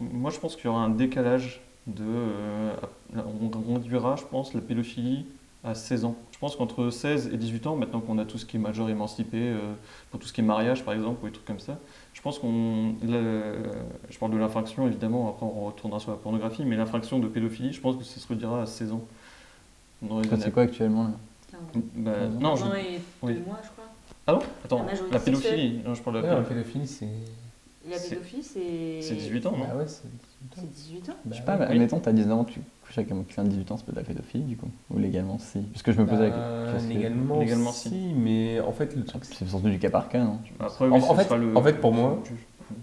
Moi, 0.00 0.30
je 0.30 0.38
pense 0.38 0.54
qu'il 0.56 0.66
y 0.66 0.68
aura 0.68 0.80
un 0.82 0.90
décalage 0.90 1.60
de. 1.86 2.04
euh, 2.06 2.72
on 3.16 3.74
réduira, 3.74 4.16
je 4.16 4.24
pense, 4.24 4.52
la 4.54 4.60
pédophilie 4.60 5.24
à 5.64 5.74
16 5.74 6.04
ans. 6.04 6.14
Je 6.32 6.38
pense 6.38 6.54
qu'entre 6.56 6.90
16 6.90 7.30
et 7.32 7.36
18 7.36 7.66
ans, 7.66 7.76
maintenant 7.76 8.00
qu'on 8.00 8.18
a 8.18 8.24
tout 8.24 8.38
ce 8.38 8.46
qui 8.46 8.56
est 8.56 8.60
majeur 8.60 8.88
émancipé, 8.88 9.38
euh, 9.38 9.74
pour 10.10 10.20
tout 10.20 10.26
ce 10.28 10.32
qui 10.32 10.40
est 10.40 10.44
mariage, 10.44 10.84
par 10.84 10.94
exemple, 10.94 11.24
ou 11.24 11.26
des 11.26 11.32
trucs 11.32 11.44
comme 11.46 11.58
ça, 11.60 11.78
je 12.14 12.20
pense 12.22 12.38
qu'on. 12.38 12.94
Je 13.02 14.18
parle 14.18 14.32
de 14.32 14.36
l'infraction, 14.38 14.86
évidemment, 14.86 15.28
après 15.28 15.46
on 15.46 15.66
retournera 15.66 15.98
sur 16.00 16.10
la 16.12 16.16
pornographie, 16.16 16.64
mais 16.64 16.76
l'infraction 16.76 17.18
de 17.18 17.26
pédophilie, 17.28 17.72
je 17.72 17.80
pense 17.80 17.96
que 17.96 18.04
ça 18.04 18.20
se 18.20 18.28
redira 18.28 18.62
à 18.62 18.66
16 18.66 18.92
ans. 18.92 19.02
Années- 20.08 20.22
c'est 20.38 20.52
quoi 20.52 20.62
actuellement 20.62 21.04
là 21.04 21.10
Bah, 21.96 22.12
non, 22.40 22.54
je... 22.54 22.64
Un 22.64 22.68
an 22.68 22.74
et 22.74 23.00
oui. 23.22 23.34
deux 23.34 23.40
mois, 23.44 23.58
je 23.64 23.68
crois. 23.70 23.84
Ah 24.28 24.34
bon? 24.34 24.40
Attends, 24.64 24.86
La 25.10 25.18
pédophilie 25.18 25.80
Non, 25.84 25.94
je 25.94 26.02
parle 26.02 26.16
de 26.18 26.22
la 26.22 26.28
Ouais, 26.28 26.34
la 26.36 26.42
pédophilie. 26.42 26.84
pédophilie, 26.84 26.86
c'est. 26.86 27.47
La 27.90 27.96
C'est- 27.98 28.10
pédophilie, 28.10 28.42
c'est. 28.42 28.98
C'est 29.02 29.14
18 29.14 29.46
ans, 29.46 29.52
non 29.52 29.64
Bah 29.64 29.76
ouais, 29.76 29.84
c'est. 29.86 30.02
C'est 30.54 30.70
18 30.70 31.08
ans 31.10 31.14
Je 31.30 31.36
sais 31.36 31.42
pas, 31.42 31.56
mais 31.56 31.66
oui. 31.66 31.72
admettons, 31.72 31.98
t'as 32.00 32.12
19 32.12 32.38
ans, 32.38 32.44
tu 32.44 32.60
couches 32.84 32.98
avec 32.98 33.10
un 33.12 33.16
mec 33.16 33.28
qui 33.28 33.34
vient 33.34 33.44
de 33.44 33.48
18 33.50 33.70
ans, 33.72 33.76
c'est 33.76 33.86
pas 33.86 33.92
de 33.92 33.96
la 33.96 34.02
pédophilie 34.02 34.44
du 34.44 34.56
coup 34.56 34.68
Ou 34.90 34.98
légalement, 34.98 35.38
si 35.38 35.60
Parce 35.60 35.82
que 35.82 35.92
je 35.92 36.00
me 36.00 36.06
posais 36.06 36.30
la 36.30 36.30
Bah, 36.30 36.72
question. 36.72 36.88
légalement, 36.88 37.38
légalement, 37.40 37.72
si, 37.72 37.88
si. 37.90 37.96
mais 38.16 38.60
en 38.60 38.72
fait, 38.72 38.94
le 38.96 39.04
truc, 39.04 39.24
C'est 39.24 39.46
surtout 39.46 39.68
du 39.68 39.78
cas 39.78 39.90
par 39.90 40.08
cas, 40.08 40.22
non 40.24 40.38
Après, 40.60 40.84
En- 40.86 40.90
oui, 40.92 41.00
en 41.02 41.10
ce 41.10 41.14
fait- 41.16 41.24
sera 41.24 41.36
le- 41.36 41.56
en 41.56 41.62
fait, 41.62 41.74
pour 41.74 41.92
moi. 41.92 42.22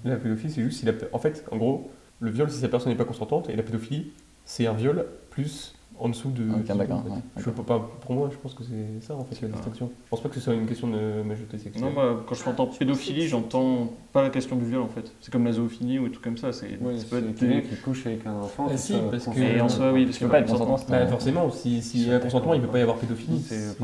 La 0.04 0.16
pédophilie, 0.18 0.52
c'est 0.54 0.62
juste 0.64 0.80
si 0.80 0.86
la... 0.86 0.94
En 1.14 1.20
fait, 1.20 1.46
en 1.52 1.58
gros, 1.58 1.90
le 2.20 2.32
viol, 2.32 2.50
si 2.50 2.60
sa 2.60 2.68
personne 2.70 2.92
n'est 2.92 2.98
pas 2.98 3.06
consentante, 3.06 3.50
et 3.50 3.56
la 3.56 3.64
pédophilie, 3.64 4.12
c'est 4.46 4.68
un 4.68 4.74
viol 4.74 5.06
plus 5.30 5.76
en 6.00 6.10
dessous 6.10 6.30
de... 6.30 6.44
Ok, 6.52 6.64
de- 6.68 6.74
d'accord, 6.78 6.98
en 7.00 7.04
fait. 7.04 7.10
ouais, 7.10 7.18
Je 7.38 7.50
peux 7.50 7.64
pas, 7.64 7.80
pour 8.02 8.12
moi, 8.14 8.30
je 8.32 8.38
pense 8.38 8.54
que 8.54 8.64
c'est 8.64 9.06
ça, 9.06 9.16
en 9.16 9.24
fait, 9.24 9.42
la 9.42 9.48
pas. 9.48 9.56
distinction. 9.56 9.92
Je 10.06 10.10
pense 10.10 10.22
pas 10.22 10.30
que 10.30 10.36
ce 10.36 10.42
soit 10.42 10.54
une 10.54 10.66
question 10.68 10.88
de 10.90 11.22
majorité 11.24 11.58
sexuelle. 11.58 11.84
Non, 11.86 11.92
moi, 11.92 12.24
quand 12.28 12.36
je 12.36 12.44
Ah, 12.46 12.50
entends 12.50 12.64
je 12.66 12.70
pense 12.70 12.78
pédophilie, 12.80 13.28
j'entends 13.28 13.94
pas 14.14 14.22
la 14.24 14.30
question 14.30 14.56
du 14.56 14.66
viol 14.66 14.82
en 14.82 14.88
fait. 14.88 15.12
C'est 15.22 15.32
comme 15.32 15.46
la 15.46 15.52
zoophilie 15.54 16.00
ou 16.00 16.06
des 16.06 16.12
trucs 16.12 16.24
comme 16.24 16.38
ça. 16.38 16.52
C'est 16.54 16.78
Oui, 16.82 17.00
ça 17.00 17.06
peut 17.10 17.22
c'est 17.22 17.30
être 17.30 17.36
quelqu'un 17.40 17.56
des- 17.56 17.64
qui 17.64 17.76
couche 17.82 18.06
avec 18.08 18.26
un 18.26 18.34
enfant. 18.36 18.66
Ah, 18.68 18.72
c'est 18.72 18.78
si, 18.78 18.94
ça, 18.94 19.00
parce 19.10 19.24
que- 19.24 19.30
consentement. 19.30 19.46
Et 19.58 19.62
en 19.62 19.70
soi, 19.70 19.92
oui, 19.94 20.06
parce 20.06 20.18
peux 20.18 20.28
pas 20.28 20.40
être 20.40 20.50
consentant, 20.52 20.78
c'est 20.78 20.90
Bah, 20.90 21.00
pas- 21.00 21.08
forcément, 21.08 21.50
si, 21.52 21.82
si 21.82 22.00
Je 22.00 22.04
il 22.04 22.10
y 22.10 22.14
a 22.14 22.20
consentement, 22.20 22.54
il 22.54 22.62
peut 22.62 22.68
pas 22.68 22.80
y 22.80 22.82
avoir 22.82 22.98
pédophilie. 22.98 23.40
C'est- 23.42 23.76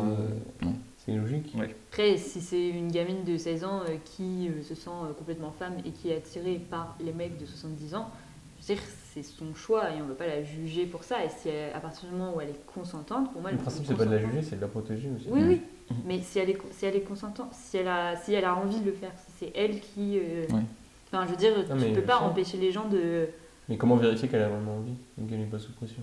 c'est 0.97 1.13
logique. 1.15 1.54
Après, 1.89 2.17
si 2.17 2.39
c'est 2.41 2.69
une 2.69 2.91
gamine 2.91 3.24
de 3.26 3.36
16 3.36 3.63
ans 3.63 3.80
euh, 3.89 3.95
qui 4.06 4.47
euh, 4.50 4.62
se 4.62 4.76
sent 4.76 4.89
euh, 5.04 5.13
complètement 5.17 5.52
femme 5.58 5.74
et 5.84 5.89
qui 5.91 6.10
est 6.10 6.15
attirée 6.17 6.62
par 6.69 6.95
les 7.04 7.12
mecs 7.12 7.39
de 7.39 7.45
70 7.45 7.95
ans, 7.95 8.08
je 8.62 8.67
veux 8.67 8.76
dire, 8.76 8.84
c'est 9.13 9.24
son 9.24 9.54
choix 9.56 9.89
et 9.91 9.95
on 10.02 10.04
ne 10.06 10.10
peut 10.10 10.13
pas 10.15 10.28
la 10.28 10.43
juger 10.43 10.86
pour 10.86 11.04
ça. 11.04 11.24
Et 11.26 11.30
si 11.30 11.50
elle- 11.50 11.74
à 11.76 11.80
partir 11.80 12.10
du 12.10 12.15
moment 12.15 12.34
où 12.36 12.41
elle 12.41 12.50
est 12.50 12.65
consentante, 12.65 13.32
pour 13.32 13.41
moi, 13.41 13.52
Le 13.52 13.58
principe, 13.58 13.86
c'est 13.86 13.95
pas 13.95 14.06
de 14.06 14.12
la 14.12 14.19
juger, 14.19 14.41
c'est 14.41 14.56
de 14.56 14.62
la 14.62 14.67
protéger 14.67 15.10
aussi. 15.15 15.28
Oui, 15.30 15.41
oui. 15.47 15.62
Mais 16.06 16.21
si 16.21 16.39
elle 16.39 16.50
est, 16.52 16.58
si 16.71 16.86
elle 16.86 16.95
est 16.95 17.02
consentante, 17.02 17.50
si 17.54 17.78
elle, 17.78 17.88
a, 17.89 18.15
si 18.15 18.34
elle 18.34 18.45
a 18.45 18.56
envie 18.56 18.80
de 18.80 18.86
le 18.86 18.93
faire, 18.93 19.12
si 19.26 19.32
c'est 19.39 19.52
elle 19.56 19.80
qui. 19.82 20.17
euh. 20.19 20.45
Enfin, 21.08 21.26
je 21.26 21.32
veux 21.32 21.38
dire, 21.38 21.52
Non, 21.69 21.76
tu 21.76 21.82
mais 21.82 21.91
peux 21.93 22.02
pas 22.02 22.19
ça- 22.19 22.24
empêcher 22.24 22.58
les 22.58 22.71
gens 22.71 22.88
de. 22.88 23.28
Mais 23.67 23.78
comment 23.78 23.97
vérifier 23.97 24.28
qu'elle 24.30 24.41
a 24.41 24.47
vraiment 24.50 24.78
envie 24.78 24.93
et 25.21 25.28
qu'elle 25.30 25.39
n'est 25.39 25.45
pas 25.45 25.60
sous 25.60 25.74
pression? 25.74 26.02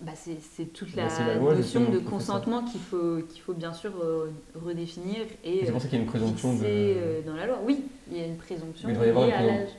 Bah, 0.00 0.12
c'est 0.14 0.64
toute 0.72 0.94
Bah, 0.96 1.04
la, 1.04 1.08
c'est 1.10 1.24
la 1.24 1.34
loi, 1.36 1.54
notion 1.54 1.88
de 1.90 1.98
consentement 2.00 2.62
qu'il 2.64 2.80
faut, 2.80 3.20
qu'il 3.30 3.40
faut 3.40 3.52
bien 3.54 3.72
sûr 3.72 3.92
euh, 4.02 4.30
redéfinir 4.60 5.18
et 5.44 5.60
C'est 5.62 5.68
euh, 5.68 5.72
pour 5.72 5.80
ça 5.80 5.88
qu'il 5.88 5.96
y 5.98 6.00
a 6.00 6.04
une 6.04 6.10
présomption 6.10 6.54
de. 6.54 6.60
euh, 6.64 7.22
dans 7.22 7.34
la 7.34 7.46
loi. 7.46 7.60
Oui, 7.64 7.84
il 8.10 8.18
y 8.18 8.20
a 8.20 8.26
une 8.26 8.36
présomption 8.36 8.88
Mais 8.88 8.94
il 8.94 9.00
y 9.06 9.08
avoir 9.08 9.24
une 9.26 9.30
présomption. 9.32 9.76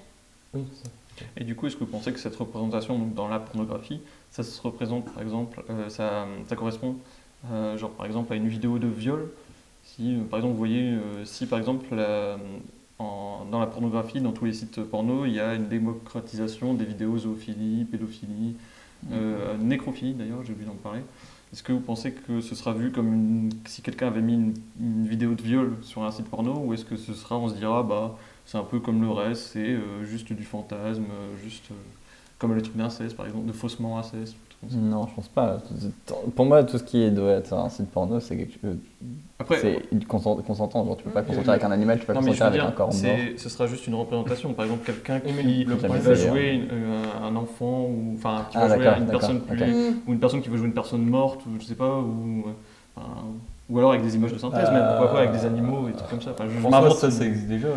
Oui, 0.53 0.63
c'est 0.73 0.85
ça. 0.87 0.93
Et 1.37 1.43
du 1.43 1.55
coup, 1.55 1.67
est-ce 1.67 1.75
que 1.75 1.83
vous 1.83 1.91
pensez 1.91 2.11
que 2.11 2.19
cette 2.19 2.35
représentation 2.35 2.97
donc, 2.97 3.13
dans 3.13 3.27
la 3.27 3.39
pornographie, 3.39 3.99
ça 4.31 4.43
se 4.43 4.61
représente 4.61 5.05
par 5.13 5.21
exemple, 5.21 5.63
euh, 5.69 5.89
ça, 5.89 6.25
ça 6.47 6.55
correspond 6.55 6.95
euh, 7.51 7.77
genre 7.77 7.91
par 7.91 8.05
exemple 8.05 8.33
à 8.33 8.35
une 8.35 8.47
vidéo 8.47 8.79
de 8.79 8.87
viol? 8.87 9.29
Si 9.85 10.15
euh, 10.15 10.23
par 10.29 10.39
exemple 10.39 10.53
vous 10.53 10.57
voyez, 10.59 10.97
si 11.25 11.45
par 11.45 11.59
exemple 11.59 11.85
la- 11.93 12.37
en- 12.99 13.45
dans 13.51 13.59
la 13.59 13.67
pornographie, 13.67 14.21
dans 14.21 14.31
tous 14.31 14.45
les 14.45 14.53
sites 14.53 14.81
porno, 14.81 15.25
il 15.25 15.33
y 15.33 15.39
a 15.39 15.55
une 15.55 15.67
démocratisation 15.67 16.73
des 16.73 16.85
vidéos 16.85 17.17
zoophilie, 17.19 17.85
pédophilie, 17.85 18.55
euh, 19.11 19.57
nécrophilie 19.57 20.13
d'ailleurs, 20.13 20.43
j'ai 20.45 20.53
oublié 20.53 20.67
d'en 20.67 20.75
parler. 20.75 21.01
Est-ce 21.51 21.61
que 21.61 21.73
vous 21.73 21.81
pensez 21.81 22.13
que 22.13 22.41
ce 22.41 22.55
sera 22.55 22.73
vu 22.73 22.91
comme 22.91 23.13
une- 23.13 23.49
si 23.65 23.81
quelqu'un 23.81 24.07
avait 24.07 24.21
mis 24.21 24.33
une, 24.33 24.53
une 24.79 25.07
vidéo 25.07 25.35
de 25.35 25.41
viol 25.41 25.75
sur 25.83 26.03
un 26.03 26.11
site 26.11 26.27
porno 26.27 26.53
ou 26.65 26.73
est-ce 26.73 26.85
que 26.85 26.95
ce 26.95 27.13
sera, 27.13 27.37
on 27.37 27.49
se 27.49 27.55
dira, 27.55 27.83
bah 27.83 28.17
c'est 28.45 28.57
un 28.57 28.63
peu 28.63 28.79
comme 28.79 29.01
le 29.01 29.09
reste, 29.11 29.51
c'est 29.53 29.59
euh, 29.59 30.03
juste 30.03 30.31
du 30.33 30.43
fantasme, 30.43 31.03
euh, 31.03 31.37
juste 31.43 31.65
euh, 31.71 31.75
Comme 32.39 32.55
le 32.55 32.61
truc 32.61 32.75
d'inceste, 32.75 33.15
par 33.15 33.25
exemple, 33.25 33.45
de 33.45 33.53
faussement 33.53 33.97
inceste. 33.97 34.35
tout. 34.49 34.75
Non, 34.75 35.07
je 35.07 35.15
pense 35.15 35.27
pas. 35.29 35.59
Pour 36.35 36.45
moi, 36.45 36.63
tout 36.63 36.77
ce 36.77 36.83
qui 36.83 37.09
doit 37.11 37.31
être 37.33 37.53
un 37.53 37.69
site 37.69 37.89
porno, 37.89 38.19
c'est 38.19 38.35
quelque 38.35 38.59
chose. 38.61 38.77
Après, 39.39 39.59
C'est 39.59 40.05
consent- 40.07 40.35
consentant. 40.45 40.85
Genre, 40.85 40.97
tu 40.97 41.03
peux 41.03 41.09
pas 41.11 41.21
consentir 41.21 41.51
avec 41.51 41.63
un 41.63 41.71
animal, 41.71 41.99
tu 41.99 42.05
peux 42.05 42.13
pas 42.13 42.19
consentir 42.19 42.45
avec 42.47 42.61
un 42.61 42.71
corps 42.71 42.87
mort. 42.93 43.15
ce 43.37 43.49
sera 43.49 43.67
juste 43.67 43.87
une 43.87 43.95
représentation. 43.95 44.51
Par 44.53 44.65
exemple, 44.65 44.85
quelqu'un 44.85 45.19
qui 45.21 45.63
le 45.63 45.75
va 45.75 46.13
jouer 46.15 46.49
une- 46.53 46.67
euh, 46.71 47.03
un 47.23 47.35
enfant, 47.35 47.83
ou 47.85 48.15
enfin, 48.17 48.45
qui 48.51 48.57
Ah, 48.57 48.67
va 48.67 48.75
jouer 48.75 48.87
une 48.99 49.07
personne 49.07 49.41
plus- 49.41 49.63
Mm. 49.73 49.93
ou 50.07 50.11
une 50.13 50.19
personne 50.19 50.41
qui 50.41 50.49
veut 50.49 50.57
jouer 50.57 50.67
une 50.67 50.73
personne 50.73 51.05
morte, 51.05 51.41
ou 51.45 51.49
je 51.61 51.65
sais 51.65 51.75
pas, 51.75 51.97
ou, 51.99 52.45
enfin, 52.95 53.09
ou 53.69 53.77
alors 53.79 53.91
avec 53.91 54.03
des 54.03 54.15
images 54.15 54.33
de 54.33 54.37
synthèse, 54.37 54.67
Euh, 54.69 54.73
même, 54.73 54.87
pourquoi 54.89 55.13
pas, 55.13 55.19
avec 55.19 55.31
des 55.31 55.45
animaux 55.45 55.87
et 55.87 55.93
trucs 55.93 56.09
comme 56.09 56.21
ça. 56.21 56.31
Enfin, 56.31 56.45
je 56.49 56.91
ça, 56.95 57.09
ça 57.11 57.25
existe 57.25 57.47
déjà 57.47 57.67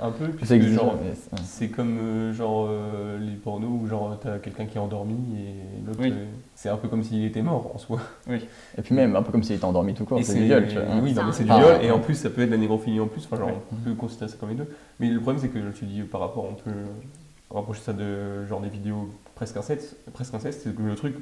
un 0.00 0.10
peu. 0.10 0.26
puisque, 0.28 0.46
Ça 0.46 0.56
existe, 0.56 0.74
genre, 0.74 0.94
mais 1.02 1.14
c'est- 1.14 1.42
C'est 1.44 1.68
comme 1.68 1.98
euh, 1.98 2.32
genre 2.32 2.66
euh, 2.68 3.18
les 3.18 3.34
pornos 3.36 3.68
où 3.82 3.86
genre 3.86 4.18
t'as 4.20 4.38
quelqu'un 4.38 4.66
qui 4.66 4.76
est 4.76 4.80
endormi 4.80 5.14
et 5.38 5.86
l'autre 5.86 6.00
Oui. 6.02 6.10
euh, 6.12 6.24
c'est 6.54 6.68
un 6.68 6.76
peu 6.76 6.88
comme 6.88 7.02
s'il 7.02 7.24
était 7.24 7.42
mort 7.42 7.70
en 7.74 7.78
soi. 7.78 7.98
Et 8.30 8.82
puis 8.82 8.94
même, 8.94 9.16
un 9.16 9.22
peu 9.22 9.32
comme 9.32 9.42
s'il 9.42 9.56
était 9.56 9.64
endormi 9.64 9.94
tout 9.94 10.04
court, 10.04 10.20
c'est 10.22 10.34
du 10.34 10.44
viol, 10.44 10.66
tu 10.68 10.74
vois. 10.74 10.82
hein. 10.84 11.00
Oui, 11.02 11.12
non, 11.14 11.24
mais 11.24 11.32
c'est 11.32 11.44
du 11.44 11.50
Ah, 11.50 11.58
viol 11.58 11.72
ouais. 11.76 11.86
et 11.86 11.90
en 11.90 11.98
plus 12.00 12.14
ça 12.14 12.30
peut 12.30 12.42
être 12.42 12.48
de 12.48 12.54
la 12.54 12.60
négrophilie 12.60 13.00
en 13.00 13.06
plus. 13.06 13.24
Enfin 13.24 13.36
genre 13.36 13.48
Ouais. 13.48 13.54
on 13.72 13.76
peut 13.76 13.94
considérer 13.94 14.30
ça 14.30 14.36
comme 14.38 14.50
les 14.50 14.54
deux. 14.56 14.68
Mais 15.00 15.08
le 15.08 15.20
problème 15.20 15.40
c'est 15.40 15.48
que 15.48 15.58
tu 15.76 15.84
dis 15.86 16.02
par 16.02 16.20
rapport 16.20 16.44
on 16.50 16.54
peut 16.54 16.70
rapprocher 17.50 17.80
ça 17.80 17.92
de 17.92 18.44
genre 18.46 18.60
des 18.60 18.68
vidéos 18.68 19.08
presque 19.34 19.56
inceste. 19.56 19.96
Presque 20.12 20.34
inceste 20.34 20.62
c'est 20.64 20.74
que 20.74 20.82
le 20.82 20.94
truc. 20.94 21.14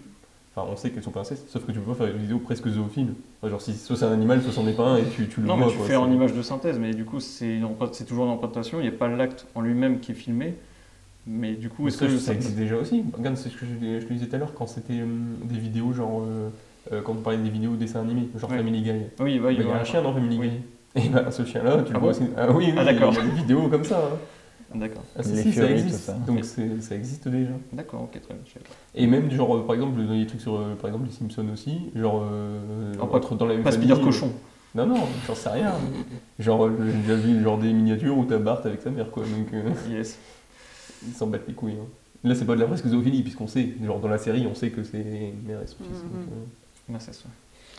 Enfin, 0.57 0.69
on 0.73 0.77
sait 0.77 0.91
qu'elles 0.91 1.03
sont 1.03 1.11
pas 1.11 1.21
incestes, 1.21 1.49
sauf 1.49 1.65
que 1.67 1.73
tu 1.73 1.81
peux 1.81 1.93
pas 1.93 2.05
faire 2.05 2.13
des 2.15 2.19
vidéos 2.21 2.39
presque 2.39 2.69
zoophiles. 2.69 3.13
Enfin, 3.43 3.51
genre, 3.51 3.61
si 3.61 3.73
soit 3.75 3.97
c'est 3.97 4.05
un 4.05 4.13
animal, 4.13 4.41
soit 4.41 4.53
c'en 4.53 4.67
est 4.69 4.73
pas 4.77 4.85
un, 4.85 4.97
et 4.99 5.05
tu, 5.05 5.27
tu 5.29 5.41
le 5.41 5.47
Non, 5.49 5.57
vois. 5.57 5.67
mais 5.67 5.73
tu 5.73 5.79
quoi, 5.79 5.87
fais 5.87 5.97
en 5.97 6.11
image 6.13 6.33
de 6.33 6.43
synthèse, 6.43 6.79
mais 6.79 6.95
du 6.95 7.05
coup, 7.05 7.19
c'est 7.19 7.57
une 7.57 7.67
toujours 8.07 8.27
une 8.27 8.33
représentation, 8.33 8.79
il 8.79 8.83
n'y 8.83 8.89
a 8.89 8.93
pas 8.97 9.09
l'acte 9.09 9.47
en 9.57 9.61
lui-même 9.63 9.99
qui 9.99 10.13
est 10.13 10.15
filmé. 10.15 10.55
Mais 11.27 11.55
du 11.55 11.71
coup, 11.71 11.89
est-ce 11.89 11.99
ça, 11.99 12.07
que 12.07 12.19
ça 12.19 12.35
existe 12.35 12.55
déjà 12.57 12.77
aussi. 12.77 13.03
Regarde, 13.17 13.37
c'est 13.37 13.49
ce 13.49 13.57
que 13.57 13.65
je, 13.65 14.01
je 14.01 14.07
te 14.07 14.13
disais 14.13 14.27
tout 14.27 14.37
à 14.37 14.39
l'heure 14.39 14.53
quand 14.55 14.67
c'était 14.67 15.01
hum, 15.03 15.37
des 15.45 15.59
vidéos 15.59 15.93
genre. 15.93 16.23
euh, 16.23 16.51
euh, 16.93 17.01
quand 17.01 17.13
on 17.13 17.23
parlait 17.23 17.39
des 17.39 17.49
vidéos 17.49 17.77
dessins 17.77 18.01
animés, 18.03 18.29
genre 18.39 18.51
Ouais. 18.51 18.59
Family 18.59 18.83
Guy. 18.83 18.91
Oui, 19.19 19.39
Bah, 19.39 19.51
Il 19.53 19.61
y 19.67 19.71
a 19.71 19.75
un 19.81 19.85
chien 19.85 20.03
dans 20.03 20.13
Family 20.13 20.37
Oui. 20.39 20.51
Guy. 20.95 21.07
Et 21.07 21.09
bah, 21.09 21.31
ce 21.31 21.45
chien-là, 21.45 21.79
tu 21.83 21.93
le 21.93 21.97
Ah 21.97 21.99
vois 21.99 22.01
bon 22.01 22.09
aussi. 22.11 22.25
Ah 22.37 22.53
oui, 22.53 22.67
oui, 22.69 22.75
Ah, 22.77 22.85
d'accord. 22.85 23.13
il 23.13 23.17
y 23.17 23.21
a 23.21 23.25
des 23.25 23.37
vidéos 23.41 23.69
comme 23.69 23.85
ça. 23.85 23.97
hein. 23.99 24.17
D'accord, 24.75 25.03
Ah, 25.17 25.23
si, 25.23 25.33
Les 25.33 25.43
si, 25.43 25.53
ça 25.53 25.71
existe. 25.71 25.97
tout 25.99 26.03
ça. 26.03 26.13
Donc 26.27 26.45
ça 26.45 26.95
existe 26.97 27.29
déjà. 27.29 27.51
d'accord, 27.73 28.03
ok, 28.03 28.21
très 28.21 28.35
bien. 28.35 28.43
Et 28.95 29.07
même, 29.07 29.29
du 29.29 29.37
genre, 29.37 29.55
euh, 29.57 29.65
par 29.67 29.75
exemple, 29.77 30.03
dans 30.05 30.13
les 30.13 30.27
trucs 30.27 30.41
sur, 30.41 30.57
euh, 30.57 30.75
par 30.75 30.89
exemple, 30.89 31.07
les 31.07 31.13
Simpsons 31.13 31.47
aussi, 31.53 31.91
genre, 31.95 32.25
euh, 32.31 32.93
Ah, 33.01 33.07
pas- 33.07 33.21
dans 33.21 33.47
la 33.47 33.55
même 33.55 33.63
Pas 33.63 33.71
famille, 33.73 33.89
Spider 33.89 34.03
Cochon. 34.05 34.33
Non, 34.75 34.87
non, 34.87 34.97
j'en 35.27 35.35
sais 35.37 35.49
rien. 35.51 35.73
genre, 36.41 36.69
j'ai 36.69 36.93
déjà 37.03 37.15
vu 37.15 37.43
genre 37.43 37.59
des 37.59 37.73
miniatures 37.73 38.19
où 38.19 38.25
t'as 38.25 38.39
Bart 38.39 38.61
avec 38.65 38.83
sa 38.83 38.91
mère, 38.91 39.11
quoi. 39.11 39.23
Donc, 39.23 39.53
euh, 39.55 39.71
Yes. 39.91 40.19
ils 41.07 41.13
s'en 41.15 41.29
battent 41.29 41.47
les 41.47 41.55
couilles. 41.55 41.75
hein. 41.81 41.87
Là, 42.25 42.35
c'est 42.35 42.45
pas 42.47 42.55
de 42.57 42.61
la 42.61 42.67
presque 42.67 42.87
zoophilie, 42.89 43.23
puisqu'on 43.23 43.47
sait, 43.47 43.75
genre, 43.85 44.01
dans 44.01 44.09
la 44.09 44.19
série, 44.19 44.47
on 44.51 44.55
sait 44.55 44.71
que 44.71 44.83
c'est 44.83 44.99
mère 45.47 45.61
et 45.63 45.67
son 45.67 45.77
fils. 45.85 46.01
Donc, 46.03 46.23
euh, 46.33 46.45
Merci, 46.89 47.11
ça. 47.13 47.29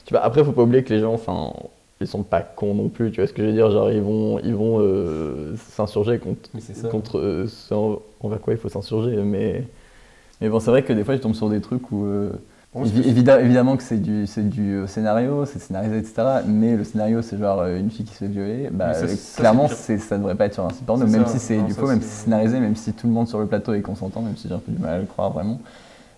Tu 0.05 0.13
vois, 0.13 0.21
après, 0.23 0.43
faut 0.45 0.51
pas 0.51 0.61
oublier 0.63 0.83
que 0.83 0.93
les 0.93 0.99
gens, 1.01 1.13
enfin, 1.13 1.51
ils 2.01 2.07
sont 2.07 2.23
pas 2.23 2.41
cons 2.41 2.73
non 2.75 2.89
plus, 2.89 3.11
tu 3.11 3.21
vois 3.21 3.27
ce 3.27 3.33
que 3.33 3.41
je 3.41 3.47
veux 3.47 3.53
dire? 3.53 3.71
Genre, 3.71 3.91
ils 3.91 4.01
vont, 4.01 4.39
ils 4.39 4.55
vont 4.55 4.79
euh, 4.81 5.55
s'insurger 5.57 6.19
contre, 6.19 6.49
contre 6.89 7.19
euh, 7.19 7.47
ce 7.47 7.73
en- 7.73 8.01
envers 8.21 8.41
quoi 8.41 8.53
il 8.53 8.59
faut 8.59 8.69
s'insurger. 8.69 9.15
Mais, 9.17 9.65
mais 10.41 10.49
bon, 10.49 10.59
c'est 10.59 10.71
vrai 10.71 10.83
que 10.83 10.93
des 10.93 11.03
fois, 11.03 11.15
je 11.15 11.21
tombe 11.21 11.35
sur 11.35 11.49
des 11.49 11.61
trucs 11.61 11.91
où. 11.91 12.05
euh, 12.05 12.31
évi- 12.83 13.07
évidemment 13.39 13.77
que 13.77 13.83
c'est 13.83 13.97
du, 14.01 14.25
du 14.37 14.75
euh, 14.75 14.87
scénario, 14.87 15.45
c'est 15.45 15.59
scénarisé, 15.59 15.97
etc. 15.99 16.41
Mais 16.43 16.75
le 16.75 16.83
scénario, 16.83 17.21
c'est 17.21 17.37
genre 17.37 17.61
euh, 17.61 17.79
une 17.79 17.89
fille 17.89 18.05
qui 18.05 18.13
se 18.13 18.19
fait 18.19 18.27
violer. 18.27 18.69
Bah, 18.71 18.93
ça, 18.93 19.05
euh, 19.05 19.07
ça, 19.15 19.37
clairement, 19.37 19.67
ça 19.69 20.17
devrait 20.17 20.35
pas 20.35 20.45
être 20.47 20.53
sur 20.55 20.65
un 20.65 20.69
site 20.71 20.85
porno, 20.85 21.05
même 21.07 21.25
ça. 21.25 21.31
si 21.31 21.39
c'est 21.39 21.61
du 21.61 21.73
faux, 21.73 21.87
même 21.87 22.01
si 22.01 22.07
c'est 22.09 22.23
scénarisé, 22.25 22.59
même 22.59 22.75
si 22.75 22.93
tout 22.93 23.07
le 23.07 23.13
monde 23.13 23.27
sur 23.27 23.39
le 23.39 23.47
plateau 23.47 23.73
est 23.73 23.81
consentant, 23.81 24.21
même 24.21 24.35
si 24.37 24.47
j'ai 24.49 24.53
un 24.53 24.59
peu 24.59 24.71
du 24.71 24.79
mal 24.79 24.95
à 24.95 24.99
le 24.99 25.05
croire 25.05 25.31
vraiment. 25.31 25.59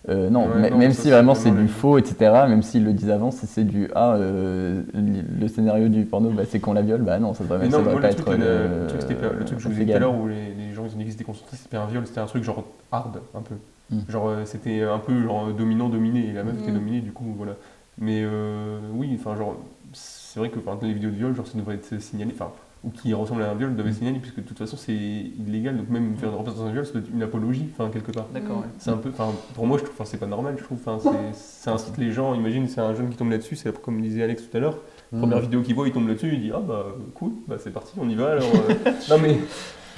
Euh, 0.09 0.29
non, 0.29 0.45
Ouais, 0.47 0.51
mais- 0.61 0.69
non, 0.69 0.77
même 0.77 0.93
si 0.93 1.09
vraiment 1.11 1.35
c'est 1.35 1.51
du 1.51 1.67
faux, 1.67 1.97
etc., 1.97 2.15
même 2.47 2.61
s'ils 2.63 2.85
le 2.85 2.93
disent 2.93 3.09
avant, 3.09 3.29
si 3.31 3.45
c'est 3.45 3.65
du 3.65 3.89
Ah, 3.93 4.13
euh, 4.15 4.81
le 4.93 5.47
scénario 5.49 5.89
du 5.89 6.05
porno, 6.05 6.29
bah, 6.29 6.43
c'est 6.47 6.59
qu'on 6.59 6.73
la 6.73 6.81
viole, 6.81 7.01
bah 7.01 7.19
non, 7.19 7.33
ça 7.33 7.43
devrait, 7.43 7.59
Mais 7.59 7.65
ça 7.69 7.71
non, 7.71 7.77
devrait 7.79 7.93
moi, 7.93 8.01
pas 8.01 8.07
le 8.07 8.13
être. 8.13 8.23
truc, 8.25 8.37
le, 8.37 8.43
euh, 8.45 8.81
le 8.83 8.87
truc, 8.87 9.01
c'était 9.01 9.15
pas- 9.15 9.33
le 9.33 9.43
truc 9.45 9.57
que 9.57 9.63
je 9.63 9.67
vous 9.67 9.73
disais 9.73 9.85
tout 9.85 9.91
à 9.97 9.99
l'heure 9.99 10.15
où 10.15 10.27
les, 10.27 10.53
les 10.57 10.73
gens 10.73 10.85
ils 10.85 10.93
ont 10.95 10.97
dit 10.97 11.05
que 11.05 11.11
c'était 11.11 11.23
concentré, 11.25 11.57
c'était 11.57 11.75
un 11.77 11.85
viol, 11.87 12.05
c'était 12.07 12.19
un 12.21 12.25
truc 12.25 12.43
genre 12.43 12.63
hard 12.91 13.19
un 13.35 13.41
peu. 13.41 13.55
Mm. 13.89 13.99
Genre 14.09 14.29
euh, 14.29 14.41
c'était 14.45 14.81
un 14.83 14.99
peu 14.99 15.21
genre 15.23 15.47
dominant 15.51 15.89
dominé 15.89 16.29
et 16.29 16.33
la 16.33 16.43
meuf 16.43 16.55
était 16.61 16.71
Mm. 16.71 16.75
dominée 16.75 16.99
du 17.01 17.11
coup 17.11 17.33
voilà. 17.37 17.53
Mais 17.99 18.21
euh, 18.23 18.79
oui, 18.93 19.17
enfin 19.19 19.35
genre 19.35 19.57
c'est 19.93 20.39
vrai 20.39 20.49
que 20.49 20.59
enfin, 20.59 20.77
les 20.81 20.93
vidéos 20.93 21.09
de 21.09 21.15
viol 21.15 21.35
genre 21.35 21.47
ça 21.47 21.57
devrait 21.57 21.75
être 21.75 21.99
signalé, 22.01 22.31
enfin 22.33 22.51
qui 22.93 23.13
ressemblent 23.13 23.43
à 23.43 23.51
un 23.51 23.55
viol 23.55 23.73
être 23.79 23.93
signalés 23.93 24.19
puisque 24.19 24.37
de 24.37 24.41
toute 24.41 24.57
façon 24.57 24.77
c'est 24.77 24.93
illégal 24.93 25.77
donc 25.77 25.89
même 25.89 26.15
faire 26.17 26.29
une 26.29 26.35
représentation 26.35 26.67
de 26.67 26.73
viol 26.73 26.85
c'est 26.85 27.13
une 27.13 27.23
apologie 27.23 27.67
enfin 27.73 27.89
quelque 27.91 28.11
part. 28.11 28.25
D'accord, 28.33 28.57
Mm. 28.57 28.61
ouais. 28.61 28.67
C'est 28.79 28.89
un 28.91 28.97
peu, 28.97 29.09
enfin, 29.09 29.31
pour 29.55 29.65
moi, 29.67 29.77
je 29.77 29.83
trouve, 29.83 29.95
enfin, 29.95 30.05
c'est 30.05 30.17
pas 30.17 30.25
normal, 30.27 30.55
je 30.57 30.63
trouve. 30.63 30.77
Enfin, 30.85 30.97
c'est- 31.01 31.33
ça 31.37 31.73
incite 31.73 31.97
les 31.97 32.11
gens. 32.11 32.33
Imagine, 32.33 32.67
c'est 32.67 32.81
un 32.81 32.93
jeune 32.95 33.09
qui 33.09 33.17
tombe 33.17 33.29
là-dessus, 33.31 33.55
c'est 33.55 33.77
comme 33.81 34.01
disait 34.01 34.23
Alex 34.23 34.49
tout 34.49 34.57
à 34.57 34.59
l'heure. 34.59 34.77
Mm. 35.11 35.19
Première 35.19 35.39
vidéo 35.39 35.61
qu'il 35.61 35.75
voit, 35.75 35.87
il 35.87 35.93
tombe 35.93 36.07
là-dessus, 36.07 36.31
il 36.33 36.41
dit 36.41 36.51
ah 36.53 36.59
bah 36.65 36.85
cool, 37.15 37.31
bah 37.47 37.55
c'est 37.59 37.71
parti, 37.71 37.93
on 37.99 38.07
y 38.09 38.15
va. 38.15 38.31
Alors, 38.31 38.43
euh. 38.45 38.91
non 39.09 39.17
mais, 39.21 39.37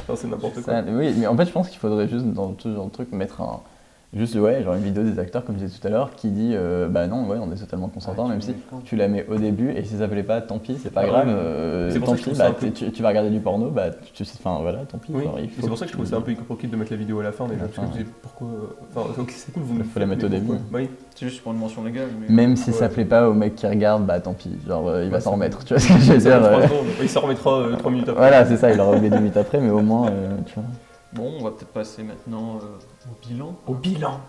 enfin, 0.02 0.16
c'est 0.16 0.28
n'importe 0.28 0.62
quoi. 0.62 0.74
Ça, 0.74 0.84
oui, 0.88 1.14
mais 1.18 1.28
en 1.28 1.36
fait, 1.36 1.46
je 1.46 1.52
pense 1.52 1.70
qu'il 1.70 1.80
faudrait 1.80 2.08
juste, 2.08 2.26
dans 2.26 2.54
tout 2.54 2.70
ce 2.70 2.76
genre 2.76 2.86
de 2.88 2.92
truc, 2.92 3.12
mettre 3.12 3.42
un. 3.42 3.60
Juste, 4.12 4.34
ouais, 4.34 4.64
genre 4.64 4.74
une 4.74 4.82
vidéo 4.82 5.04
des 5.04 5.20
acteurs, 5.20 5.46
comme 5.46 5.60
je 5.60 5.66
disais 5.66 5.80
tout 5.80 5.86
à 5.86 5.92
l'heure, 5.92 6.16
qui 6.16 6.30
dit 6.32 6.54
euh, 6.56 6.88
Bah 6.88 7.06
non, 7.06 7.28
ouais, 7.28 7.38
on 7.40 7.52
est 7.52 7.58
totalement 7.58 7.90
consentant, 7.90 8.28
même 8.28 8.42
si 8.42 8.56
tu 8.84 8.96
la 8.96 9.08
mets 9.08 9.24
au 9.30 9.36
début, 9.36 9.70
et 9.70 9.84
si 9.84 9.98
ça 10.00 10.08
plaît 10.08 10.24
pas, 10.24 10.42
tant 10.42 10.58
pis, 10.58 10.80
c'est 10.82 10.90
pas 10.92 11.02
Ah 11.04 11.08
grave. 11.08 11.28
ouais. 11.28 11.34
euh, 11.38 12.00
tant 12.04 12.16
pis, 12.16 12.32
bah, 12.36 12.50
peu- 12.60 12.72
tu, 12.72 12.92
tu 12.92 13.04
vas 13.04 13.10
regarder 13.10 13.30
du 13.30 13.40
porno, 13.40 13.70
bah, 13.70 13.92
tu 14.16 14.26
sais, 14.26 14.34
enfin 14.44 14.64
voilà, 14.64 14.80
tant 14.80 14.98
pis. 14.98 15.12
Oui, 15.14 15.26
c'est 15.62 15.68
pour 15.68 15.78
ça 15.78 15.86
que 15.86 15.92
je 15.92 15.96
trouve 15.96 16.08
ça 16.08 16.16
un 16.16 16.22
peu 16.22 16.32
hypocrite 16.32 16.72
de 16.72 16.76
mettre 16.76 16.92
la 16.92 16.98
vidéo 16.98 17.20
à 17.20 17.24
la 17.24 17.32
fin 17.32 17.46
déjà. 17.46 17.66
Parce 17.66 17.76
que 17.76 17.82
je 17.82 17.86
me 17.86 17.92
disais, 17.92 18.06
pourquoi. 18.24 18.48
Enfin, 18.96 19.10
ok, 19.22 19.32
c'est 19.36 19.52
cool, 19.54 19.62
vous 19.62 19.76
Faut 19.84 20.00
la 20.00 20.08
faites, 20.08 20.08
mettre 20.08 20.26
au 20.26 20.30
début. 20.30 20.54
Bah 20.54 20.80
oui. 20.80 20.90
C'est 21.14 21.28
juste 21.28 21.44
pour 21.44 21.52
une 21.52 21.60
mention 21.60 21.84
légale. 21.84 22.08
Mais... 22.20 22.34
Même 22.34 22.56
si 22.56 22.74
ça 22.74 22.90
plaît 22.90 23.06
pas 23.06 23.30
au 23.30 23.36
mec 23.36 23.54
qui 23.54 23.68
regarde, 23.68 24.08
bah 24.08 24.20
tant 24.20 24.34
pis, 24.34 24.50
genre 24.68 24.88
euh, 24.90 25.04
il 25.04 25.12
va 25.12 25.20
s'en 25.20 25.34
remettre, 25.34 25.64
tu 25.64 25.76
vois 25.76 25.80
ce 25.80 25.88
que 25.88 26.00
je 26.00 26.14
veux 26.14 26.18
dire 26.18 26.44
euh. 26.44 26.62
Il 27.00 27.10
s'en 27.10 27.22
remettra 27.22 27.62
3 27.78 27.92
minutes 27.92 28.10
après. 28.10 28.20
Voilà, 28.22 28.44
c'est 28.46 28.58
ça, 28.58 28.72
il 28.72 28.80
aura 28.80 28.94
oublié 28.96 29.12
deux 29.12 29.18
minutes 29.18 29.38
après, 29.38 29.60
mais 29.62 29.70
au 29.70 29.82
moins, 29.82 30.08
euh, 30.10 30.36
tu 30.48 30.56
vois. 30.56 30.64
Bon, 31.14 31.34
on 31.40 31.44
va 31.44 31.52
peut-être 31.52 31.74
passer 31.74 32.04
maintenant 32.04 32.58
euh, 32.58 33.10
au 33.12 33.28
bilan. 33.28 33.56
Au 33.68 33.74
bilan. 33.74 34.22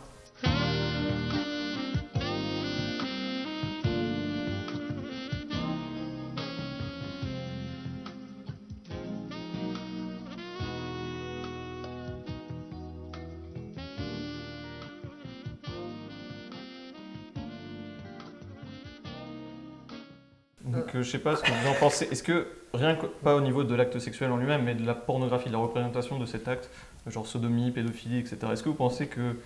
Sais 21.11 21.18
pas 21.18 21.37
ce 21.37 21.42
que 21.42 21.51
vous 21.51 21.68
en 21.68 21.75
pensez. 21.75 22.09
Est-ce 22.11 22.23
que, 22.23 22.46
rien 22.75 22.94
que, 22.96 23.07
pas 23.07 23.35
au 23.35 23.40
niveau 23.40 23.64
de 23.64 23.75
l'acte 23.75 23.99
sexuel 23.99 24.31
en 24.33 24.37
lui-même, 24.37 24.62
mais 24.64 24.75
de 24.75 24.85
la 24.87 24.94
pornographie, 24.94 25.49
de 25.49 25.53
la 25.55 25.59
représentation 25.59 26.18
de 26.18 26.27
cet 26.27 26.49
acte, 26.49 26.70
genre 27.07 27.27
sodomie, 27.27 27.70
pédophilie, 27.70 28.18
etc., 28.18 28.37
est-ce 28.53 28.62
que 28.62 28.68
vous 28.68 28.75
pensez 28.75 29.07
que 29.07 29.37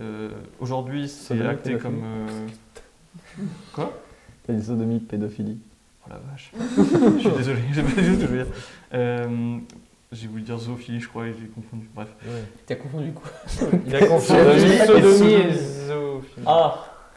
euh, 0.00 0.30
aujourd'hui 0.60 1.08
c'est 1.08 1.34
Sodomie, 1.34 1.48
acté 1.48 1.70
pédophilie. 1.76 1.82
comme... 1.96 2.02
euh, 2.04 3.44
Quoi? 3.72 3.92
T'as 4.46 4.52
dit 4.52 4.64
sodomie, 4.64 5.00
pédophilie. 5.00 5.58
Oh 6.06 6.10
la 6.10 6.20
vache. 6.30 6.52
je 7.16 7.20
suis 7.20 7.30
désolé, 7.36 7.58
j'ai 7.72 7.82
pas 7.82 7.88
dit 7.88 7.94
ce 7.96 8.00
que 8.14 8.20
je 8.20 8.26
veux 8.26 8.44
dire. 8.44 8.52
Euh, 8.94 9.58
j'ai 10.12 10.26
voulu 10.26 10.42
dire 10.42 10.58
zoophilie, 10.58 11.00
je 11.00 11.08
crois, 11.08 11.26
et 11.26 11.34
j'ai 11.38 11.46
confondu. 11.48 11.88
Bref. 11.94 12.08
T'as 12.66 12.76
confondu 12.76 13.12
quoi? 13.12 13.30
Il 13.86 13.94
a 13.94 14.06
confondu 14.06 14.40
Sodomie 14.40 14.72
et 14.72 14.86
sodomie 14.86 15.12
sodomie. 15.18 15.32
et 15.34 15.52
zoophilie. 15.88 16.46
Ah 16.46 16.84